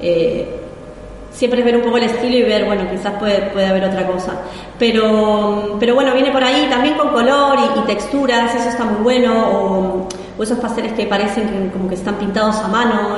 eh, 0.00 0.46
siempre 1.32 1.58
es 1.60 1.64
ver 1.66 1.76
un 1.76 1.82
poco 1.82 1.96
el 1.96 2.04
estilo 2.04 2.36
y 2.36 2.42
ver, 2.42 2.64
bueno, 2.64 2.88
quizás 2.88 3.12
puede, 3.18 3.38
puede 3.52 3.66
haber 3.66 3.84
otra 3.86 4.06
cosa. 4.06 4.40
Pero, 4.78 5.76
pero 5.80 5.96
bueno, 5.96 6.14
viene 6.14 6.30
por 6.30 6.44
ahí 6.44 6.68
también 6.70 6.94
con 6.94 7.08
color 7.08 7.58
y, 7.58 7.80
y 7.80 7.82
texturas, 7.86 8.54
eso 8.54 8.68
está 8.68 8.84
muy 8.84 9.02
bueno, 9.02 9.34
o, 9.50 10.08
o 10.38 10.42
esos 10.42 10.58
pasteles 10.58 10.92
que 10.92 11.06
parecen 11.06 11.48
que, 11.48 11.70
como 11.72 11.88
que 11.88 11.94
están 11.94 12.16
pintados 12.16 12.56
a 12.56 12.68
mano 12.68 13.16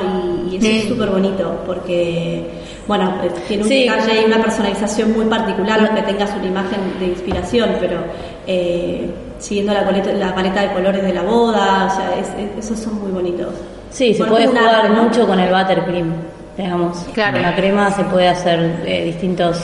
y, 0.51 0.55
y 0.55 0.57
eso 0.59 0.67
es 0.69 0.85
súper 0.89 1.09
bonito, 1.11 1.63
porque, 1.67 2.47
bueno, 2.87 3.15
eh, 3.25 3.31
tiene 3.49 3.63
un 3.65 3.69
Sí. 3.69 3.81
detalle 3.89 4.23
y 4.23 4.25
una 4.27 4.41
personalización 4.41 5.13
muy 5.13 5.25
particular, 5.27 5.81
aunque 5.85 6.03
tengas 6.03 6.31
una 6.37 6.47
imagen 6.47 6.81
de 7.01 7.07
inspiración, 7.07 7.71
pero 7.81 7.99
eh, 8.47 9.11
siguiendo 9.39 9.73
la 9.75 9.85
paleta, 9.85 10.13
la 10.13 10.35
paleta 10.35 10.63
de 10.63 10.73
colores 10.73 11.03
de 11.03 11.13
la 11.13 11.23
boda, 11.23 11.87
o 11.87 11.97
sea, 11.97 12.11
es- 12.21 12.29
es- 12.59 12.65
esos 12.65 12.79
son 12.79 13.01
muy 13.01 13.11
bonitos. 13.11 13.53
Sí, 13.91 14.15
se 14.15 14.25
puede 14.25 14.47
jugar 14.47 14.91
mucho 14.91 15.27
con 15.27 15.41
el 15.41 15.53
buttercream, 15.53 16.13
digamos. 16.57 16.99
Claro. 17.15 17.33
Con 17.35 17.43
la 17.43 17.55
crema 17.57 17.91
se 17.91 18.05
puede 18.05 18.29
hacer 18.29 18.83
eh, 18.87 19.05
distintos 19.05 19.59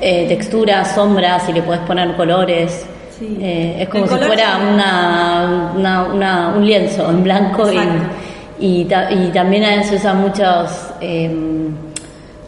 eh, 0.00 0.26
texturas, 0.28 0.94
sombras 0.96 1.48
y 1.48 1.52
le 1.52 1.62
puedes 1.62 1.82
poner 1.82 2.16
colores. 2.16 2.84
Sí. 3.22 3.38
Eh, 3.40 3.76
es 3.82 3.88
como 3.88 4.06
si 4.08 4.14
fuera 4.16 4.58
una, 4.72 5.72
una- 5.76 6.04
una- 6.12 6.48
un 6.56 6.66
lienzo 6.66 7.08
en 7.08 7.22
blanco 7.22 7.70
y, 7.70 7.78
y, 8.80 8.84
ta- 8.86 9.10
y 9.12 9.28
también 9.28 9.62
ahí 9.64 9.84
se 9.84 9.94
usan 9.96 10.20
muchos 10.20 10.70
em, 11.00 11.68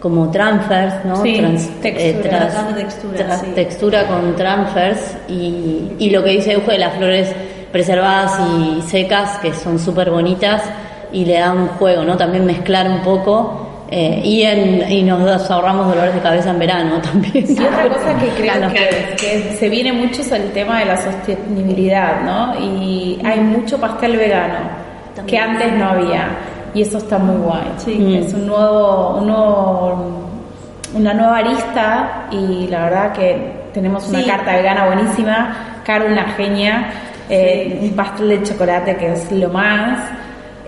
como 0.00 0.30
transfers, 0.30 1.04
¿no? 1.04 1.22
Sí, 1.22 1.36
Trans- 1.38 1.68
textura, 1.80 2.74
textura, 2.74 3.36
sí. 3.38 3.46
textura 3.54 4.06
con 4.08 4.34
transfers 4.36 5.16
y, 5.28 5.92
y 5.98 6.10
lo 6.10 6.22
que 6.24 6.30
dice 6.30 6.52
Euge 6.52 6.72
de 6.72 6.78
las 6.78 6.94
flores 6.96 7.32
preservadas 7.70 8.38
y 8.58 8.82
secas 8.82 9.38
que 9.38 9.52
son 9.54 9.78
súper 9.78 10.10
bonitas 10.10 10.62
y 11.12 11.24
le 11.24 11.38
dan 11.38 11.56
un 11.56 11.68
juego, 11.68 12.02
¿no? 12.04 12.16
También 12.16 12.44
mezclar 12.44 12.88
un 12.88 13.00
poco 13.02 13.63
eh, 13.90 14.20
y, 14.24 14.42
en, 14.42 14.90
y 14.90 15.02
nos 15.02 15.50
ahorramos 15.50 15.88
dolores 15.88 16.14
de 16.14 16.20
cabeza 16.20 16.50
en 16.50 16.58
verano 16.58 17.00
también. 17.02 17.44
Y 17.48 17.52
otra 17.52 17.88
cosa 17.88 18.18
que 18.18 18.28
creo 18.40 18.52
Claro. 18.54 18.72
que, 18.72 19.16
que 19.16 19.56
se 19.58 19.68
viene 19.68 19.92
mucho 19.92 20.22
es 20.22 20.32
el 20.32 20.50
tema 20.52 20.80
de 20.80 20.86
la 20.86 20.96
sostenibilidad, 20.96 22.20
¿no? 22.22 22.58
Y 22.60 23.18
hay 23.24 23.40
mucho 23.40 23.78
pastel 23.78 24.16
vegano 24.16 24.84
que 25.26 25.38
antes 25.38 25.72
no 25.74 25.90
había 25.90 26.28
y 26.74 26.82
eso 26.82 26.98
está 26.98 27.18
muy 27.18 27.36
guay. 27.36 27.62
Sí. 27.78 27.94
Mm. 27.98 28.14
Es 28.16 28.34
un 28.34 28.46
nuevo, 28.46 29.16
un 29.18 29.26
nuevo- 29.28 30.20
una 30.94 31.12
nueva 31.14 31.38
arista 31.38 32.26
y 32.30 32.66
la 32.68 32.84
verdad 32.84 33.12
que 33.12 33.52
tenemos 33.72 34.08
una 34.08 34.20
Sí. 34.20 34.26
carta 34.26 34.52
vegana 34.56 34.86
buenísima, 34.86 35.56
Caro 35.84 36.06
una 36.06 36.24
genia, 36.30 36.86
eh, 37.28 37.78
un 37.82 37.90
pastel 37.90 38.28
de 38.30 38.42
chocolate 38.42 38.96
que 38.96 39.12
es 39.12 39.30
lo 39.32 39.50
más. 39.50 39.98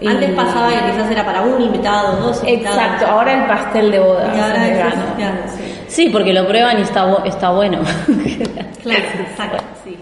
Y- 0.01 0.07
Antes 0.09 0.31
pasaba 0.35 0.69
que 0.71 0.93
quizás 0.93 1.11
era 1.11 1.25
para 1.25 1.43
un 1.43 1.61
invitado, 1.61 2.17
dos 2.21 2.43
invitados. 2.45 2.79
Exacto, 2.79 3.07
ahora 3.07 3.33
el 3.33 3.47
pastel 3.47 3.91
de 3.91 3.99
boda 3.99 4.33
Y 4.35 4.41
ahora 4.41 4.67
es 4.67 4.73
vegano. 4.73 5.03
sí. 5.49 5.63
Sí, 5.89 6.09
porque 6.11 6.33
lo 6.33 6.47
prueban 6.47 6.79
y 6.79 6.83
está, 6.83 7.07
bu- 7.07 7.25
está 7.25 7.51
bueno. 7.51 7.79
Claro, 8.83 9.05
exacto, 9.21 9.65
sí. 9.85 9.97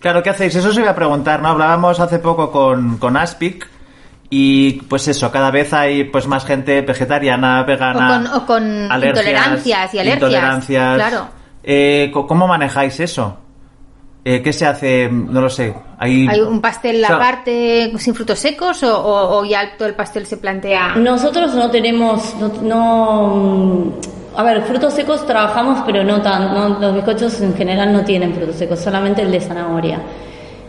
Claro, 0.00 0.22
¿qué 0.22 0.30
hacéis? 0.30 0.54
Eso 0.54 0.68
os 0.70 0.78
iba 0.78 0.90
a 0.90 0.94
preguntar, 0.94 1.40
¿no? 1.42 1.48
Hablábamos 1.48 2.00
hace 2.00 2.18
poco 2.18 2.50
con, 2.50 2.96
con 2.98 3.16
Aspic 3.16 3.68
y 4.30 4.80
pues 4.88 5.06
eso, 5.08 5.30
cada 5.30 5.50
vez 5.50 5.72
hay 5.74 6.04
pues 6.04 6.26
más 6.26 6.44
gente 6.46 6.80
vegetariana, 6.80 7.60
O 7.60 7.64
vegana. 7.66 8.08
con, 8.08 8.26
o 8.28 8.46
con 8.46 8.82
intolerancias 9.04 9.92
y 9.94 9.98
alergias. 9.98 10.14
intolerancias. 10.30 10.94
Claro. 10.96 11.28
Eh, 11.62 12.10
¿Cómo 12.12 12.46
manejáis 12.46 12.98
eso? 13.00 13.38
Eh, 14.24 14.40
¿Qué 14.40 14.52
se 14.52 14.64
hace? 14.66 15.08
No 15.10 15.40
lo 15.40 15.50
sé. 15.50 15.74
Hay, 15.98 16.28
¿Hay 16.28 16.40
un 16.40 16.60
pastel 16.60 17.02
O 17.02 17.06
sea, 17.06 17.16
aparte 17.16 17.92
sin 17.98 18.14
frutos 18.14 18.38
secos 18.38 18.80
o, 18.84 18.96
o- 18.96 19.38
o 19.40 19.44
ya 19.44 19.76
todo 19.76 19.88
el 19.88 19.94
pastel 19.94 20.26
se 20.26 20.36
plantea? 20.36 20.94
Nosotros 20.94 21.54
no 21.54 21.70
tenemos, 21.70 22.36
no, 22.38 22.52
no, 22.62 23.26
mm, 23.36 24.38
a 24.38 24.42
ver, 24.44 24.62
frutos 24.62 24.94
secos 24.94 25.26
trabajamos, 25.26 25.82
pero 25.84 26.04
no 26.04 26.22
tan, 26.22 26.54
no- 26.54 26.78
los 26.78 26.94
bizcochos 26.94 27.40
en 27.40 27.54
general 27.56 27.92
no 27.92 28.04
tienen 28.04 28.32
frutos 28.32 28.54
secos, 28.56 28.78
solamente 28.78 29.22
el 29.22 29.32
de 29.32 29.40
zanahoria. 29.40 29.98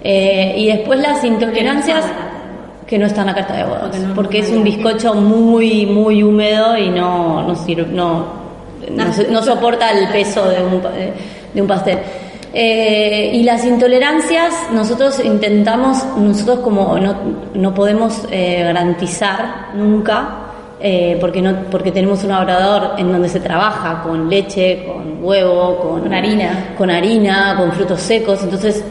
Eh, 0.04 0.56
y 0.58 0.68
después 0.68 1.00
las 1.00 1.24
intolerancias 1.24 2.06
que 2.88 2.98
no 2.98 3.06
están 3.06 3.30
en 3.30 3.36
la 3.36 3.42
carta 3.42 3.54
de 3.56 3.64
bodas, 3.66 3.96
Porque 4.16 4.40
es 4.40 4.50
un 4.50 4.64
bizcocho 4.64 5.14
muy, 5.14 5.86
muy 5.86 6.24
húmedo 6.24 6.76
y 6.78 6.90
no, 6.90 7.44
no 7.48 7.56
sirve, 7.56 7.86
no, 7.86 8.26
no, 8.92 9.14
se- 9.14 9.28
no 9.30 9.44
soporta 9.44 9.92
el 9.92 10.08
peso 10.10 10.44
de 10.50 10.62
un, 10.64 10.82
de 11.54 11.62
un 11.62 11.68
pastel. 11.68 12.00
Eh, 12.56 13.32
y 13.34 13.44
las 13.44 13.66
intolerancias, 13.66 14.54
nosotros 14.72 15.20
intentamos, 15.26 16.06
nosotros 16.18 16.60
como 16.60 17.00
no, 17.00 17.16
no 17.56 17.74
podemos 17.74 18.28
eh, 18.30 18.62
garantizar 18.64 19.70
nunca, 19.74 20.44
eh, 20.80 21.18
porque, 21.20 21.42
no, 21.42 21.56
porque 21.72 21.92
tenemos 21.92 22.24
un 22.26 22.32
obrador 22.32 23.00
en 23.00 23.12
donde 23.12 23.30
se 23.30 23.40
trabaja 23.40 24.04
con 24.04 24.30
leche, 24.30 24.86
con 24.86 25.24
huevo, 25.24 25.80
con, 25.80 26.02
Con 26.02 26.14
harina. 26.14 26.74
con 26.78 26.92
harina, 26.92 27.56
con 27.58 27.72
frutos 27.72 28.02
secos, 28.02 28.44
entonces 28.44 28.84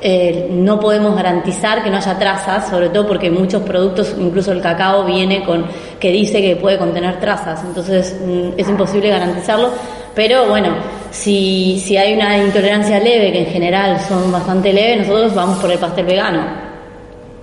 eh, 0.00 0.48
no 0.50 0.78
podemos 0.78 1.14
garantizar 1.16 1.82
que 1.82 1.90
no 1.90 1.96
haya 1.96 2.18
trazas, 2.18 2.68
sobre 2.68 2.90
todo 2.90 3.06
porque 3.06 3.30
muchos 3.30 3.62
productos, 3.62 4.14
incluso 4.18 4.52
el 4.52 4.60
cacao 4.60 5.04
viene 5.04 5.42
con 5.44 5.64
que 5.98 6.10
dice 6.10 6.42
que 6.42 6.56
puede 6.56 6.78
contener 6.78 7.18
trazas, 7.18 7.62
entonces 7.64 8.20
mm, 8.26 8.58
es 8.58 8.68
imposible 8.68 9.08
garantizarlo, 9.08 9.70
pero 10.14 10.46
bueno, 10.48 10.68
si, 11.10 11.80
si 11.84 11.96
hay 11.96 12.14
una 12.14 12.38
intolerancia 12.38 12.98
leve, 12.98 13.32
que 13.32 13.40
en 13.40 13.46
general 13.46 14.00
son 14.08 14.30
bastante 14.32 14.72
leves, 14.72 15.06
nosotros 15.06 15.34
vamos 15.34 15.58
por 15.58 15.70
el 15.70 15.78
pastel 15.78 16.06
vegano. 16.06 16.44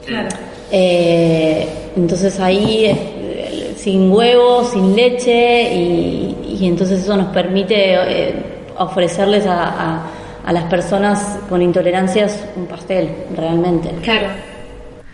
Claro. 0.06 0.30
Eh, 0.72 1.68
entonces 1.96 2.40
ahí 2.40 2.86
eh, 2.86 3.74
sin 3.78 4.12
huevo, 4.12 4.64
sin 4.64 4.96
leche 4.96 5.74
y, 5.74 6.58
y 6.60 6.68
entonces 6.68 7.02
eso 7.02 7.16
nos 7.16 7.28
permite 7.28 7.76
eh, 7.96 8.36
ofrecerles 8.78 9.46
a, 9.46 9.64
a- 9.64 10.08
a 10.46 10.52
las 10.52 10.66
personas 10.66 11.40
con 11.48 11.62
intolerancias 11.62 12.44
un 12.58 12.66
pastel 12.66 13.10
realmente. 13.34 13.90
Claro. 14.02 14.28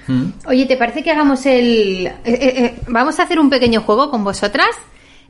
¿Mm? 0.07 0.23
Oye, 0.47 0.65
¿te 0.65 0.75
parece 0.75 1.03
que 1.03 1.11
hagamos 1.11 1.45
el... 1.45 2.07
eh, 2.07 2.13
eh, 2.25 2.53
eh, 2.65 2.75
vamos 2.87 3.19
a 3.19 3.23
hacer 3.23 3.37
un 3.37 3.47
pequeño 3.51 3.81
juego 3.81 4.09
con 4.09 4.23
vosotras. 4.23 4.69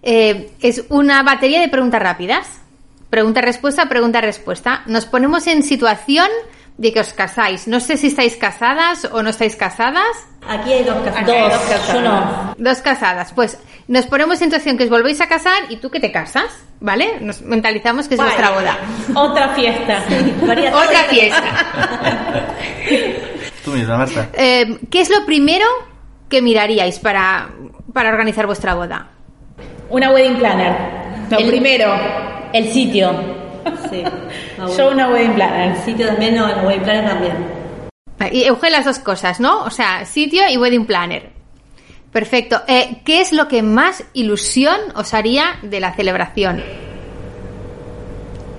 Eh, 0.02 0.52
es 0.62 0.86
una 0.90 1.22
batería 1.24 1.60
de 1.60 1.68
preguntas 1.68 2.02
rápidas. 2.02 2.62
Pregunta-respuesta, 3.10 3.88
pregunta-respuesta. 3.88 4.84
Nos 4.86 5.06
ponemos 5.06 5.48
en 5.48 5.64
situación 5.64 6.28
de 6.78 6.94
que 6.94 7.00
os 7.02 7.12
casáis. 7.14 7.68
No 7.68 7.80
sé 7.80 7.98
si 7.98 8.08
estáis 8.08 8.36
casadas 8.38 9.06
o 9.12 9.22
no 9.24 9.30
estáis 9.32 9.56
casadas. 9.56 10.06
Aquí 10.48 10.72
hay 10.72 10.84
dos 10.84 10.96
hay 11.14 11.26
Dos, 11.26 11.60
casadas. 11.60 11.94
yo 11.94 12.02
no. 12.02 12.56
Dos 12.58 12.78
casadas. 12.80 13.34
Pues 13.34 13.58
nos 13.88 14.06
ponemos 14.06 14.42
en 14.42 14.50
situación 14.50 14.78
que 14.78 14.86
os 14.86 14.90
volvéis 14.90 15.20
a 15.22 15.28
casar 15.28 15.64
y 15.70 15.78
tú 15.78 15.90
que 15.90 16.00
te 16.00 16.12
casas, 16.12 16.46
¿vale? 16.80 17.18
Nos 17.20 17.42
mentalizamos 17.42 18.08
que 18.08 18.14
es 18.16 18.20
Vale. 18.20 18.32
vuestra 18.32 18.52
boda. 18.56 18.78
Otra 19.16 19.50
fiesta. 19.50 20.04
María, 20.46 20.74
Otra 20.76 21.04
fiesta. 21.06 21.44
Tú 23.66 23.72
misma, 23.72 23.98
Marta. 23.98 24.30
Eh, 24.34 24.80
¿Qué 24.90 25.02
es 25.02 25.10
lo 25.10 25.26
primero 25.26 25.66
que 26.30 26.42
miraríais 26.42 27.00
para, 27.00 27.50
para 27.94 28.10
organizar 28.10 28.46
vuestra 28.46 28.74
boda? 28.76 29.10
Una 29.90 30.12
wedding 30.12 30.38
planner. 30.38 31.09
Lo 31.30 31.38
El- 31.38 31.48
primero. 31.48 31.92
El 32.54 32.70
sitio. 32.72 33.12
Sí. 33.90 34.04
Ah, 34.62 34.66
Yo 34.78 34.90
una 34.90 35.08
wedding 35.10 35.34
planner. 35.36 35.72
El 35.72 35.78
sitio 35.78 36.08
también, 36.08 36.36
no, 36.36 36.50
el 36.50 36.66
wedding 36.66 36.84
planner 36.84 37.10
también. 37.10 37.34
Y 38.32 38.44
Euge 38.44 38.70
las 38.70 38.84
dos 38.84 39.00
cosas, 39.00 39.40
¿no? 39.40 39.64
O 39.64 39.70
sea, 39.70 40.04
sitio 40.06 40.42
y 40.50 40.58
wedding 40.58 40.86
planner. 40.86 41.30
Perfecto. 42.12 42.62
Eh, 42.68 42.98
¿Qué 43.06 43.22
es 43.22 43.32
lo 43.32 43.48
que 43.48 43.62
más 43.64 44.04
ilusión 44.14 44.76
os 44.96 45.14
haría 45.14 45.58
de 45.62 45.80
la 45.80 45.94
celebración? 45.94 46.62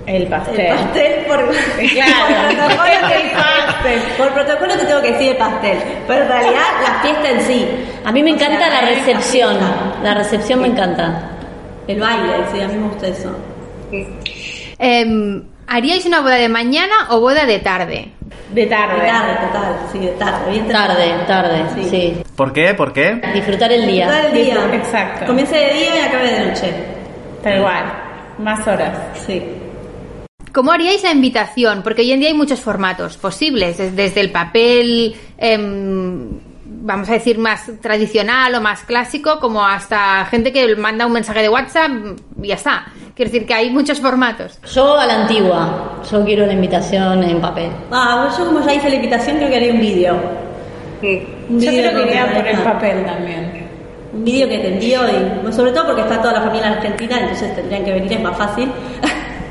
El 0.06 0.22
El 0.22 0.28
pastel. 0.28 0.74
pastel 0.74 1.24
por, 1.26 1.50
Claro. 1.92 2.56
por 2.56 2.56
protocolo, 2.56 3.14
El 3.14 3.30
pastel. 3.30 4.00
por 4.16 4.32
protocolo 4.32 4.72
te 4.78 4.84
tengo 4.86 5.02
que 5.02 5.12
decir 5.12 5.28
el 5.32 5.36
pastel, 5.36 5.78
pero 6.06 6.22
en 6.22 6.28
realidad 6.28 6.62
la 6.82 7.02
fiesta 7.02 7.30
en 7.30 7.40
sí. 7.42 7.68
A 8.04 8.12
mí 8.12 8.22
me 8.22 8.32
O 8.32 8.38
sea, 8.38 8.46
encanta 8.46 8.68
la 8.70 8.80
recepción. 8.88 9.56
La 10.02 10.14
recepción 10.14 10.62
me 10.62 10.68
encanta. 10.68 11.22
El 11.86 12.00
baile, 12.00 12.32
sí, 12.52 12.60
a 12.60 12.68
mí 12.68 12.74
me 12.74 12.88
gusta 12.88 13.06
eso. 13.08 13.36
Em, 14.78 15.42
¿Haríais 15.66 16.04
una 16.06 16.20
boda 16.20 16.34
de 16.34 16.48
mañana 16.48 16.94
o 17.10 17.20
boda 17.20 17.46
de 17.46 17.58
tarde? 17.60 18.08
De 18.52 18.62
De 18.62 18.66
tarde. 18.66 19.06
tarde, 19.06 19.46
total, 19.46 19.76
sí, 19.92 19.98
de 20.00 20.08
tarde, 20.08 20.50
bien 20.50 20.66
Tarde, 20.68 21.14
tarde, 21.26 21.64
Sí. 21.76 21.88
sí. 21.88 22.22
¿Por 22.34 22.52
qué? 22.52 22.74
¿Por 22.74 22.92
qué? 22.92 23.20
Disfrutar 23.34 23.70
el 23.72 23.82
Todo 23.82 23.90
día. 23.92 24.26
el 24.26 24.32
día. 24.34 24.74
Exacto. 24.74 25.26
Comience 25.26 25.54
de 25.54 25.72
día 25.74 25.96
y 25.96 26.08
acabe 26.08 26.30
de 26.32 26.46
noche. 26.46 26.72
Tal 27.42 27.58
igual. 27.58 27.84
Más 28.38 28.66
horas. 28.66 28.98
Sí. 29.26 29.40
¿Cómo 30.52 30.72
haríais 30.72 31.04
la 31.04 31.12
invitación? 31.12 31.82
Porque 31.84 32.02
hoy 32.02 32.10
en 32.12 32.18
día 32.20 32.28
hay 32.30 32.34
muchos 32.34 32.58
formatos 32.60 33.16
posibles, 33.16 33.78
des- 33.78 33.94
desde 33.94 34.20
el 34.20 34.30
papel 34.32 35.14
em, 35.38 36.30
vamos 36.80 37.08
a 37.08 37.12
decir, 37.12 37.38
más 37.38 37.70
tradicional 37.80 38.54
o 38.54 38.60
más 38.60 38.82
clásico, 38.84 39.38
como 39.40 39.64
hasta 39.64 40.24
gente 40.26 40.52
que 40.52 40.76
manda 40.76 41.06
un 41.06 41.12
mensaje 41.12 41.42
de 41.42 41.48
WhatsApp 41.48 41.90
y 42.42 42.48
ya 42.48 42.54
está. 42.54 42.86
Quiero 43.14 43.30
decir 43.30 43.46
que 43.46 43.54
hay 43.54 43.70
muchos 43.70 44.00
formatos. 44.00 44.58
Yo 44.72 44.98
a 44.98 45.06
la 45.06 45.22
antigua, 45.22 46.00
yo 46.10 46.24
quiero 46.24 46.46
la 46.46 46.54
invitación 46.54 47.22
en 47.22 47.40
papel. 47.40 47.70
Ah, 47.90 48.34
yo 48.36 48.46
como 48.46 48.64
ya 48.64 48.74
hice 48.74 48.88
la 48.88 48.96
invitación 48.96 49.36
creo 49.36 49.50
que 49.50 49.56
haría 49.56 49.72
un 49.72 49.80
vídeo. 49.80 50.16
Un 51.02 51.60
Yo 51.60 51.70
creo 51.70 51.94
que 51.94 52.02
iría 52.02 52.32
por 52.32 52.46
el 52.46 52.58
papel 52.58 53.04
también. 53.04 53.68
Un 54.12 54.24
vídeo 54.24 54.48
que 54.48 54.58
te 54.58 54.74
envío 54.74 55.00
y 55.08 55.40
pues, 55.42 55.54
sobre 55.54 55.72
todo 55.72 55.86
porque 55.86 56.02
está 56.02 56.20
toda 56.20 56.34
la 56.34 56.42
familia 56.42 56.68
en 56.68 56.72
Argentina, 56.74 57.20
entonces 57.20 57.54
tendrían 57.54 57.84
que 57.84 57.92
venir, 57.92 58.12
es 58.12 58.20
más 58.20 58.36
fácil. 58.36 58.70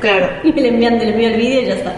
Claro. 0.02 0.30
y 0.44 0.52
me 0.52 0.62
le 0.62 0.68
envían, 0.70 0.98
le 0.98 1.10
envío 1.10 1.30
el 1.30 1.38
vídeo 1.38 1.62
y 1.62 1.66
ya 1.66 1.74
está. 1.76 1.94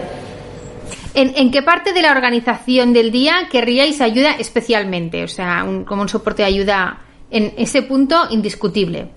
¿En, 1.14 1.32
en 1.36 1.50
qué 1.50 1.62
parte 1.62 1.92
de 1.92 2.00
la 2.02 2.10
organización 2.12 2.92
del 2.92 3.10
día 3.12 3.48
querríais 3.50 4.00
ayuda 4.00 4.32
especialmente? 4.38 5.24
O 5.24 5.28
sea, 5.28 5.62
un- 5.64 5.84
como 5.84 6.02
un 6.02 6.08
soporte 6.08 6.42
de 6.42 6.48
ayuda 6.48 6.98
en 7.30 7.52
ese 7.58 7.82
punto 7.82 8.26
indiscutible 8.30 9.08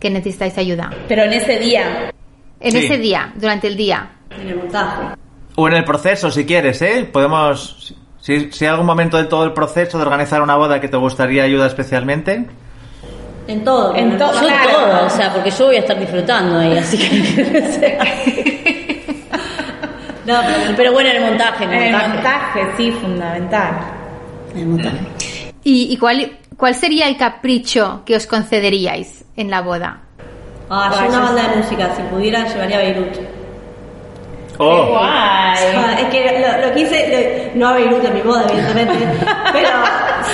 que 0.00 0.10
necesitáis 0.10 0.56
ayuda. 0.58 0.90
Pero 1.08 1.24
en 1.24 1.32
ese 1.34 1.58
día. 1.58 2.12
En 2.60 2.72
Sí. 2.72 2.78
ese 2.78 2.98
día, 2.98 3.32
durante 3.36 3.66
el 3.66 3.76
día. 3.76 4.10
En 4.40 4.48
el 4.48 4.56
montaje. 4.56 5.14
O 5.56 5.68
en 5.68 5.74
el 5.74 5.84
proceso, 5.84 6.30
si 6.30 6.44
quieres, 6.46 6.80
¿eh? 6.82 7.08
Podemos... 7.10 7.94
Si, 8.20 8.50
si 8.50 8.64
hay 8.64 8.70
algún 8.70 8.86
momento 8.86 9.16
de 9.18 9.24
todo 9.24 9.44
el 9.44 9.52
proceso 9.52 9.98
de 9.98 10.02
organizar 10.04 10.42
una 10.42 10.56
boda 10.56 10.80
que 10.80 10.88
te 10.88 10.96
gustaría 10.96 11.44
ayuda 11.44 11.66
especialmente. 11.66 12.44
En 13.46 13.62
todo. 13.62 13.94
En 13.94 14.18
todo. 14.18 14.32
Yo. 14.34 14.40
Claro. 14.40 14.70
todo, 14.70 15.06
o 15.06 15.10
sea, 15.10 15.32
porque 15.32 15.50
yo 15.50 15.66
voy 15.66 15.76
a 15.76 15.80
estar 15.80 15.98
disfrutando 15.98 16.58
ahí, 16.58 16.76
así 16.76 16.98
que... 16.98 18.72
No, 20.26 20.40
pero 20.44 20.76
Pero 20.76 20.92
bueno, 20.92 21.10
el 21.10 21.20
montaje, 21.22 21.64
el 21.64 21.72
el 21.72 21.92
montaje. 21.92 22.08
montaje, 22.14 22.60
sí, 22.76 22.90
fundamental. 22.92 23.70
El 24.54 24.66
montaje. 24.66 24.96
¿Y, 25.62 25.92
y 25.92 25.96
cuál, 25.96 26.38
cuál 26.56 26.74
sería 26.74 27.08
el 27.08 27.16
capricho 27.16 28.02
que 28.04 28.16
os 28.16 28.26
concederíais 28.26 29.24
en 29.36 29.50
la 29.50 29.60
boda? 29.62 30.00
Ah, 30.70 30.90
yo 31.02 31.08
una 31.08 31.20
banda 31.20 31.48
de 31.48 31.56
música, 31.56 31.90
si 31.94 32.02
pudiera 32.02 32.44
llevaría 32.46 32.76
a 32.78 32.80
Beirut. 32.82 33.16
Oh, 34.58 34.86
Guay. 34.86 35.06
Ah, 35.08 35.96
es 36.00 36.06
que 36.08 36.40
lo, 36.40 36.66
lo 36.68 36.72
que 36.74 36.80
hice, 36.80 37.50
lo- 37.54 37.58
no 37.60 37.68
a 37.68 37.72
Beirut 37.74 38.04
en 38.04 38.14
mi 38.14 38.20
boda, 38.22 38.46
evidentemente, 38.48 38.94
pero 39.52 39.68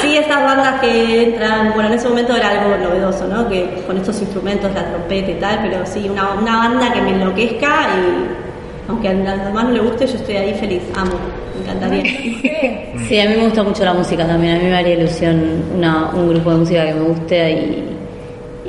sí 0.01 0.16
estas 0.16 0.43
bandas 0.43 0.80
que 0.80 1.22
entran, 1.24 1.72
bueno, 1.74 1.88
en 1.90 1.95
ese 1.97 2.09
momento 2.09 2.34
era 2.36 2.49
algo 2.51 2.76
novedoso, 2.76 3.26
¿no? 3.28 3.49
Que 3.49 3.82
con 3.86 3.97
estos 3.97 4.20
instrumentos, 4.20 4.72
la 4.74 4.84
trompeta 4.88 5.30
y 5.30 5.34
tal, 5.34 5.59
pero 5.62 5.84
sí, 5.86 6.09
una, 6.09 6.30
una 6.34 6.57
banda 6.59 6.93
que 6.93 7.03
me 7.03 7.11
enloquezca 7.11 7.86
y 7.97 8.51
aunque 8.93 9.09
a 9.09 9.12
los 9.14 9.45
demás 9.45 9.64
no 9.64 9.70
le 9.70 9.80
guste, 9.80 10.07
yo 10.07 10.14
estoy 10.14 10.36
ahí 10.36 10.55
feliz, 10.55 10.82
amo, 10.95 11.12
me 11.55 11.62
encantaría. 11.62 12.82
Sí, 13.09 13.18
a 13.18 13.28
mí 13.28 13.36
me 13.36 13.45
gusta 13.45 13.62
mucho 13.62 13.84
la 13.84 13.95
música 13.95 14.26
también. 14.26 14.57
A 14.57 14.59
mí 14.59 14.64
me 14.66 14.76
haría 14.76 14.95
ilusión 14.95 15.64
una, 15.74 16.11
un 16.11 16.28
grupo 16.28 16.51
de 16.51 16.57
música 16.57 16.84
que 16.84 16.95
me 16.95 17.01
guste 17.01 17.51
y, 17.51 17.97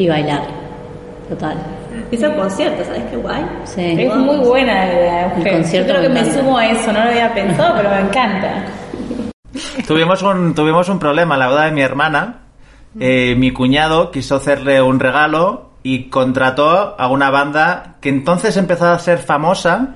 y 0.03 0.07
bailar. 0.07 0.41
Total. 1.29 1.55
Hice 2.11 2.27
un 2.27 2.35
concierto, 2.35 2.83
¿sabes 2.83 3.03
qué 3.09 3.17
guay? 3.17 3.45
Sí. 3.65 3.95
Es 3.99 4.15
muy 4.15 4.37
buena 4.37 4.85
la 4.85 4.93
idea. 4.93 5.25
El 5.25 5.37
Euge. 5.37 5.49
Yo 5.49 5.57
concierto 5.57 5.93
creo 5.93 6.01
que 6.01 6.09
me 6.09 6.33
sumo 6.33 6.57
a 6.57 6.65
eso, 6.65 6.91
no 6.91 7.03
lo 7.03 7.09
había 7.09 7.33
pensado, 7.33 7.75
pero 7.77 7.89
me 7.89 7.99
encanta. 8.01 8.65
tuvimos 9.87 10.21
un, 10.23 10.55
tuvimos 10.55 10.89
un 10.89 10.99
problema 10.99 11.35
en 11.35 11.39
la 11.39 11.49
boda 11.49 11.65
de 11.65 11.71
mi 11.71 11.81
hermana. 11.81 12.39
Eh, 12.99 13.35
mi 13.37 13.51
cuñado 13.51 14.11
quiso 14.11 14.35
hacerle 14.35 14.81
un 14.81 14.99
regalo 14.99 15.71
y 15.83 16.09
contrató 16.09 16.95
a 16.97 17.07
una 17.07 17.29
banda 17.29 17.95
que 18.01 18.09
entonces 18.09 18.57
empezaba 18.57 18.93
a 18.93 18.99
ser 18.99 19.19
famosa. 19.19 19.95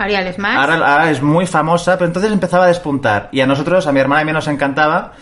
Ariales 0.00 0.38
más. 0.38 0.56
Ahora, 0.56 0.74
ahora 0.74 1.10
es 1.10 1.22
muy 1.22 1.46
famosa, 1.46 1.94
pero 1.98 2.06
entonces 2.06 2.32
empezaba 2.32 2.64
a 2.64 2.68
despuntar. 2.68 3.28
Y 3.32 3.40
a 3.40 3.46
nosotros, 3.46 3.86
a 3.86 3.92
mi 3.92 4.00
hermana 4.00 4.20
y 4.20 4.22
a 4.22 4.26
mí 4.26 4.32
nos 4.32 4.48
encantaba 4.48 5.12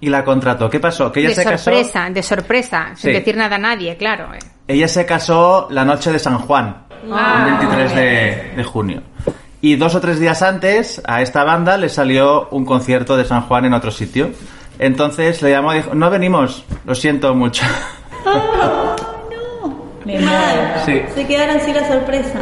y 0.00 0.08
la 0.08 0.24
contrató. 0.24 0.70
¿Qué 0.70 0.78
pasó? 0.80 1.10
Que 1.10 1.20
ella 1.20 1.30
de 1.30 1.34
se 1.34 1.44
casó. 1.44 1.64
sorpresa, 1.64 2.08
de 2.10 2.22
sorpresa, 2.22 2.86
sin 2.94 3.10
Sí. 3.10 3.18
decir 3.18 3.36
nada 3.36 3.56
a 3.56 3.58
nadie, 3.58 3.96
claro. 3.96 4.32
eh. 4.34 4.38
Ella 4.68 4.86
se 4.88 5.04
casó 5.04 5.66
la 5.70 5.84
noche 5.84 6.12
de 6.12 6.18
San 6.18 6.38
Juan, 6.38 6.84
Ah. 7.12 7.44
el 7.46 7.52
23 7.68 7.94
de, 7.94 8.52
de 8.56 8.64
junio. 8.64 9.02
Y 9.60 9.74
dos 9.76 9.94
o 9.96 10.00
tres 10.00 10.20
días 10.20 10.40
antes, 10.42 11.02
a 11.04 11.20
esta 11.20 11.42
banda 11.42 11.76
le 11.76 11.88
salió 11.88 12.48
un 12.50 12.64
concierto 12.64 13.16
de 13.16 13.24
San 13.24 13.42
Juan 13.42 13.64
en 13.64 13.74
otro 13.74 13.90
sitio. 13.90 14.30
Entonces 14.78 15.42
le 15.42 15.50
llamó 15.50 15.72
y 15.74 15.78
dijo, 15.78 15.94
no 15.94 16.08
venimos, 16.10 16.64
lo 16.86 16.94
siento 16.94 17.34
mucho. 17.34 17.64
Me 20.04 20.12
Qué 20.14 20.20
muero. 20.20 20.38
mal. 20.38 20.82
Sí. 20.86 21.02
Se 21.14 21.26
quedaron 21.26 21.60
sin 21.60 21.74
la 21.74 21.86
sorpresa. 21.88 22.38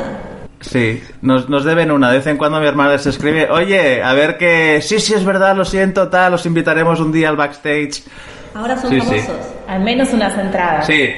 Sí, 0.60 1.02
nos, 1.22 1.48
nos 1.48 1.64
deben 1.64 1.90
una. 1.90 2.10
De 2.10 2.18
vez 2.18 2.26
en 2.26 2.36
cuando 2.38 2.58
mi 2.60 2.66
hermana 2.66 2.92
les 2.92 3.06
escribe, 3.06 3.48
oye, 3.50 4.02
a 4.02 4.12
ver 4.14 4.36
que... 4.38 4.80
Sí, 4.82 4.98
sí, 5.00 5.14
es 5.14 5.24
verdad, 5.24 5.54
lo 5.54 5.64
siento, 5.64 6.08
tal, 6.08 6.34
os 6.34 6.46
invitaremos 6.46 6.98
un 7.00 7.12
día 7.12 7.28
al 7.28 7.36
backstage. 7.36 8.02
Ahora 8.54 8.76
son 8.76 8.90
Sí, 8.90 9.00
sí. 9.00 9.06
famosos. 9.06 9.46
Al 9.68 9.80
menos 9.82 10.12
unas 10.12 10.36
entradas. 10.38 10.86
Sí, 10.86 11.10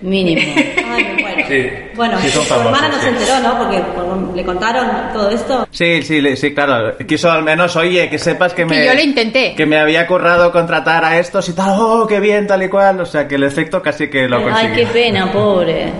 Mínimo. 0.00 0.42
Ay. 0.56 1.44
Sí. 1.46 1.68
Bueno, 1.94 2.18
Sí, 2.20 2.28
son 2.30 2.44
tu 2.44 2.54
hermana 2.54 2.76
famosos, 2.76 2.90
no 2.90 2.98
sí. 2.98 3.04
se 3.04 3.08
enteró, 3.32 3.48
¿no? 3.48 3.58
Porque 3.58 3.78
por- 3.94 4.36
le 4.36 4.44
contaron 4.44 4.88
todo 5.12 5.30
esto. 5.30 5.68
sí, 5.70 6.02
sí, 6.02 6.36
sí, 6.36 6.52
claro. 6.52 6.96
Quiso 7.06 7.30
al 7.30 7.44
menos, 7.44 7.76
oye, 7.76 8.10
que 8.10 8.18
sepas 8.18 8.52
que 8.52 8.62
Que 8.66 8.74
me... 8.74 8.84
yo 8.84 8.94
lo 8.94 9.00
intenté. 9.00 9.54
Que 9.54 9.64
me 9.64 9.78
había 9.78 10.04
currado 10.08 10.50
contratar 10.50 11.04
a 11.04 11.18
estos 11.20 11.48
y 11.48 11.52
tal, 11.52 11.76
oh, 11.78 12.04
qué 12.08 12.18
bien, 12.18 12.48
tal 12.48 12.64
y 12.64 12.68
cual. 12.68 13.00
O 13.00 13.06
sea, 13.06 13.28
que 13.28 13.36
el 13.36 13.44
efecto 13.44 13.80
casi 13.80 14.10
que 14.10 14.26
lo 14.28 14.38
Ay, 14.38 14.42
consiguió. 14.42 14.74
qué 14.74 14.86
pena, 14.86 15.30
pobre. 15.32 15.92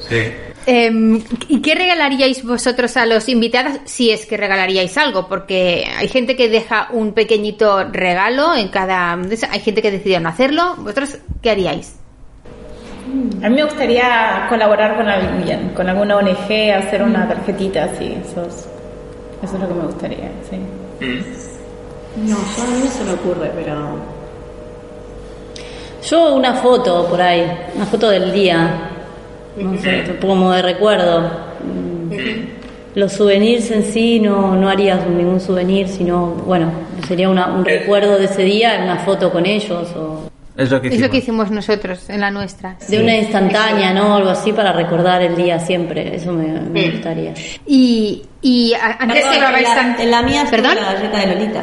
Sí. 0.00 0.32
Eh, 0.66 0.90
¿Y 1.48 1.60
qué 1.60 1.74
regalaríais 1.74 2.44
vosotros 2.44 2.96
a 2.96 3.06
los 3.06 3.28
invitados 3.28 3.78
si 3.84 4.10
es 4.10 4.26
que 4.26 4.36
regalaríais 4.36 4.96
algo? 4.96 5.28
Porque 5.28 5.84
hay 5.96 6.08
gente 6.08 6.36
que 6.36 6.48
deja 6.48 6.88
un 6.92 7.12
pequeñito 7.12 7.84
regalo 7.90 8.54
en 8.54 8.68
cada... 8.68 9.12
Hay 9.50 9.60
gente 9.60 9.82
que 9.82 9.90
decidió 9.90 10.20
no 10.20 10.28
hacerlo. 10.28 10.76
¿Vosotros 10.78 11.18
qué 11.40 11.50
haríais? 11.50 11.96
A 13.42 13.48
mí 13.48 13.56
me 13.56 13.64
gustaría 13.64 14.46
colaborar 14.48 14.96
con 14.96 15.08
alguien, 15.08 15.70
con 15.74 15.88
alguna 15.88 16.16
ONG, 16.16 16.72
hacer 16.72 17.02
una 17.02 17.26
tarjetita 17.28 17.84
así. 17.84 18.16
Eso 18.24 18.42
es, 18.46 18.68
eso 19.42 19.54
es 19.54 19.60
lo 19.60 19.68
que 19.68 19.74
me 19.74 19.84
gustaría, 19.86 20.30
sí. 20.48 20.56
No, 22.16 22.36
yo 22.36 22.62
a 22.62 22.66
mí 22.66 22.80
no 22.84 22.90
se 22.90 23.04
me 23.04 23.12
ocurre, 23.12 23.50
pero. 23.54 23.98
Yo 26.08 26.34
una 26.34 26.54
foto 26.54 27.06
por 27.08 27.20
ahí, 27.20 27.44
una 27.74 27.86
foto 27.86 28.10
del 28.10 28.32
día. 28.32 28.90
No 29.56 29.78
sé, 29.78 30.04
como 30.20 30.52
de 30.52 30.62
recuerdo. 30.62 31.20
Mm. 31.62 32.52
Los 32.94 33.12
souvenirs 33.12 33.70
en 33.70 33.84
sí 33.84 34.20
no, 34.20 34.54
no 34.54 34.68
harías 34.68 35.06
ningún 35.06 35.40
souvenir, 35.40 35.88
sino, 35.88 36.26
bueno, 36.46 36.70
sería 37.08 37.30
una- 37.30 37.46
un 37.46 37.64
recuerdo 37.64 38.18
de 38.18 38.26
ese 38.26 38.42
día, 38.44 38.80
una 38.82 38.96
foto 38.98 39.32
con 39.32 39.46
ellos 39.46 39.88
o 39.96 40.28
Es 40.54 40.70
lo 40.70 40.78
que 40.82 40.88
Es 40.88 40.92
hicimos. 40.94 41.08
lo 41.08 41.10
que 41.12 41.16
hicimos 41.18 41.50
nosotros 41.50 42.10
en 42.10 42.20
la 42.20 42.30
nuestra. 42.30 42.76
de 42.86 43.02
una 43.02 43.16
instantánea, 43.16 43.94
¿no? 43.94 44.16
Algo 44.16 44.28
así 44.28 44.52
para 44.52 44.72
recordar 44.72 45.22
el 45.22 45.34
día 45.34 45.58
siempre. 45.58 46.14
Eso 46.14 46.32
me, 46.34 46.48
me 46.60 46.90
gustaría. 46.90 47.32
Y, 47.66 48.22
y 48.42 48.74
a- 48.74 48.98
antes 49.00 49.24
en, 49.24 49.32
llevabais 49.32 49.68
la, 49.74 49.96
en 50.02 50.10
la 50.10 50.22
mía 50.22 50.44
¿Perdón? 50.50 50.74
la 50.74 50.92
galleta 50.92 51.18
de 51.20 51.34
Lolita. 51.34 51.62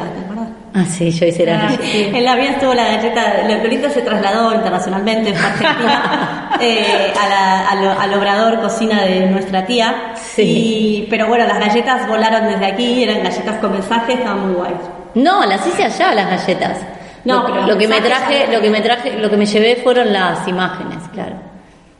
Ah, 0.72 0.84
sí, 0.84 1.10
yo 1.10 1.26
hice 1.26 1.44
la 1.46 1.72
En 1.82 2.24
la 2.24 2.36
mía 2.36 2.52
estuvo 2.52 2.72
la 2.74 2.84
galleta, 2.96 3.42
Lolita 3.48 3.90
se 3.90 4.02
trasladó 4.02 4.54
internacionalmente 4.54 5.34
a 5.34 5.46
Argentina 5.48 6.50
eh, 6.60 7.12
a 7.20 7.28
la- 7.28 7.68
al, 7.68 7.88
al 8.12 8.14
obrador 8.18 8.60
cocina 8.60 9.02
de 9.02 9.26
nuestra 9.26 9.66
tía. 9.66 10.12
Sí. 10.16 10.42
Y- 10.42 11.06
pero 11.10 11.26
bueno, 11.26 11.44
las 11.46 11.58
galletas 11.58 12.06
volaron 12.06 12.46
desde 12.46 12.66
aquí, 12.66 13.02
eran 13.02 13.22
galletas 13.24 13.58
con 13.58 13.72
mensaje, 13.72 14.12
estaban 14.12 14.46
muy 14.46 14.54
guays. 14.54 14.76
No, 15.14 15.44
las 15.44 15.66
hice 15.66 15.84
allá 15.84 16.14
las 16.14 16.30
galletas. 16.30 16.78
No, 17.24 17.40
lo, 17.40 17.46
pero 17.46 17.66
lo 17.66 17.76
que 17.76 17.88
me 17.88 18.00
traje, 18.00 18.46
lo 18.52 18.60
que 18.60 18.70
me 18.70 18.80
traje, 18.80 19.18
lo 19.18 19.28
que 19.28 19.36
me 19.36 19.46
llevé 19.46 19.76
fueron 19.82 20.12
las 20.12 20.46
imágenes, 20.46 20.98
claro, 21.12 21.34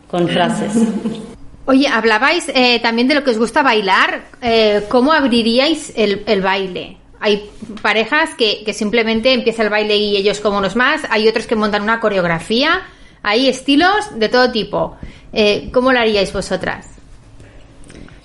con 0.09 0.29
frases. 0.29 0.73
Oye, 1.67 1.89
hablabais 1.89 2.49
eh, 2.55 2.79
también 2.81 3.07
de 3.09 3.15
lo 3.17 3.25
que 3.25 3.31
os 3.31 3.39
gusta 3.39 3.63
bailar. 3.63 4.23
Eh, 4.41 4.85
¿Cómo 4.89 5.13
abriríais 5.13 5.93
el, 5.97 6.23
el 6.27 6.41
baile? 6.41 6.97
Hay 7.21 7.51
parejas 7.83 8.35
que, 8.35 8.63
que 8.65 8.73
simplemente 8.73 9.33
empieza 9.33 9.63
el 9.63 9.69
baile 9.71 9.97
y 9.97 10.17
ellos 10.17 10.41
como 10.41 10.59
unos 10.59 10.75
más. 10.77 11.03
Hay 11.11 11.29
otros 11.29 11.47
que 11.47 11.55
montan 11.57 11.83
una 11.83 12.01
coreografía. 12.01 12.81
Hay 13.23 13.49
estilos 13.49 14.19
de 14.19 14.29
todo 14.31 14.51
tipo. 14.51 14.97
Eh, 15.33 15.69
¿Cómo 15.73 15.93
lo 15.93 15.99
haríais 16.01 16.33
vosotras? 16.33 16.87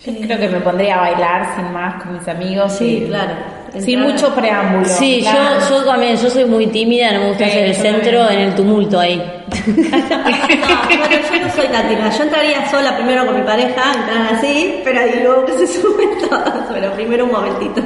Yo 0.05 0.13
creo 0.21 0.37
que 0.39 0.47
me 0.49 0.59
pondría 0.61 0.95
a 0.95 1.01
bailar 1.11 1.55
sin 1.55 1.73
más 1.73 2.01
con 2.01 2.13
mis 2.13 2.27
amigos. 2.27 2.73
Sí, 2.77 2.99
y- 3.03 3.07
claro. 3.07 3.33
Sin 3.79 3.99
mucho 4.01 4.33
preámbulo. 4.33 4.85
Sí, 4.85 5.19
claro. 5.21 5.59
yo, 5.59 5.79
yo 5.79 5.83
también, 5.83 6.15
yo 6.15 6.29
soy 6.29 6.45
muy 6.45 6.67
tímida, 6.67 7.11
no 7.11 7.19
me 7.19 7.27
gusta 7.29 7.43
Sí, 7.45 7.51
ser 7.51 7.65
el 7.65 7.75
centro 7.75 8.19
también. 8.19 8.41
en 8.43 8.47
el 8.49 8.55
tumulto 8.55 8.97
ahí. 8.97 9.17
No, 9.17 9.73
bueno, 10.97 11.15
yo 11.33 11.45
no 11.45 11.51
soy 11.53 11.67
tan 11.67 11.89
tímida. 11.89 12.09
Yo 12.17 12.23
entraría 12.23 12.69
sola 12.71 12.95
primero 12.95 13.25
con 13.25 13.35
mi 13.35 13.41
pareja, 13.41 13.93
entrar 13.93 14.33
así, 14.33 14.79
pero 14.85 14.99
ahí 15.01 15.19
luego 15.21 15.45
que 15.45 15.57
se 15.57 15.67
suben 15.67 16.09
todos. 16.29 16.53
Pero 16.71 16.93
primero 16.93 17.25
un 17.25 17.31
momentito. 17.33 17.81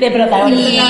De 0.00 0.10
protagonista. 0.10 0.84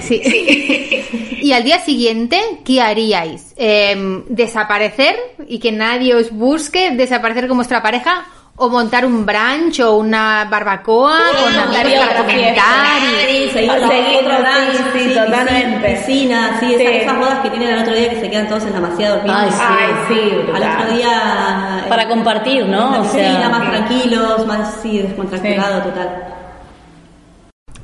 Sí. 0.00 0.20
y 1.42 1.52
al 1.52 1.64
día 1.64 1.78
siguiente, 1.80 2.40
¿qué 2.64 2.80
haríais? 2.80 3.52
Eh, 3.56 4.22
¿Desaparecer 4.28 5.16
y 5.48 5.58
que 5.58 5.72
nadie 5.72 6.14
os 6.14 6.30
busque? 6.30 6.90
¿Desaparecer 6.92 7.48
con 7.48 7.56
vuestra 7.58 7.82
pareja? 7.82 8.24
o 8.62 8.68
montar 8.68 9.06
un 9.06 9.24
brunch 9.24 9.80
o 9.80 9.96
una 9.96 10.44
barbacoa 10.50 11.16
con 11.42 11.54
no, 11.54 11.78
amigos 11.80 12.04
para 12.08 12.20
comentar 12.26 12.98
y- 13.02 13.44
Sí, 13.46 13.50
seguir 13.54 13.70
sí, 13.72 14.98
sí, 14.98 15.14
totalmente. 15.14 15.88
Piscina, 15.88 16.56
sí, 16.60 16.66
Sí. 16.66 16.74
Esas, 16.74 16.94
esas 17.04 17.18
bodas 17.18 17.38
que 17.40 17.48
tienen 17.48 17.68
el 17.70 17.78
otro 17.80 17.94
día 17.94 18.10
que 18.10 18.20
se 18.20 18.28
quedan 18.28 18.48
todos 18.48 18.64
en 18.64 18.74
la 18.74 18.80
masía 18.80 19.10
dormidos. 19.12 19.38
Ay, 19.40 19.50
sí. 19.50 19.64
Ay, 19.66 19.90
sí, 20.08 20.52
Al 20.54 20.62
otro 20.82 20.94
día. 20.94 21.82
eh, 21.84 21.88
Para 21.88 22.06
compartir, 22.06 22.66
¿no? 22.66 23.00
O 23.00 23.04
sea, 23.04 23.48
más 23.48 23.70
tranquilos, 23.70 24.46
más 24.46 24.74
sí, 24.82 24.98
descontracturado, 24.98 25.80
total. 25.84 26.34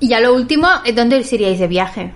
Y 0.00 0.08
ya 0.08 0.20
lo 0.20 0.34
último, 0.34 0.68
¿eh, 0.84 0.92
¿dónde 0.92 1.16
os 1.18 1.32
iríais 1.32 1.58
de 1.58 1.66
viaje? 1.68 2.12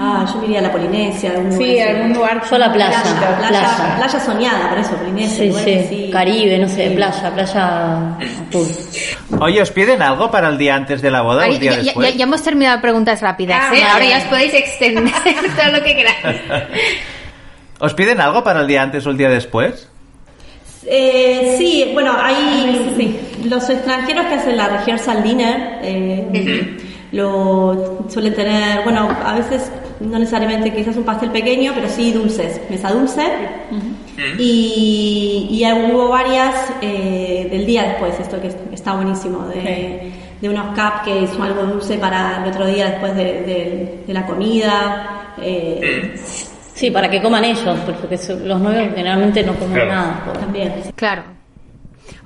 Ah, 0.00 0.24
yo 0.32 0.38
me 0.40 0.46
iría 0.46 0.60
a 0.60 0.62
la 0.62 0.72
Polinesia, 0.72 1.30
algún 1.32 1.50
lugar 1.50 1.58
Sí, 1.62 1.78
así. 1.78 1.90
algún 1.90 2.12
lugar. 2.14 2.42
Yo 2.48 2.56
a 2.56 2.58
la 2.58 2.72
playa, 2.72 3.02
playa, 3.02 3.36
playa. 3.36 3.96
playa 3.98 4.20
soñada, 4.20 4.68
por 4.70 4.78
eso, 4.78 4.96
Polinesia. 4.96 5.52
Sí, 5.52 5.52
sí, 5.62 5.74
así. 5.74 6.10
Caribe, 6.10 6.58
no 6.58 6.68
sé, 6.70 6.88
Sí. 6.88 6.94
playa, 6.94 7.34
playa. 7.34 8.16
Oye, 9.40 9.60
¿os 9.60 9.70
piden 9.72 10.00
algo 10.00 10.30
para 10.30 10.48
el 10.48 10.56
día 10.56 10.74
antes 10.74 11.02
de 11.02 11.10
la 11.10 11.20
boda 11.20 11.40
o 11.42 11.44
Ay, 11.44 11.52
el 11.54 11.58
día 11.60 11.70
ya, 11.72 11.76
ya- 11.76 11.82
después? 11.84 12.16
ya 12.16 12.24
hemos 12.24 12.42
terminado 12.42 12.80
preguntas 12.80 13.20
rápidas, 13.20 13.60
Ah, 13.62 13.66
¿eh? 13.76 13.80
vale. 13.82 13.92
Ahora 13.92 14.04
ya 14.06 14.16
os 14.18 14.24
podéis 14.24 14.54
extender 14.54 15.12
todo 15.56 15.72
lo 15.72 15.84
que 15.84 15.96
queráis. 15.96 16.40
¿Os 17.80 17.92
piden 17.92 18.22
algo 18.22 18.42
para 18.42 18.62
el 18.62 18.66
día 18.66 18.82
antes 18.82 19.06
o 19.06 19.10
el 19.10 19.18
día 19.18 19.28
después? 19.28 19.90
Eh, 20.86 21.54
sí, 21.58 21.90
bueno, 21.94 22.12
hay 22.20 22.92
sí, 22.96 23.18
los 23.48 23.68
extranjeros 23.70 24.26
que 24.26 24.34
hacen 24.34 24.56
la 24.56 24.68
rehearsal 24.68 25.22
dinner 25.22 25.78
eh, 25.82 26.76
lo 27.12 28.04
suelen 28.08 28.34
tener, 28.34 28.82
bueno, 28.84 29.08
a 29.24 29.34
veces 29.34 29.70
no 30.00 30.18
necesariamente 30.18 30.72
quizás 30.74 30.96
un 30.96 31.04
pastel 31.04 31.30
pequeño, 31.30 31.72
pero 31.74 31.88
sí 31.88 32.12
dulces, 32.12 32.60
mesa 32.68 32.90
dulce. 32.90 33.22
Y, 34.38 35.48
y 35.50 35.64
hubo 35.72 36.08
varias 36.08 36.54
eh, 36.82 37.48
del 37.50 37.64
día 37.66 37.84
después, 37.84 38.18
esto 38.20 38.40
que 38.40 38.50
está 38.74 38.94
buenísimo, 38.94 39.46
de, 39.48 40.12
de 40.40 40.48
unos 40.48 40.66
cupcakes 40.68 41.30
o 41.38 41.42
algo 41.42 41.62
dulce 41.64 41.96
para 41.98 42.42
el 42.44 42.50
otro 42.50 42.66
día 42.66 42.90
después 42.90 43.14
de, 43.16 43.24
de- 43.24 43.98
de 44.06 44.12
la 44.12 44.26
comida. 44.26 45.32
eh, 45.40 46.14
Sí, 46.74 46.90
para 46.90 47.08
que 47.08 47.22
coman 47.22 47.44
ellos, 47.44 47.78
porque 47.86 48.18
los 48.44 48.60
novios 48.60 48.88
generalmente 48.94 49.42
no 49.42 49.54
comen 49.54 49.88
nada. 49.88 50.24
también. 50.40 50.72
Claro. 50.96 51.22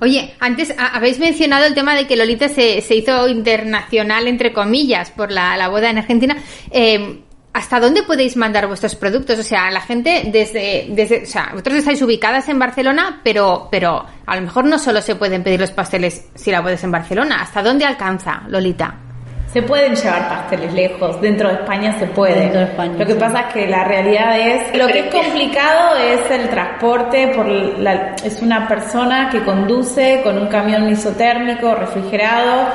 Oye, 0.01 0.33
antes 0.39 0.73
a- 0.77 0.95
habéis 0.97 1.19
mencionado 1.19 1.65
el 1.65 1.73
tema 1.75 1.93
de 1.95 2.07
que 2.07 2.15
Lolita 2.15 2.47
se, 2.49 2.81
se 2.81 2.95
hizo 2.95 3.27
internacional, 3.27 4.27
entre 4.27 4.51
comillas, 4.51 5.11
por 5.11 5.31
la, 5.31 5.55
la 5.55 5.67
boda 5.69 5.89
en 5.89 5.97
Argentina. 5.99 6.35
Eh, 6.71 7.21
¿Hasta 7.51 7.79
dónde 7.79 8.03
podéis 8.03 8.37
mandar 8.37 8.67
vuestros 8.67 8.95
productos? 8.95 9.39
O 9.39 9.43
sea, 9.43 9.71
la 9.71 9.81
gente 9.81 10.29
desde, 10.31 10.85
desde, 10.89 11.23
o 11.23 11.25
sea, 11.25 11.49
vosotros 11.51 11.77
estáis 11.77 12.01
ubicadas 12.01 12.47
en 12.47 12.59
Barcelona, 12.59 13.21
pero, 13.23 13.67
pero 13.71 14.05
a 14.25 14.35
lo 14.35 14.41
mejor 14.43 14.65
no 14.65 14.77
solo 14.77 15.01
se 15.01 15.15
pueden 15.15 15.43
pedir 15.43 15.59
los 15.59 15.71
pasteles 15.71 16.27
si 16.35 16.51
la 16.51 16.61
boda 16.61 16.73
es 16.73 16.83
en 16.83 16.91
Barcelona. 16.91 17.41
¿Hasta 17.41 17.63
dónde 17.63 17.85
alcanza, 17.85 18.43
Lolita? 18.47 18.95
Se 19.53 19.63
pueden 19.63 19.95
llevar 19.95 20.29
pasteles 20.29 20.71
lejos, 20.73 21.19
dentro 21.21 21.49
de 21.49 21.55
España 21.55 21.97
se 21.97 22.05
puede. 22.05 22.39
Dentro 22.39 22.59
de 22.59 22.65
España, 22.67 22.93
lo 22.99 23.05
que 23.05 23.13
sí. 23.13 23.19
pasa 23.19 23.39
es 23.41 23.53
que 23.53 23.67
la 23.67 23.83
realidad 23.83 24.39
es, 24.39 24.77
lo 24.77 24.85
que 24.87 24.99
es 24.99 25.05
complicado 25.13 25.95
es 25.97 26.29
el 26.29 26.49
transporte, 26.49 27.29
por 27.35 27.47
la, 27.47 28.15
es 28.23 28.41
una 28.43 28.67
persona 28.67 29.29
que 29.31 29.41
conduce 29.43 30.21
con 30.23 30.37
un 30.37 30.47
camión 30.47 30.87
isotérmico, 30.89 31.73
refrigerado, 31.73 32.67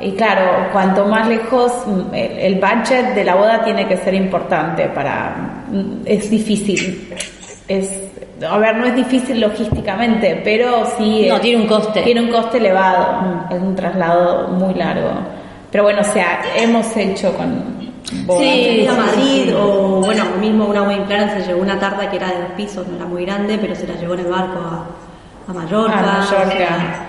y 0.00 0.12
claro, 0.12 0.68
cuanto 0.70 1.06
más 1.06 1.26
lejos, 1.28 1.72
mm, 1.86 2.14
el, 2.14 2.38
el 2.38 2.54
budget 2.56 3.14
de 3.14 3.24
la 3.24 3.34
boda 3.34 3.64
tiene 3.64 3.88
que 3.88 3.96
ser 3.96 4.12
importante 4.12 4.84
para, 4.90 5.34
mm, 5.70 6.02
es 6.04 6.28
difícil. 6.30 7.08
Es, 7.66 7.90
a 8.46 8.58
ver, 8.58 8.76
no 8.76 8.84
es 8.86 8.94
difícil 8.94 9.40
logísticamente, 9.40 10.40
pero 10.44 10.84
sí. 10.98 11.26
No, 11.26 11.36
es- 11.36 11.40
tiene 11.40 11.62
un 11.62 11.66
coste. 11.68 12.02
Tiene 12.02 12.20
un 12.20 12.28
coste 12.28 12.58
elevado, 12.58 13.46
es 13.50 13.58
un 13.60 13.74
traslado 13.74 14.48
muy 14.48 14.74
largo. 14.74 15.10
Pero 15.70 15.84
bueno, 15.84 16.00
o 16.00 16.04
sea, 16.12 16.40
hemos 16.56 16.96
hecho 16.96 17.34
con 17.36 17.92
bodas. 18.24 18.42
Sí, 18.42 18.86
a 18.86 18.94
Madrid 18.94 19.54
o 19.56 20.00
bueno, 20.02 20.24
mismo 20.40 20.64
una 20.66 20.82
wedding 20.82 21.04
planner 21.04 21.40
se 21.42 21.46
llevó 21.48 21.60
una 21.62 21.78
tarta 21.78 22.08
que 22.10 22.16
era 22.16 22.28
de 22.28 22.40
dos 22.40 22.50
pisos, 22.56 22.86
no 22.88 22.96
era 22.96 23.04
muy 23.04 23.24
grande, 23.24 23.58
pero 23.60 23.74
se 23.74 23.86
la 23.86 23.94
llevó 23.94 24.14
en 24.14 24.20
el 24.20 24.26
barco 24.26 24.58
a, 24.60 24.86
a 25.50 25.52
Mallorca. 25.52 25.98
A 25.98 26.18
Mallorca. 26.18 27.06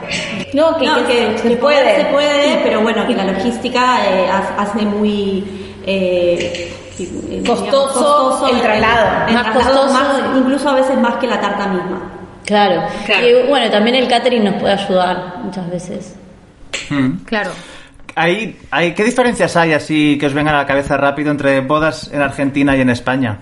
No, 0.54 0.76
que, 0.78 0.86
No, 0.86 0.96
que 0.98 1.04
que, 1.06 1.38
se 1.38 1.48
que 1.50 1.56
puede. 1.56 1.96
se 1.96 2.06
puede, 2.06 2.60
pero 2.64 2.82
bueno, 2.82 3.08
que 3.08 3.16
la 3.16 3.24
logística 3.26 4.06
eh, 4.10 4.28
ha- 4.30 4.62
hace 4.62 4.82
muy 4.82 5.46
eh, 5.86 6.74
sí, 6.96 7.10
eh, 7.32 7.44
Costoso 7.48 8.48
el 8.52 8.60
traslado. 8.62 9.28
el 9.30 9.34
Más 9.36 9.44
traslado 9.54 9.82
costoso. 9.84 9.94
más- 9.94 10.38
incluso 10.38 10.70
a 10.70 10.74
veces 10.76 10.98
más 10.98 11.16
que 11.16 11.28
la 11.28 11.40
tarta 11.40 11.68
misma. 11.68 12.02
Claro. 12.46 12.82
Claro. 13.06 13.26
Y 13.28 13.48
bueno, 13.48 13.70
también 13.72 13.96
el 13.96 14.08
catering 14.08 14.44
nos 14.44 14.56
puede 14.56 14.74
ayudar 14.74 15.36
muchas 15.44 15.70
veces. 15.70 16.16
Hmm. 16.90 17.18
Claro. 17.26 17.52
Hay, 18.22 18.58
hay, 18.70 18.94
¿Qué 18.94 19.06
diferencias 19.06 19.56
hay 19.56 19.72
así 19.72 20.18
que 20.18 20.26
os 20.26 20.34
vengan 20.34 20.54
a 20.54 20.58
la 20.58 20.66
cabeza 20.66 20.98
rápido 20.98 21.32
entre 21.32 21.62
bodas 21.62 22.12
en 22.12 22.22
Argentina 22.22 22.76
y 22.76 22.82
en 22.82 22.90
España? 22.90 23.40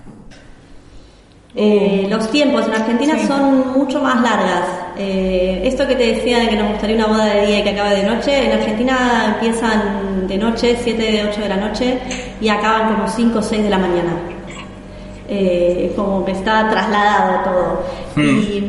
Eh, 1.56 2.06
los 2.08 2.30
tiempos 2.30 2.64
en 2.68 2.74
Argentina 2.74 3.18
son 3.26 3.72
mucho 3.72 4.00
más 4.00 4.22
largas. 4.22 4.68
Eh, 4.96 5.62
esto 5.64 5.84
que 5.84 5.96
te 5.96 6.14
decía 6.14 6.38
de 6.38 6.50
que 6.50 6.54
nos 6.54 6.70
gustaría 6.70 6.94
una 6.94 7.06
boda 7.06 7.24
de 7.24 7.46
día 7.48 7.58
y 7.58 7.62
que 7.64 7.70
acabe 7.70 7.96
de 7.96 8.04
noche, 8.04 8.46
en 8.46 8.52
Argentina 8.52 9.34
empiezan 9.34 10.28
de 10.28 10.38
noche, 10.38 10.78
7 10.80 11.02
de 11.02 11.24
8 11.28 11.40
de 11.40 11.48
la 11.48 11.56
noche 11.56 11.98
y 12.40 12.48
acaban 12.48 12.94
como 12.94 13.08
5 13.08 13.36
o 13.36 13.42
6 13.42 13.64
de 13.64 13.70
la 13.70 13.78
mañana. 13.78 14.12
Eh, 15.28 15.92
como 15.96 16.24
que 16.24 16.30
está 16.30 16.70
trasladado 16.70 17.50
todo. 17.50 17.84
Y, 18.22 18.62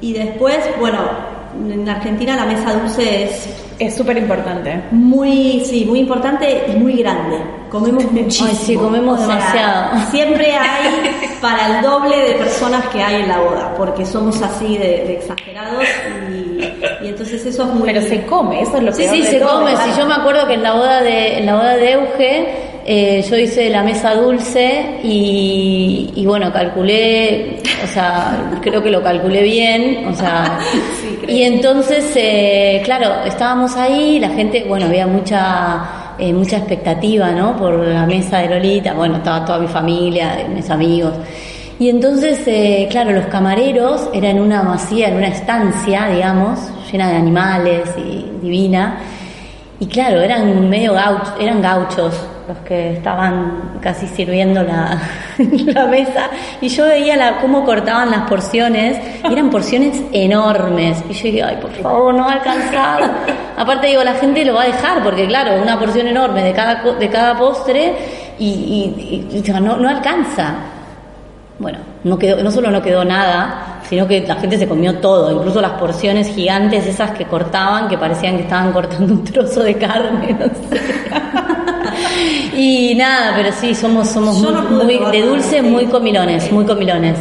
y 0.00 0.12
después, 0.12 0.60
bueno, 0.78 1.00
en 1.68 1.88
Argentina 1.88 2.36
la 2.36 2.44
mesa 2.44 2.72
dulce 2.72 3.24
es 3.24 3.61
Es 3.86 3.94
súper 3.96 4.18
importante. 4.18 4.80
muy, 4.90 5.62
sí, 5.64 5.84
muy 5.86 6.00
importante 6.00 6.64
y 6.68 6.76
muy 6.76 6.94
grande. 6.98 7.38
Comemos 7.70 8.04
muchísimo. 8.12 8.48
Ay, 8.50 8.56
sí, 8.56 8.74
comemos 8.76 9.20
O 9.20 9.26
sea, 9.26 9.34
demasiado. 9.36 10.10
Siempre 10.10 10.46
hay 10.56 11.36
para 11.40 11.78
el 11.78 11.82
doble 11.82 12.16
de 12.16 12.34
personas 12.34 12.86
que 12.88 13.02
hay 13.02 13.22
en 13.22 13.28
la 13.28 13.38
boda, 13.38 13.74
porque 13.76 14.04
somos 14.04 14.40
así 14.42 14.76
de, 14.76 15.04
de 15.06 15.14
exagerados 15.14 15.84
y, 16.30 17.04
y 17.04 17.08
entonces 17.08 17.44
eso 17.46 17.62
es 17.64 17.68
muy... 17.70 17.86
Pero 17.86 18.02
se 18.02 18.24
come, 18.26 18.62
eso 18.62 18.76
es 18.76 18.82
lo 18.82 18.92
Sí, 18.92 19.02
peor 19.02 19.14
sí, 19.16 19.22
de 19.22 19.28
se 19.28 19.38
todo. 19.40 19.60
come. 19.60 19.76
Si 19.76 19.98
yo 19.98 20.06
me 20.06 20.14
acuerdo 20.14 20.46
que 20.46 20.54
en 20.54 20.62
la 20.62 20.72
boda 20.74 21.00
de, 21.02 21.38
en 21.38 21.46
la 21.46 21.54
boda 21.54 21.76
de 21.76 21.92
Euge, 21.92 22.48
eh, 22.84 23.24
yo 23.28 23.36
hice 23.36 23.70
la 23.70 23.82
mesa 23.82 24.14
dulce 24.14 24.98
y, 25.02 26.12
y 26.14 26.26
bueno, 26.26 26.52
calculé, 26.52 27.58
o 27.82 27.86
sea, 27.86 28.50
creo 28.60 28.82
que 28.82 28.90
lo 28.90 29.02
calculé 29.02 29.42
bien, 29.42 30.06
o 30.08 30.14
sea, 30.14 30.58
y 31.28 31.42
entonces, 31.42 32.12
eh, 32.16 32.82
claro, 32.84 33.24
estábamos 33.24 33.76
ahí, 33.76 34.18
la 34.18 34.30
gente, 34.30 34.64
bueno, 34.66 34.86
había 34.86 35.06
mucha, 35.06 36.14
eh, 36.18 36.32
mucha 36.32 36.58
expectativa, 36.58 37.30
¿no? 37.30 37.56
Por 37.56 37.78
la 37.86 38.06
mesa 38.06 38.38
de 38.38 38.48
Lolita, 38.48 38.94
bueno, 38.94 39.16
estaba 39.16 39.44
toda 39.44 39.58
mi 39.58 39.68
familia, 39.68 40.46
mis 40.54 40.68
amigos. 40.70 41.14
Y 41.78 41.88
entonces, 41.88 42.40
eh, 42.46 42.88
claro, 42.90 43.12
los 43.12 43.26
camareros 43.26 44.08
eran 44.12 44.38
una 44.40 44.62
masía, 44.62 45.08
en 45.08 45.16
una 45.16 45.28
estancia, 45.28 46.08
digamos, 46.08 46.58
llena 46.90 47.10
de 47.10 47.16
animales 47.16 47.88
y 47.96 48.26
divina. 48.42 48.98
Y 49.80 49.86
claro, 49.86 50.20
eran 50.20 50.68
medio 50.68 50.92
gauchos, 50.92 51.34
eran 51.40 51.60
gauchos 51.60 52.14
los 52.48 52.58
que 52.58 52.94
estaban 52.94 53.78
casi 53.80 54.06
sirviendo 54.06 54.62
la, 54.64 55.86
mesa. 55.86 56.28
Y 56.60 56.68
yo 56.68 56.84
veía 56.86 57.16
la, 57.16 57.38
cómo 57.40 57.64
cortaban 57.64 58.10
las 58.10 58.22
porciones, 58.28 58.98
y 59.28 59.32
eran 59.32 59.50
porciones 59.50 60.00
enormes. 60.12 61.02
Y 61.08 61.12
yo 61.12 61.22
dije, 61.24 61.42
ay, 61.42 61.58
por 61.60 61.70
favor, 61.72 62.14
no 62.14 62.24
va 62.24 62.32
a 62.32 62.34
alcanzar. 62.34 63.10
Aparte 63.56 63.86
digo, 63.88 64.02
la 64.04 64.14
gente 64.14 64.44
lo 64.44 64.54
va 64.54 64.62
a 64.62 64.66
dejar, 64.66 65.02
porque 65.02 65.26
claro, 65.26 65.62
una 65.62 65.78
porción 65.78 66.06
enorme 66.06 66.42
de 66.42 66.52
cada, 66.52 66.82
de 66.82 67.08
cada 67.08 67.38
postre, 67.38 67.94
y- 68.38 69.28
y 69.30 69.50
no, 69.60 69.76
no 69.76 69.88
alcanza. 69.88 70.54
Bueno, 71.58 71.78
no, 72.02 72.18
quedó, 72.18 72.42
no 72.42 72.50
solo 72.50 72.70
no 72.72 72.82
quedó 72.82 73.04
nada, 73.04 73.78
sino 73.88 74.08
que 74.08 74.22
la 74.26 74.34
gente 74.36 74.58
se 74.58 74.66
comió 74.66 74.98
todo, 74.98 75.30
incluso 75.30 75.60
las 75.60 75.72
porciones 75.72 76.28
gigantes 76.34 76.86
esas 76.86 77.10
que 77.12 77.24
cortaban, 77.26 77.88
que 77.88 77.96
parecían 77.98 78.36
que 78.36 78.42
estaban 78.42 78.72
cortando 78.72 79.12
un 79.12 79.22
trozo 79.22 79.62
de 79.62 79.74
carne, 79.76 80.32
no 80.40 80.46
sé. 80.46 80.80
Y 82.54 82.94
nada, 82.94 83.34
pero 83.36 83.52
sí, 83.52 83.74
somos, 83.74 84.08
somos 84.08 84.36
muy, 84.38 84.52
no 84.52 84.84
de 84.84 85.00
nada, 85.00 85.26
dulce 85.26 85.60
sí. 85.60 85.62
muy 85.62 85.86
comilones, 85.86 86.50
muy 86.52 86.64
comilones. 86.64 87.18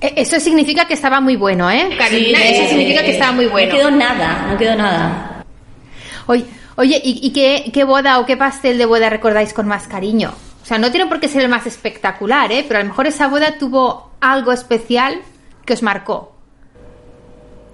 Eh, 0.00 0.12
Eso 0.16 0.38
significa 0.40 0.86
que 0.86 0.94
estaba 0.94 1.20
muy 1.20 1.36
bueno, 1.36 1.70
¿eh? 1.70 1.90
Carolina, 1.96 2.38
Sí, 2.38 2.44
eso 2.48 2.68
significa 2.68 3.02
que 3.02 3.12
estaba 3.12 3.32
muy 3.32 3.46
bueno. 3.46 3.72
No 3.72 3.78
quedó 3.78 3.90
nada, 3.90 4.46
no 4.50 4.58
quedó 4.58 4.76
nada. 4.76 5.44
Oye, 6.26 6.44
oye 6.76 7.00
¿y, 7.02 7.20
y 7.22 7.32
qué, 7.32 7.70
qué 7.72 7.84
boda 7.84 8.18
o 8.18 8.26
qué 8.26 8.36
pastel 8.36 8.78
de 8.78 8.86
boda 8.86 9.08
recordáis 9.10 9.52
con 9.52 9.66
más 9.66 9.86
cariño? 9.88 10.32
O 10.62 10.66
sea, 10.66 10.78
no 10.78 10.90
tiene 10.90 11.06
por 11.06 11.20
qué 11.20 11.28
ser 11.28 11.42
el 11.42 11.48
más 11.48 11.66
espectacular, 11.66 12.50
¿eh? 12.52 12.64
Pero 12.66 12.80
a 12.80 12.82
lo 12.82 12.88
mejor 12.88 13.06
esa 13.06 13.28
boda 13.28 13.58
tuvo 13.58 14.10
algo 14.20 14.52
especial 14.52 15.20
que 15.66 15.74
os 15.74 15.82
marcó. 15.82 16.32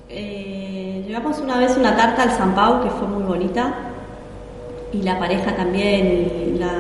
Eh, 0.09 1.05
llevamos 1.07 1.39
una 1.39 1.57
vez 1.59 1.77
una 1.77 1.97
tarta 1.97 2.25
al 2.25 2.33
San 2.33 2.53
Pau 2.55 2.83
que 2.83 2.91
fue 2.91 3.07
muy 3.07 3.23
bonita 3.23 3.73
y 4.93 5.03
la 5.03 5.19
pareja 5.19 5.55
también, 5.57 6.57
la, 6.59 6.73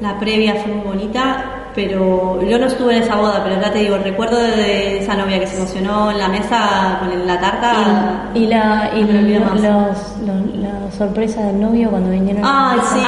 la 0.00 0.18
previa 0.18 0.54
fue 0.56 0.72
muy 0.72 0.84
bonita 0.86 1.44
pero 1.74 2.40
yo 2.40 2.56
no 2.56 2.66
estuve 2.66 2.96
en 2.96 3.02
esa 3.02 3.16
boda, 3.16 3.42
pero 3.42 3.60
ya 3.60 3.72
te 3.72 3.80
digo, 3.80 3.96
el 3.96 4.04
recuerdo 4.04 4.36
de 4.36 4.98
esa 5.00 5.16
novia 5.16 5.40
que 5.40 5.46
se 5.48 5.56
emocionó 5.56 6.08
en 6.12 6.18
la 6.20 6.28
mesa 6.28 6.98
con 7.00 7.26
la 7.26 7.40
tarta. 7.40 8.30
Y 8.32 8.46
la, 8.46 8.90
y 8.94 9.02
los- 9.02 9.60
los- 9.60 10.56
la 10.56 10.92
sorpresa 10.96 11.42
del 11.42 11.60
novio 11.60 11.90
cuando 11.90 12.10
vinieron. 12.10 12.42
Ay, 12.44 12.78
sí. 12.92 13.00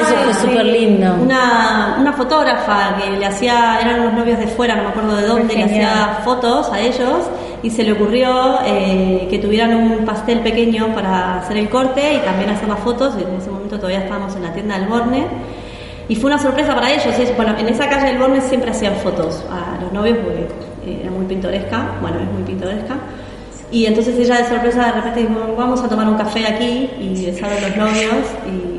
eso 0.00 0.14
fue 0.24 0.34
sí. 0.34 0.40
súper 0.48 0.64
lindo. 0.66 1.14
Una, 1.22 1.96
una 2.00 2.12
fotógrafa 2.12 2.96
que 2.96 3.08
le 3.18 3.24
hacía, 3.24 3.78
eran 3.80 4.00
unos 4.00 4.14
novios 4.14 4.40
de 4.40 4.48
fuera, 4.48 4.74
no 4.74 4.82
me 4.82 4.88
acuerdo 4.88 5.14
de 5.18 5.26
dónde, 5.28 5.54
le 5.54 5.62
hacía 5.62 6.18
fotos 6.24 6.72
a 6.72 6.80
ellos 6.80 7.30
y 7.62 7.70
se 7.70 7.84
le 7.84 7.92
ocurrió 7.92 8.58
eh, 8.64 9.28
que 9.30 9.38
tuvieran 9.38 9.74
un 9.74 10.04
pastel 10.04 10.40
pequeño 10.40 10.94
para 10.94 11.38
hacer 11.38 11.56
el 11.56 11.68
corte 11.68 12.14
y 12.14 12.18
también 12.18 12.50
hacer 12.50 12.68
las 12.68 12.80
fotos. 12.80 13.14
En 13.14 13.36
ese 13.36 13.50
momento 13.50 13.76
todavía 13.76 14.00
estábamos 14.00 14.34
en 14.34 14.42
la 14.42 14.52
tienda 14.52 14.78
del 14.78 14.88
Borne. 14.88 15.26
Y 16.08 16.16
fue 16.16 16.30
una 16.30 16.38
sorpresa 16.38 16.74
para 16.74 16.92
ellos. 16.92 17.16
Es, 17.18 17.34
bueno, 17.36 17.56
en 17.56 17.68
esa 17.68 17.88
calle 17.88 18.08
del 18.08 18.18
Borne 18.18 18.40
siempre 18.40 18.70
hacían 18.70 18.94
fotos 18.96 19.44
a 19.50 19.80
los 19.80 19.92
novios 19.92 20.18
porque 20.18 20.48
eh, 20.86 21.00
era 21.02 21.10
muy 21.10 21.24
pintoresca. 21.26 21.92
Bueno, 22.00 22.18
es 22.20 22.32
muy 22.32 22.42
pintoresca. 22.42 22.96
Y 23.70 23.86
entonces 23.86 24.18
ella 24.18 24.38
de 24.38 24.44
sorpresa 24.44 24.86
de 24.86 24.92
repente 24.92 25.20
dijo, 25.20 25.54
vamos 25.56 25.82
a 25.82 25.88
tomar 25.88 26.06
un 26.06 26.16
café 26.16 26.46
aquí 26.46 26.90
y 27.00 27.24
besaron 27.24 27.56
los 27.62 27.76
novios 27.76 28.26
y 28.46 28.71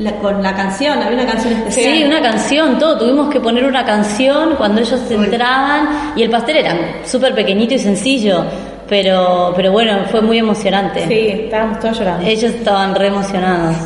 la- 0.00 0.16
con 0.16 0.42
la 0.42 0.54
canción, 0.54 1.02
había 1.02 1.22
una 1.22 1.30
canción 1.32 1.52
especial. 1.54 1.94
Sí, 1.94 2.04
una 2.04 2.20
canción, 2.22 2.78
todo. 2.78 2.98
Tuvimos 2.98 3.28
que 3.30 3.40
poner 3.40 3.64
una 3.64 3.84
canción 3.84 4.56
cuando 4.56 4.80
ellos 4.80 5.00
entraban 5.10 6.12
y 6.16 6.22
el 6.22 6.30
pastel 6.30 6.56
era 6.58 6.74
súper 7.04 7.34
pequeñito 7.34 7.74
y 7.74 7.78
sencillo, 7.78 8.44
pero, 8.88 9.52
pero 9.54 9.72
bueno, 9.72 10.04
fue 10.10 10.20
muy 10.20 10.38
emocionante. 10.38 11.06
Sí, 11.06 11.28
estábamos 11.44 11.78
todos 11.80 11.98
llorando. 11.98 12.26
Ellos 12.26 12.52
estaban 12.52 12.94
re 12.94 13.06
emocionados. 13.08 13.76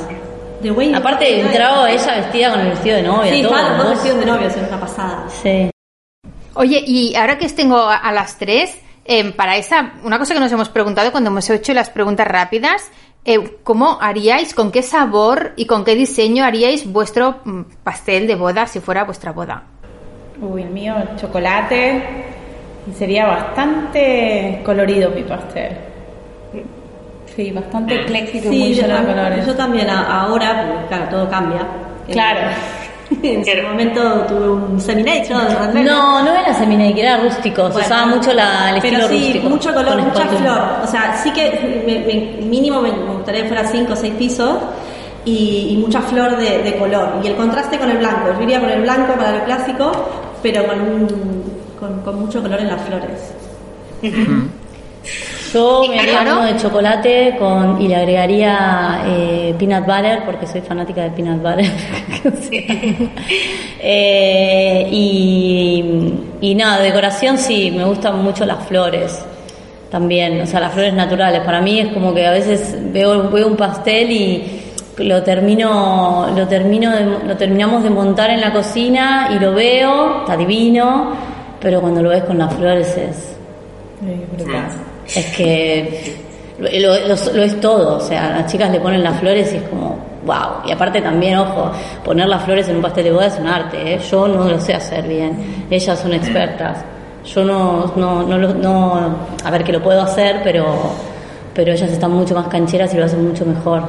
The 0.63 0.71
Way- 0.71 0.95
Aparte 0.95 1.41
entraba 1.41 1.91
ella 1.91 2.15
vestida 2.17 2.51
con 2.51 2.61
el 2.61 2.69
vestido 2.71 2.97
de 2.97 3.03
novia. 3.03 3.33
Sí, 3.35 3.43
todo, 3.43 3.55
estaban 3.55 3.77
los 3.77 3.85
dos 3.87 3.95
vestidos 3.95 4.19
de 4.21 4.27
novios, 4.27 4.57
era 4.57 4.69
una 4.69 4.81
pasada. 4.81 5.25
Sí. 5.43 5.71
Oye, 6.55 6.83
y 6.87 7.15
ahora 7.17 7.37
que 7.37 7.47
os 7.47 7.55
tengo 7.55 7.77
a, 7.77 7.97
a 7.97 8.13
las 8.13 8.39
tres, 8.39 8.79
eh, 9.05 9.33
para 9.33 9.57
esa, 9.57 9.93
una 10.05 10.19
cosa 10.19 10.33
que 10.33 10.41
nos 10.41 10.51
hemos 10.53 10.69
preguntado 10.71 11.11
cuando 11.13 11.29
hemos 11.29 11.51
hecho 11.51 11.75
las 11.75 11.91
preguntas 11.91 12.27
rápidas, 12.27 12.91
eh, 13.25 13.59
¿cómo 13.63 13.99
haríais, 14.01 14.55
con 14.55 14.71
qué 14.71 14.83
sabor 14.83 15.53
y 15.57 15.67
con 15.67 15.85
qué 15.85 15.95
diseño 15.95 16.45
haríais 16.45 16.91
vuestro 16.91 17.37
mm, 17.45 17.63
pastel 17.83 18.27
de 18.27 18.35
boda 18.35 18.67
si 18.67 18.81
fuera 18.81 19.05
vuestra 19.05 19.33
boda? 19.33 19.63
Uy, 20.41 20.63
el 20.63 20.71
mío, 20.71 20.95
chocolate. 21.17 22.03
Y 22.91 22.93
sería 22.93 23.27
bastante 23.27 24.61
colorido 24.65 25.11
mi 25.11 25.23
pastel. 25.23 25.73
Sí, 27.35 27.51
bastante 27.51 28.03
ecléctico 28.03 28.47
y 28.53 28.59
muy 28.59 28.69
Sí, 28.69 28.75
yo, 28.75 28.83
lleno 28.87 29.01
de 29.01 29.07
colores. 29.07 29.47
yo 29.47 29.55
también 29.57 29.91
ahora, 29.91 30.67
porque 30.71 30.87
claro, 30.89 31.09
todo 31.09 31.29
cambia. 31.31 31.67
Claro. 32.11 32.51
En 33.23 33.45
su 33.45 33.63
momento 33.63 34.01
tuve 34.29 34.49
un 34.49 34.81
seminate, 34.81 35.29
¿no? 35.31 35.83
No, 35.83 36.23
no 36.25 36.33
era 36.35 36.55
semi 36.55 36.99
era 37.01 37.19
rústico. 37.19 37.71
Se 37.73 37.79
usaba 37.81 38.07
mucho 38.07 38.33
la, 38.33 38.71
el 38.75 38.81
pero 38.81 38.97
estilo 38.99 39.09
sí, 39.09 39.25
rústico. 39.25 39.49
mucho 39.51 39.75
color, 39.75 39.97
mucha 40.03 40.23
espátula. 40.23 40.39
flor. 40.41 40.63
O 40.85 40.87
sea, 40.87 41.17
sí 41.23 41.31
que 41.33 41.83
me- 41.87 42.01
me- 42.01 42.47
mínimo 42.47 42.81
me, 42.81 42.91
gustaría 42.91 43.43
que 43.43 43.49
fuera 43.49 43.67
5 43.67 43.93
o 43.93 43.97
6 43.97 44.15
pisos 44.15 44.57
y, 45.25 45.69
y 45.71 45.77
mucha 45.77 46.01
flor 46.03 46.37
de, 46.37 46.63
de 46.63 46.77
color. 46.77 47.21
Y 47.23 47.27
el 47.29 47.37
contraste 47.37 47.79
con 47.79 47.91
el 47.91 47.99
blanco. 47.99 48.29
Yo 48.37 48.43
iría 48.43 48.61
con 48.61 48.71
el 48.71 48.83
blanco 48.83 49.15
para 49.15 49.39
lo 49.39 49.45
clásico, 49.45 49.93
pero 50.43 50.67
con, 50.67 50.81
un, 50.81 51.07
con, 51.79 52.01
con 52.01 52.21
mucho 52.21 52.43
color 52.43 52.61
en 52.61 52.69
las 52.69 52.81
flores. 52.83 53.33
Yo 55.55 55.85
me 55.89 56.01
haría 56.01 56.23
uno 56.23 56.45
de 56.47 56.57
chocolate 56.57 57.37
con, 57.39 57.81
y 57.81 57.89
le 57.89 57.97
agregaría 57.97 59.03
eh, 59.07 59.55
peanut 59.59 59.87
butter 59.87 60.25
porque 60.25 60.47
soy 60.47 60.61
fanática 60.63 61.03
de 61.03 61.11
peanut 61.11 61.41
butter. 61.43 61.71
Eh, 63.87 64.89
y, 64.91 66.15
y 66.41 66.55
nada, 66.55 66.81
decoración 66.83 67.37
sí, 67.37 67.71
me 67.71 67.85
gustan 67.85 68.23
mucho 68.23 68.47
las 68.47 68.65
flores 68.67 69.25
también, 69.91 70.41
o 70.41 70.47
sea, 70.47 70.59
las 70.61 70.73
flores 70.73 70.95
naturales. 70.95 71.41
Para 71.43 71.61
mí 71.61 71.79
es 71.81 71.89
como 71.93 72.15
que 72.15 72.27
a 72.27 72.31
veces 72.33 72.77
veo, 72.93 73.29
veo 73.31 73.47
un 73.47 73.57
pastel 73.57 74.11
y 74.11 74.61
lo 74.99 75.23
termino, 75.23 76.29
lo 76.35 76.49
termino, 76.49 76.91
de- 76.93 77.27
lo 77.27 77.37
terminamos 77.37 77.83
de 77.83 77.91
montar 77.91 78.31
en 78.31 78.41
la 78.41 78.53
cocina 78.53 79.29
y 79.35 79.39
lo 79.39 79.53
veo, 79.53 80.21
está 80.21 80.37
divino, 80.37 81.13
pero 81.61 81.81
cuando 81.83 82.03
lo 82.03 82.09
ves 82.09 82.25
con 82.25 82.39
las 82.39 82.55
flores 82.55 82.89
es 82.97 83.37
brutal. 84.33 84.65
Es 85.07 85.27
que 85.37 86.17
lo, 86.59 86.69
lo- 87.09 87.33
lo- 87.35 87.43
es 87.43 87.61
todo, 87.61 87.97
o 87.97 88.01
sea, 88.01 88.31
las 88.31 88.51
chicas 88.51 88.71
le 88.71 88.81
ponen 88.81 89.03
las 89.03 89.19
flores 89.21 89.53
y 89.53 89.57
es 89.57 89.63
como, 89.65 89.99
wow. 90.25 90.67
Y 90.67 90.73
aparte 90.73 91.01
también, 91.03 91.37
ojo, 91.39 91.71
poner 92.05 92.29
las 92.29 92.45
flores 92.45 92.69
en 92.69 92.77
un 92.77 92.83
pastel 92.83 93.05
de 93.05 93.13
boda 93.13 93.27
es 93.27 93.39
un 93.39 93.47
arte, 93.49 93.95
¿eh? 93.95 94.01
yo 94.11 94.29
no 94.29 94.45
lo 94.49 94.61
sé 94.61 94.75
hacer 94.75 95.07
bien, 95.07 95.67
ellas 95.71 95.99
son 95.99 96.13
expertas. 96.15 96.79
Yo 97.25 97.43
no, 97.43 97.93
no, 97.97 98.23
no, 98.23 98.37
no, 98.55 99.17
a 99.45 99.51
ver 99.51 99.65
que 99.65 99.73
lo 99.73 99.83
puedo 99.83 100.03
hacer, 100.03 100.41
pero, 100.45 100.67
pero 101.55 101.73
ellas 101.73 101.91
están 101.91 102.11
mucho 102.13 102.35
más 102.35 102.49
cancheras 102.49 102.93
y 102.93 102.99
lo 102.99 103.05
hacen 103.07 103.27
mucho 103.27 103.47
mejor. 103.47 103.83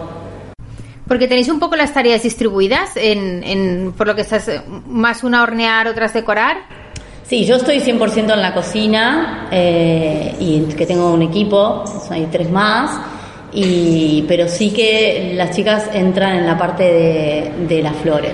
Porque 1.07 1.27
tenéis 1.27 1.49
un 1.49 1.59
poco 1.59 1.75
las 1.75 1.93
tareas 1.93 2.23
distribuidas, 2.23 2.95
en, 2.97 3.43
en- 3.43 3.93
por 3.95 4.07
lo 4.07 4.15
que 4.15 4.21
estás 4.21 4.49
más 4.87 5.23
una 5.23 5.43
hornear, 5.43 5.87
otras 5.87 6.13
decorar. 6.13 6.57
Sí, 7.27 7.43
yo 7.45 7.55
estoy 7.55 7.79
100% 7.79 8.33
en 8.33 8.41
la 8.41 8.53
cocina 8.53 9.47
eh, 9.51 10.35
y 10.39 10.59
que 10.75 10.85
tengo 10.85 11.11
un 11.11 11.23
equipo, 11.23 11.83
hay 12.11 12.27
tres 12.31 12.51
más, 12.51 12.99
y, 13.51 14.23
pero 14.27 14.47
sí 14.47 14.69
que 14.71 15.31
las 15.35 15.49
chicas 15.55 15.89
entran 15.93 16.35
en 16.37 16.45
la 16.45 16.55
parte 16.57 16.83
de, 16.83 17.51
de 17.67 17.81
las 17.81 17.95
flores, 17.95 18.33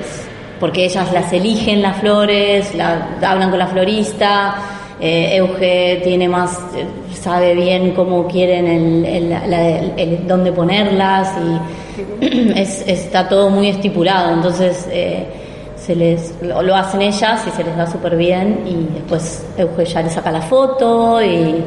porque 0.59 0.83
ellas 0.85 1.09
las 1.13 1.31
eligen 1.31 1.81
las 1.81 1.97
flores, 2.01 2.75
la, 2.75 3.17
hablan 3.21 3.49
con 3.49 3.59
la 3.59 3.67
florista, 3.67 4.55
eh, 4.99 5.37
Euge 5.37 6.01
tiene 6.03 6.27
más, 6.27 6.57
eh, 6.75 6.85
sabe 7.19 7.55
bien 7.55 7.91
cómo 7.91 8.27
quieren 8.27 8.67
el, 8.67 9.05
el- 9.05 9.29
la- 9.29 9.69
el- 9.69 9.93
el- 9.97 10.27
dónde 10.27 10.51
ponerlas 10.51 11.29
y 12.21 12.25
es- 12.59 12.83
está 12.85 13.29
todo 13.29 13.49
muy 13.49 13.69
estipulado, 13.69 14.33
entonces... 14.33 14.85
eh, 14.91 15.25
se 15.83 15.95
les 15.95 16.35
lo, 16.41 16.61
lo 16.61 16.75
hacen 16.75 17.01
ellas 17.01 17.43
y 17.47 17.51
se 17.51 17.63
les 17.63 17.75
da 17.75 17.87
súper 17.87 18.15
bien 18.15 18.61
y 18.65 18.93
después 18.93 19.45
Euge 19.57 19.85
ya 19.85 20.01
le 20.03 20.09
saca 20.09 20.31
la 20.31 20.41
foto 20.41 21.21
y, 21.23 21.63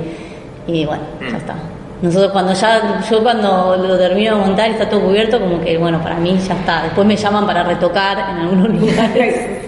y 0.68 0.86
bueno, 0.86 1.02
ya 1.30 1.36
está. 1.36 1.54
Nosotros 2.02 2.32
cuando 2.32 2.52
ya, 2.52 3.00
yo 3.10 3.22
cuando 3.22 3.76
lo 3.76 3.96
termino 3.96 4.36
de 4.36 4.44
montar 4.46 4.68
y 4.68 4.72
está 4.72 4.88
todo 4.88 5.00
cubierto, 5.00 5.40
como 5.40 5.60
que 5.60 5.78
bueno, 5.78 6.00
para 6.02 6.16
mí 6.16 6.36
ya 6.46 6.54
está. 6.54 6.82
Después 6.82 7.06
me 7.06 7.16
llaman 7.16 7.46
para 7.46 7.62
retocar 7.62 8.18
en 8.30 8.36
algunos 8.38 8.68
lugares. 8.80 9.60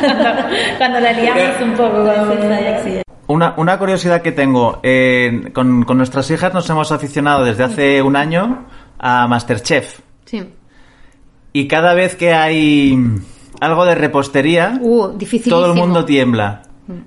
cuando, 0.00 0.24
cuando 0.78 1.00
la 1.00 1.12
liamos 1.12 1.60
un 1.62 1.72
poco. 1.72 2.04
cuando- 2.04 3.02
Una, 3.26 3.54
una 3.56 3.78
curiosidad 3.78 4.22
que 4.22 4.32
tengo, 4.32 4.78
eh, 4.82 5.50
con, 5.52 5.82
con 5.84 5.96
nuestras 5.98 6.30
hijas 6.30 6.54
nos 6.54 6.68
hemos 6.70 6.92
aficionado 6.92 7.44
desde 7.44 7.64
hace 7.64 8.02
un 8.02 8.14
año 8.16 8.66
a 8.98 9.26
Masterchef. 9.26 10.00
Sí. 10.26 10.48
Y 11.52 11.66
cada 11.66 11.94
vez 11.94 12.14
que 12.16 12.34
hay 12.34 12.96
algo 13.64 13.84
de 13.84 13.94
repostería, 13.94 14.78
Uh, 14.80 15.16
todo 15.48 15.66
el 15.66 15.74
mundo 15.74 16.04
tiembla. 16.04 16.62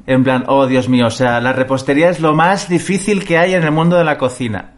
En 0.08 0.24
plan, 0.24 0.44
oh 0.48 0.66
Dios 0.66 0.90
mío, 0.90 1.08
o 1.08 1.12
sea, 1.12 1.40
la 1.40 1.54
repostería 1.54 2.10
es 2.10 2.20
lo 2.20 2.34
más 2.34 2.68
difícil 2.68 3.24
que 3.24 3.38
hay 3.38 3.54
en 3.54 3.64
el 3.64 3.72
mundo 3.72 3.96
de 3.98 4.04
la 4.04 4.18
cocina. 4.18 4.72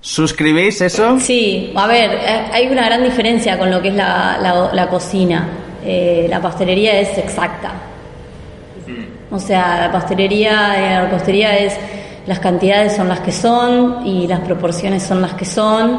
¿Suscribís 0.00 0.80
eso? 0.80 1.18
Sí, 1.20 1.72
a 1.76 1.86
ver, 1.86 2.10
eh, 2.12 2.44
hay 2.52 2.66
una 2.66 2.84
gran 2.86 3.04
diferencia 3.04 3.56
con 3.56 3.70
lo 3.70 3.80
que 3.80 3.88
es 3.88 3.94
la, 3.94 4.36
la- 4.42 4.70
la 4.72 4.88
cocina. 4.88 5.46
Eh, 5.84 6.26
la 6.28 6.40
pastelería 6.40 6.98
es 7.00 7.16
exacta. 7.18 7.70
O 9.30 9.38
sea, 9.38 9.78
la 9.86 9.92
pastelería, 9.92 10.74
eh, 10.76 10.94
la 10.94 11.00
repostería 11.02 11.56
es 11.58 11.76
las 12.26 12.38
cantidades 12.40 12.94
son 12.96 13.08
las 13.08 13.20
que 13.20 13.32
son 13.32 14.06
y 14.06 14.26
las 14.26 14.40
proporciones 14.40 15.02
son 15.04 15.22
las 15.22 15.34
que 15.34 15.44
son. 15.44 15.98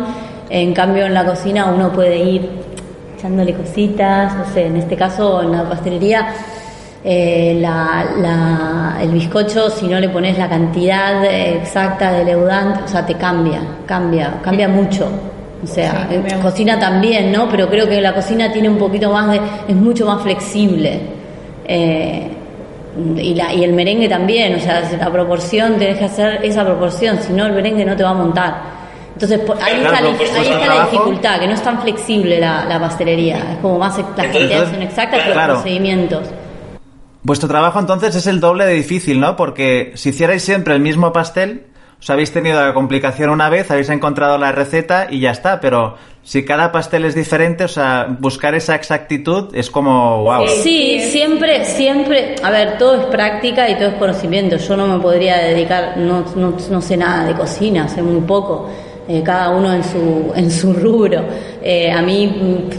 En 0.50 0.74
cambio, 0.74 1.06
en 1.06 1.14
la 1.14 1.26
cocina 1.26 1.66
uno 1.66 1.92
puede 1.92 2.18
ir 2.18 2.50
echándole 3.24 3.54
cositas, 3.54 4.36
no 4.36 4.46
sé, 4.54 4.66
en 4.68 4.76
este 4.76 4.98
caso 4.98 5.42
en 5.44 5.54
la 5.54 5.64
pastelería 5.64 6.28
eh, 7.06 7.58
la- 7.62 8.06
la- 8.18 8.98
el 9.02 9.12
bizcocho, 9.12 9.70
si 9.70 9.88
no 9.88 9.98
le 10.00 10.10
pones 10.10 10.38
la 10.38 10.50
cantidad 10.50 11.24
eh, 11.24 11.56
exacta 11.62 12.12
de 12.12 12.26
leudante, 12.26 12.82
o 12.84 12.88
sea, 12.88 13.06
te 13.06 13.14
cambia, 13.16 13.62
cambia, 13.86 14.36
cambia 14.42 14.68
mucho. 14.68 15.08
O 15.64 15.68
sea, 15.68 16.06
Sí, 16.10 16.16
cambia 16.16 16.40
cocina 16.42 16.78
también, 16.80 17.32
¿no? 17.32 17.48
Pero 17.50 17.70
creo 17.70 17.88
que 17.88 18.02
la 18.02 18.14
cocina 18.14 18.52
tiene 18.52 18.68
un 18.70 18.78
poquito 18.78 19.10
más 19.12 19.32
de, 19.32 19.40
es 19.70 19.76
mucho 19.76 20.06
más 20.06 20.22
flexible. 20.22 21.00
Eh, 21.66 22.28
y, 23.18 23.34
la, 23.36 23.54
y 23.54 23.64
el 23.64 23.72
merengue 23.74 24.08
también, 24.10 24.56
o 24.56 24.60
sea, 24.60 24.82
la 25.00 25.10
proporción, 25.10 25.78
tenés 25.78 25.98
que 25.98 26.06
hacer 26.06 26.40
esa 26.44 26.66
proporción, 26.66 27.18
si 27.22 27.32
no 27.34 27.46
el 27.46 27.54
merengue 27.54 27.86
no 27.86 27.96
te 27.96 28.04
va 28.04 28.10
a 28.10 28.14
montar. 28.16 28.83
Entonces, 29.14 29.40
por- 29.42 29.62
ahí 29.62 29.76
está, 29.82 30.02
la, 30.02 30.10
ahí 30.10 30.48
está 30.48 30.68
la 30.76 30.84
dificultad, 30.86 31.40
que 31.40 31.48
no 31.48 31.54
es 31.54 31.62
tan 31.62 31.82
flexible 31.82 32.40
la, 32.40 32.66
la 32.66 32.80
pastelería, 32.80 33.38
es 33.54 33.58
como 33.62 33.78
más 33.78 33.98
las 33.98 34.08
cantidades 34.08 34.70
son 34.70 34.82
exactas, 34.82 35.22
pero 35.22 35.34
claro. 35.34 35.54
los 35.54 35.62
procedimientos. 35.62 36.28
Vuestro 37.22 37.48
trabajo 37.48 37.80
entonces 37.80 38.16
es 38.16 38.28
el 38.28 38.40
doble 38.40 38.66
de 38.66 38.74
difícil, 38.74 39.20
¿no? 39.20 39.36
Porque 39.36 39.92
si 39.96 40.10
hicierais 40.10 40.44
siempre 40.44 40.74
el 40.74 40.82
mismo 40.82 41.14
pastel, 41.14 41.68
os 42.00 42.10
habéis 42.10 42.34
tenido 42.34 42.60
la 42.60 42.74
complicación 42.74 43.30
una 43.30 43.50
vez, 43.50 43.72
habéis 43.72 43.90
encontrado 43.90 44.38
la 44.38 44.52
receta 44.52 45.08
y 45.10 45.22
ya 45.22 45.32
está, 45.32 45.62
pero 45.62 45.96
si 46.22 46.44
cada 46.44 46.72
pastel 46.74 47.06
es 47.06 47.16
diferente, 47.16 47.64
o 47.64 47.70
sea, 47.70 48.08
buscar 48.20 48.56
esa 48.56 48.76
exactitud 48.76 49.56
es 49.56 49.70
como, 49.70 50.24
wow. 50.24 50.46
Sí, 50.50 51.00
siempre, 51.00 51.64
siempre, 51.64 52.36
a 52.44 52.50
ver, 52.50 52.78
todo 52.78 52.96
es 52.96 53.06
práctica 53.06 53.70
y 53.70 53.76
todo 53.76 53.90
es 53.90 53.94
conocimiento. 53.96 54.58
Yo 54.58 54.76
no 54.76 54.88
me 54.88 55.00
podría 55.00 55.38
dedicar, 55.38 55.96
no, 55.96 56.26
no, 56.36 56.58
no 56.70 56.82
sé 56.82 56.98
nada 56.98 57.26
de 57.26 57.36
cocina, 57.36 57.88
sé 57.88 58.02
muy 58.02 58.20
poco. 58.20 58.70
Eh, 59.08 59.22
cada 59.24 59.50
uno 59.50 59.74
en 59.74 59.84
su, 59.84 60.32
en 60.36 60.50
su 60.50 60.74
rubro. 60.74 61.22
Eh, 61.62 61.92
a 61.92 62.02
mí, 62.02 62.70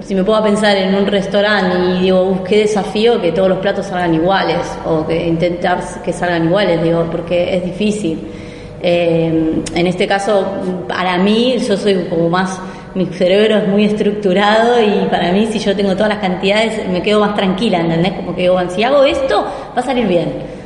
si 0.00 0.14
me 0.14 0.24
puedo 0.24 0.42
pensar 0.42 0.76
en 0.76 0.94
un 0.94 1.06
restaurante 1.06 1.76
y 1.98 2.02
digo, 2.02 2.22
"Uf, 2.22 2.40
qué 2.42 2.58
desafío 2.58 3.20
que 3.20 3.32
todos 3.32 3.48
los 3.48 3.58
platos 3.58 3.86
salgan 3.86 4.14
iguales 4.14 4.58
o 4.84 5.06
que 5.06 5.26
intentar 5.26 5.78
que 6.04 6.12
salgan 6.12 6.46
iguales, 6.46 6.82
digo, 6.82 7.06
porque 7.10 7.56
es 7.56 7.64
difícil. 7.64 8.18
Eh, 8.82 9.62
en 9.74 9.86
este 9.86 10.06
caso, 10.08 10.44
para 10.88 11.16
mí, 11.18 11.56
yo 11.68 11.76
soy 11.76 12.06
como 12.10 12.28
más, 12.28 12.58
mi 12.94 13.06
cerebro 13.06 13.58
es 13.58 13.68
muy 13.68 13.84
estructurado 13.84 14.82
y 14.82 15.06
para 15.08 15.30
mí, 15.32 15.46
si 15.50 15.60
yo 15.60 15.74
tengo 15.76 15.92
todas 15.92 16.08
las 16.08 16.18
cantidades, 16.18 16.88
me 16.90 17.00
quedo 17.00 17.20
más 17.20 17.34
tranquila, 17.36 17.80
¿entendés? 17.80 18.12
Como 18.14 18.34
que 18.34 18.42
digo, 18.42 18.58
si 18.68 18.82
hago 18.82 19.04
esto, 19.04 19.46
va 19.76 19.80
a 19.80 19.84
salir 19.84 20.06
bien. 20.08 20.61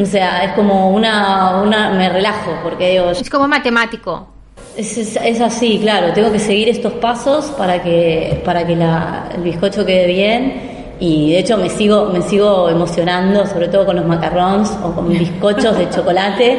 O 0.00 0.04
sea, 0.06 0.44
es 0.44 0.52
como 0.52 0.90
una, 0.90 1.60
una 1.62 1.90
me 1.90 2.08
relajo, 2.08 2.52
porque 2.62 2.90
digo, 2.92 3.10
Es 3.10 3.30
como 3.30 3.46
matemático. 3.48 4.28
es, 4.76 4.96
es- 4.98 5.16
es 5.22 5.40
así, 5.40 5.78
claro, 5.80 6.12
tengo 6.12 6.30
que 6.32 6.38
seguir 6.38 6.68
estos 6.68 6.92
pasos 6.94 7.46
para 7.58 7.82
que, 7.82 8.40
para 8.44 8.66
que 8.66 8.76
la- 8.76 9.28
el 9.34 9.42
bizcocho 9.42 9.84
quede 9.86 10.06
bien. 10.06 10.76
Y 10.98 11.32
de 11.32 11.40
hecho 11.40 11.58
me 11.58 11.68
sigo, 11.68 12.06
me 12.06 12.22
sigo 12.22 12.70
emocionando, 12.70 13.46
sobre 13.46 13.68
todo 13.68 13.84
con 13.84 13.96
los 13.96 14.06
macarrons 14.06 14.70
o 14.82 14.92
con 14.92 15.08
bizcochos 15.18 15.76
de 15.76 15.90
chocolate 15.90 16.58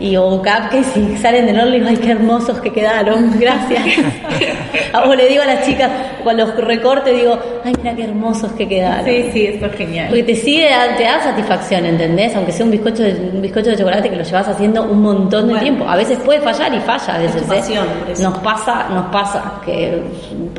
y 0.00 0.16
o 0.16 0.38
cupcakes 0.38 0.96
y 0.98 1.16
salen 1.16 1.46
del 1.46 1.58
horno 1.60 1.70
y 1.74 1.78
digo, 1.78 1.86
ay, 1.90 1.96
qué 1.96 2.10
hermosos 2.10 2.60
que 2.60 2.72
quedaron, 2.72 3.32
gracias. 3.40 3.82
o 5.06 5.14
le 5.14 5.28
digo 5.28 5.42
a 5.42 5.46
las 5.46 5.66
chicas, 5.66 5.90
cuando 6.22 6.46
los 6.46 6.56
recorte, 6.56 7.12
digo, 7.12 7.38
ay, 7.64 7.72
mira 7.82 7.94
qué 7.94 8.04
hermosos 8.04 8.52
que 8.52 8.68
quedaron. 8.68 9.04
Sí, 9.04 9.30
sí, 9.32 9.46
esto 9.46 9.66
es 9.66 9.74
genial. 9.76 10.06
Porque 10.08 10.22
te 10.24 10.34
sigue, 10.36 10.68
te 10.96 11.04
da 11.04 11.20
satisfacción, 11.22 11.86
¿entendés? 11.86 12.34
Aunque 12.36 12.52
sea 12.52 12.64
un 12.64 12.70
bizcocho 12.72 13.02
de, 13.02 13.12
un 13.34 13.40
bizcocho 13.42 13.70
de 13.70 13.76
chocolate 13.76 14.10
que 14.10 14.16
lo 14.16 14.22
llevas 14.24 14.48
haciendo 14.48 14.82
un 14.82 15.02
montón 15.02 15.42
de 15.46 15.52
Bueno. 15.54 15.60
tiempo. 15.62 15.84
A 15.88 15.96
veces 15.96 16.18
puede 16.18 16.40
fallar 16.40 16.72
y 16.74 16.80
falla, 16.80 17.14
a 17.14 17.18
veces. 17.18 17.42
tu 17.46 17.52
¿eh? 17.52 17.56
pasión, 17.56 17.86
por 18.00 18.10
eso. 18.10 18.22
Nos 18.22 18.38
pasa, 18.38 18.86
nos 18.90 19.06
pasa 19.06 19.60
que 19.64 20.00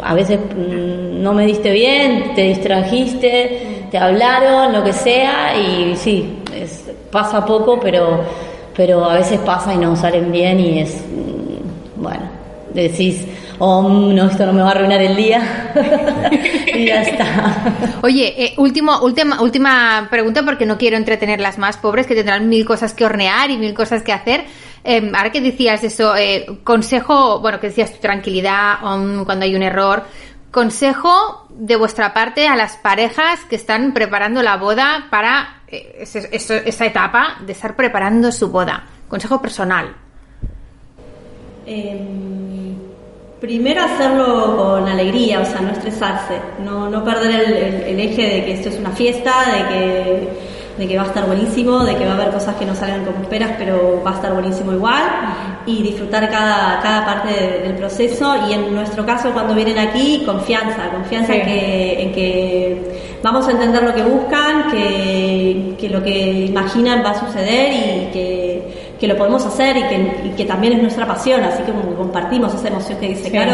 a 0.04 0.14
veces 0.14 0.40
mm, 0.40 1.22
no 1.22 1.34
me 1.34 1.46
diste 1.46 1.72
bien, 1.72 2.34
te 2.36 2.42
distrajiste, 2.44 3.86
te 3.92 3.98
hablaron, 3.98 4.74
lo 4.74 4.84
que 4.84 4.94
sea, 4.94 5.56
y 5.58 5.96
sí, 5.96 6.40
es- 6.56 6.92
pasa 7.12 7.46
poco, 7.46 7.80
pero, 7.80 8.22
pero 8.76 9.06
a 9.10 9.16
veces 9.16 9.40
pasa 9.40 9.74
y 9.74 9.78
no 9.78 9.96
salen 9.96 10.32
bien 10.32 10.60
y 10.60 10.80
es, 10.80 10.96
mm, 10.96 12.02
bueno, 12.02 12.30
decís, 12.74 13.26
oh, 13.60 13.88
no, 13.90 14.26
esto 14.26 14.46
no 14.46 14.54
me 14.54 14.62
va 14.62 14.70
a 14.70 14.72
arruinar 14.72 15.02
el 15.02 15.16
día, 15.16 15.72
y 16.74 16.86
ya 16.86 17.02
está. 17.02 17.74
Oye, 18.02 18.34
eh, 18.38 18.54
último, 18.58 19.00
última, 19.02 19.42
última 19.42 20.08
pregunta 20.10 20.44
porque 20.44 20.66
no 20.66 20.78
quiero 20.78 20.98
entretener 20.98 21.40
las 21.40 21.58
más 21.58 21.78
pobres 21.78 22.06
que 22.06 22.16
tendrán 22.16 22.50
mil 22.50 22.66
cosas 22.66 22.94
que 22.94 23.06
hornear 23.06 23.50
y 23.50 23.58
mil 23.58 23.74
cosas 23.74 24.04
que 24.04 24.14
hacer. 24.14 24.46
Eh, 24.84 25.12
ahora 25.16 25.32
que 25.32 25.42
decías 25.42 25.84
eso, 25.84 26.16
eh, 26.16 26.46
consejo, 26.64 27.40
bueno, 27.40 27.60
que 27.60 27.68
decías 27.68 27.94
tu 27.94 28.00
tranquilidad 28.00 28.84
um, 28.84 29.26
cuando 29.26 29.46
hay 29.46 29.56
un 29.56 29.64
error. 29.64 30.04
Consejo 30.52 31.45
de 31.58 31.76
vuestra 31.78 32.14
parte 32.14 32.48
a 32.48 32.56
las 32.56 32.76
parejas 32.78 33.40
que 33.50 33.56
están 33.56 33.94
preparando 33.94 34.42
la 34.44 34.58
boda 34.58 35.08
para 35.10 35.62
eh, 35.68 36.04
esa 36.32 36.86
etapa 36.86 37.38
de 37.46 37.52
estar 37.54 37.76
preparando 37.76 38.32
su 38.32 38.50
boda. 38.50 38.84
Consejo 39.08 39.42
personal. 39.42 39.96
Em, 41.66 42.76
primero 43.40 43.84
hacerlo 43.84 44.56
con 44.58 44.88
alegría, 44.88 45.40
o 45.42 45.46
sea, 45.46 45.62
no 45.62 45.72
estresarse, 45.72 46.40
no, 46.64 46.90
no 46.90 47.04
perder 47.04 47.32
el- 47.42 47.84
el 47.84 48.00
eje 48.00 48.22
de 48.22 48.46
que 48.46 48.54
esto 48.54 48.70
es 48.70 48.76
una 48.80 48.92
fiesta, 48.92 49.34
de 49.52 49.68
que, 49.68 50.30
de 50.78 50.88
que 50.88 50.98
va 50.98 51.04
a 51.04 51.08
estar 51.08 51.26
buenísimo, 51.26 51.84
de 51.86 51.96
que 51.96 52.06
va 52.06 52.12
a 52.12 52.16
haber 52.16 52.32
cosas 52.32 52.56
que 52.56 52.66
no 52.66 52.76
salgan 52.76 53.06
como 53.06 53.22
esperas, 53.22 53.52
pero 53.58 54.02
va 54.06 54.12
a 54.12 54.16
estar 54.16 54.34
buenísimo 54.34 54.74
igual, 54.74 55.04
y 55.66 55.82
disfrutar 55.82 56.30
cada, 56.30 56.80
cada 56.82 57.06
parte 57.06 57.30
de- 57.34 57.60
del 57.68 57.76
proceso. 57.76 58.36
Y 58.50 58.54
en 58.54 58.74
nuestro 58.76 59.06
caso, 59.06 59.32
cuando 59.32 59.56
vienen 59.56 59.78
aquí, 59.80 60.24
confianza, 60.26 60.90
confianza 60.92 61.34
Sí. 61.34 61.40
en, 61.40 61.46
que, 61.46 62.02
en 62.04 62.12
que 62.12 63.18
vamos 63.24 63.48
a 63.48 63.52
entender 63.52 63.84
lo 63.84 63.94
que 63.96 64.04
buscan, 64.04 64.70
que, 64.72 65.76
que 65.80 65.90
lo 65.90 66.04
que 66.04 66.46
imaginan 66.46 67.04
va 67.04 67.12
a 67.12 67.20
suceder 67.26 67.74
y 67.74 68.12
que 68.14 68.85
que 69.00 69.08
lo 69.08 69.18
podemos 69.18 69.46
hacer 69.46 69.76
y 69.78 69.84
que, 69.84 69.96
y 70.26 70.30
que 70.38 70.46
también 70.46 70.74
es 70.74 70.82
nuestra 70.82 71.06
pasión, 71.06 71.44
así 71.44 71.64
que 71.64 71.72
compartimos 71.98 72.54
esa 72.54 72.70
emoción 72.70 72.98
que 73.00 73.08
dice 73.10 73.26
Sí, 73.26 73.32
Caro, 73.32 73.52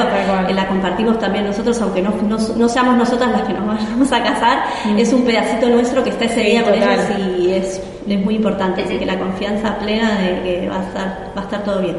eh, 0.47 0.53
la 0.53 0.67
compartimos 0.67 1.17
también 1.19 1.45
nosotros, 1.47 1.81
aunque 1.81 2.01
no, 2.01 2.11
no, 2.27 2.37
no 2.37 2.69
seamos 2.69 2.95
nosotras 2.97 3.31
las 3.31 3.41
que 3.43 3.53
nos 3.53 3.65
vamos 3.89 4.11
a 4.11 4.23
casar, 4.23 4.59
es 4.97 5.11
un 5.13 5.23
pedacito 5.23 5.67
nuestro 5.69 6.03
que 6.03 6.11
está 6.11 6.25
ese. 6.25 6.43
Sí, 6.43 6.49
día 6.51 6.63
con 6.63 6.73
total. 6.73 6.99
ellos 6.99 7.39
y 7.39 7.53
es, 7.53 7.81
es 8.07 8.25
muy 8.25 8.35
importante, 8.35 8.83
así 8.83 8.97
que 8.97 9.05
la 9.05 9.17
confianza 9.17 9.77
plena 9.79 10.19
de 10.19 10.41
que 10.43 10.69
va 10.69 10.79
a 10.79 10.83
estar, 10.83 11.31
va 11.35 11.41
a 11.41 11.43
estar 11.45 11.63
todo 11.63 11.79
bien. 11.81 11.97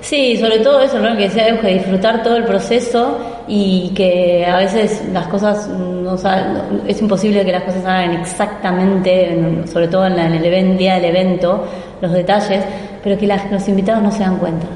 Sí, 0.00 0.36
sobre 0.36 0.58
todo 0.58 0.82
eso, 0.82 0.98
¿no? 0.98 1.16
Que 1.16 1.24
decía 1.24 1.48
Euge, 1.48 1.74
disfrutar 1.74 2.22
todo 2.22 2.36
el 2.36 2.44
proceso 2.44 3.18
y 3.48 3.90
que 3.94 4.44
a 4.44 4.58
veces 4.58 5.02
las 5.12 5.26
cosas, 5.28 5.66
no, 5.68 6.18
sal- 6.18 6.82
es 6.86 7.00
imposible 7.00 7.42
que 7.42 7.52
las 7.52 7.62
cosas 7.62 7.82
salgan 7.84 8.20
exactamente, 8.20 9.32
en- 9.32 9.66
sobre 9.66 9.88
todo 9.88 10.06
en, 10.06 10.16
la- 10.16 10.26
en 10.26 10.34
el 10.34 10.76
día 10.76 10.94
del 10.96 11.06
evento, 11.06 11.64
los 12.04 12.12
detalles, 12.12 12.64
pero 13.02 13.18
que 13.18 13.26
las- 13.26 13.50
los 13.50 13.66
invitados 13.68 14.02
no 14.02 14.10
se 14.10 14.20
dan 14.20 14.36
cuenta. 14.36 14.66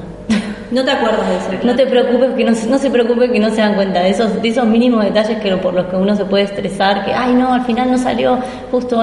No 0.71 0.85
te 0.85 0.91
acuerdas 0.91 1.27
de 1.27 1.35
eso. 1.37 1.65
No 1.65 1.75
te 1.75 1.87
preocupes, 1.87 2.29
que 2.37 2.43
no, 2.45 2.53
se- 2.53 2.67
no 2.67 2.77
se 2.77 2.91
preocupen 2.91 3.31
que 3.31 3.39
no 3.39 3.49
se 3.49 3.55
dan 3.61 3.73
cuenta 3.73 4.01
de 4.01 4.09
esos, 4.11 4.39
de 4.39 4.47
esos 4.49 4.65
mínimos 4.67 5.03
detalles 5.03 5.39
que 5.41 5.57
por 5.57 5.73
los 5.73 5.87
que 5.87 5.95
uno 5.95 6.15
se 6.15 6.25
puede 6.25 6.43
estresar, 6.43 7.03
que, 7.05 7.11
ay 7.13 7.33
no, 7.33 7.51
al 7.53 7.65
final 7.65 7.89
no 7.91 7.97
salió 7.97 8.37
justo... 8.71 9.01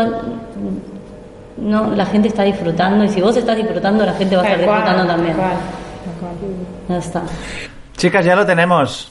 No, 1.57 1.91
la 1.91 2.05
gente 2.07 2.29
está 2.29 2.43
disfrutando 2.43 3.03
y 3.05 3.09
si 3.09 3.21
vos 3.21 3.37
estás 3.37 3.57
disfrutando, 3.57 4.05
la 4.05 4.13
gente 4.13 4.37
va 4.37 4.43
a 4.43 4.45
estar 4.47 4.65
cual, 4.65 4.77
disfrutando 4.83 5.13
también. 5.13 5.37
cual, 5.37 5.51
cual. 6.21 6.33
Ya 6.89 6.99
está. 6.99 7.23
Chicas, 7.97 8.25
ya 8.27 8.37
lo 8.37 8.45
tenemos. 8.45 9.11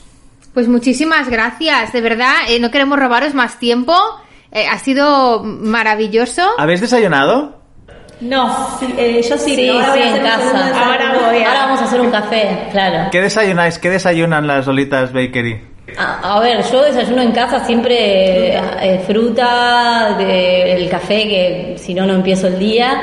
Pues 0.53 0.67
muchísimas 0.67 1.27
gracias, 1.27 1.91
de 1.91 2.01
verdad. 2.01 2.33
eh, 2.47 2.59
no 2.59 2.69
queremos 2.71 2.99
robaros 2.99 3.33
más 3.33 3.57
tiempo. 3.59 3.93
Eh, 4.51 4.65
ha 4.71 4.77
sido 4.77 5.43
maravilloso. 5.43 6.43
¿Habéis 6.57 6.81
desayunado? 6.81 7.57
No, 8.21 8.77
Sí, 8.79 8.93
eh, 8.97 9.21
yo 9.27 9.37
sí, 9.37 9.69
ahora 9.69 9.95
en 9.95 10.23
casa. 10.23 10.85
Ahora 10.85 11.13
voy 11.29 11.43
a- 11.43 11.47
Ahora 11.49 11.59
vamos 11.65 11.81
a 11.81 11.85
hacer 11.85 11.99
un 12.01 12.11
café, 12.11 12.67
claro. 12.71 13.09
¿Qué 13.11 13.21
desayunáis? 13.21 13.77
¿Qué 13.77 13.89
desayunan 13.89 14.47
las 14.47 14.65
Lolitas 14.67 15.11
Bakery? 15.11 15.61
A, 15.97 16.35
a 16.37 16.39
ver, 16.39 16.63
yo 16.71 16.81
desayuno 16.83 17.21
en 17.21 17.31
casa 17.31 17.63
siempre 17.65 18.55
eh, 18.57 19.01
fruta, 19.05 20.15
de- 20.17 20.73
el 20.73 20.89
café, 20.89 21.27
que 21.27 21.75
si 21.77 21.93
no, 21.93 22.05
no 22.05 22.13
empiezo 22.13 22.47
el 22.47 22.57
día, 22.57 23.01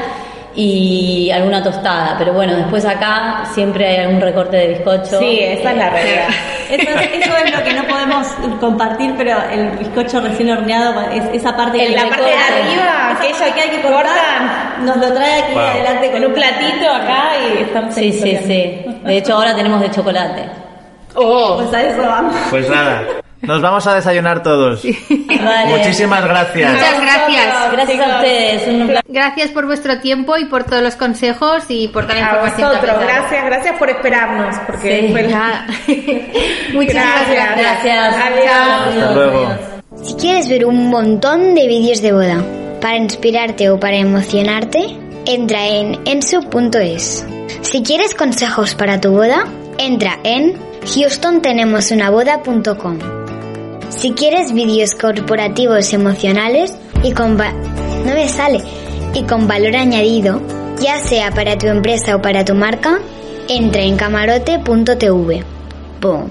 y 0.55 1.31
alguna 1.31 1.63
tostada. 1.63 2.17
Pero 2.19 2.33
bueno, 2.33 2.55
después 2.55 2.85
acá 2.85 3.45
siempre 3.55 3.87
hay 3.87 3.97
algún 4.05 4.21
recorte 4.21 4.57
de 4.57 4.69
bizcocho. 4.69 5.19
sí, 5.19 5.39
esa 5.41 5.71
es 5.73 5.77
la 5.79 5.91
realidad. 5.91 6.29
Eso, 6.73 6.89
es- 6.91 7.27
eso 7.27 7.37
es 7.45 7.55
lo 7.55 7.63
que 7.65 7.75
no 7.75 7.85
podemos 7.85 8.27
compartir, 8.59 9.15
pero 9.19 9.37
el 9.53 9.73
bizcocho 9.73 10.21
recién 10.23 10.51
horneado, 10.51 11.03
es 11.13 11.23
esa 11.35 11.55
parte 11.55 11.77
que 11.77 11.87
En 11.89 11.95
la 11.97 12.09
parte 12.09 12.23
de 12.25 12.33
arriba, 12.33 13.19
que 13.21 13.29
ella 13.29 13.55
que 13.55 13.61
hay 13.61 13.69
que 13.69 13.83
cortar, 13.83 14.03
cortan. 14.05 14.87
nos 14.87 14.97
lo 14.97 15.13
trae 15.13 15.43
aquí 15.43 15.53
Wow. 15.53 15.61
adelante 15.63 16.11
Con 16.13 16.25
un 16.25 16.33
platito 16.33 16.89
acá 16.91 17.25
y 17.45 17.63
estamos 17.65 17.95
Sí, 17.95 18.11
sí, 18.13 18.39
sí. 18.47 18.85
De 19.05 19.17
hecho, 19.19 19.35
ahora 19.35 19.55
tenemos 19.55 19.83
de 19.83 19.91
chocolate. 19.91 20.45
Oh, 21.15 21.57
Pues 21.59 21.75
a 21.75 21.83
eso 21.83 22.01
vamos. 22.03 22.35
Pues 22.49 22.71
nada, 22.71 23.03
nos 23.43 23.61
vamos 23.61 23.87
a 23.87 23.95
desayunar 23.95 24.43
todos. 24.43 24.83
Vale. 24.83 25.67
Muchísimas 25.77 26.25
gracias. 26.25 26.73
Muchas 26.73 26.99
gracias. 27.01 27.73
Gracias 27.73 28.01
a 28.01 28.17
ustedes. 28.17 28.67
Un 28.69 28.87
placer. 28.87 29.05
Gracias 29.09 29.51
por 29.51 29.67
vuestro 29.67 29.99
tiempo 30.01 30.37
y 30.39 30.47
por 30.47 30.65
todos 30.65 30.83
los 30.83 30.97
consejos 30.97 31.65
y 31.69 31.89
por 31.89 32.05
toda 32.07 32.15
la 32.19 32.21
a 32.21 32.23
información. 32.31 32.71
que 32.71 32.77
vosotros, 32.87 33.05
gracias, 33.07 33.45
gracias 33.45 33.79
por 33.79 33.91
esperarnos, 33.91 34.57
porque 34.67 35.07
Sí, 35.07 35.13
fue. 35.13 35.23
Muchísimas 36.73 37.29
Gracias. 37.29 37.57
gracias. 37.57 37.57
Gracias. 37.57 38.17
Adiós. 38.17 38.97
Hasta 38.97 39.13
luego. 39.15 39.49
Si 40.03 40.15
quieres 40.15 40.49
ver 40.49 40.65
un 40.65 40.89
montón 40.89 41.55
de 41.55 41.67
vídeos 41.69 42.01
de 42.01 42.13
boda 42.13 42.43
para 42.81 42.97
inspirarte 42.97 43.69
o 43.71 43.79
para 43.79 43.97
emocionarte, 43.97 44.97
entra 45.27 45.67
en 45.67 46.01
ensu.es. 46.07 47.27
Si 47.61 47.83
quieres 47.83 48.15
consejos 48.15 48.75
para 48.75 48.99
tu 49.01 49.11
boda, 49.13 49.45
entra 49.79 50.19
en 50.25 50.55
houstontenemosunaboda.com. 50.87 53.22
Si 53.99 54.13
quieres 54.13 54.53
vídeos 54.53 54.95
corporativos 54.95 55.93
emocionales 55.93 56.75
y 57.03 57.13
con 57.13 57.37
no 57.37 58.15
me 58.15 58.29
sale 58.29 58.63
y 59.15 59.23
con 59.25 59.47
valor 59.47 59.77
añadido, 59.77 60.41
ya 60.81 60.99
sea 60.99 61.31
para 61.31 61.57
tu 61.59 61.67
empresa 61.67 62.17
o 62.17 62.23
para 62.23 62.45
tu 62.45 62.55
marca, 62.55 63.01
entra 63.49 63.83
en 63.83 63.97
camarote.tv. 63.97 65.45
Boom. 66.01 66.31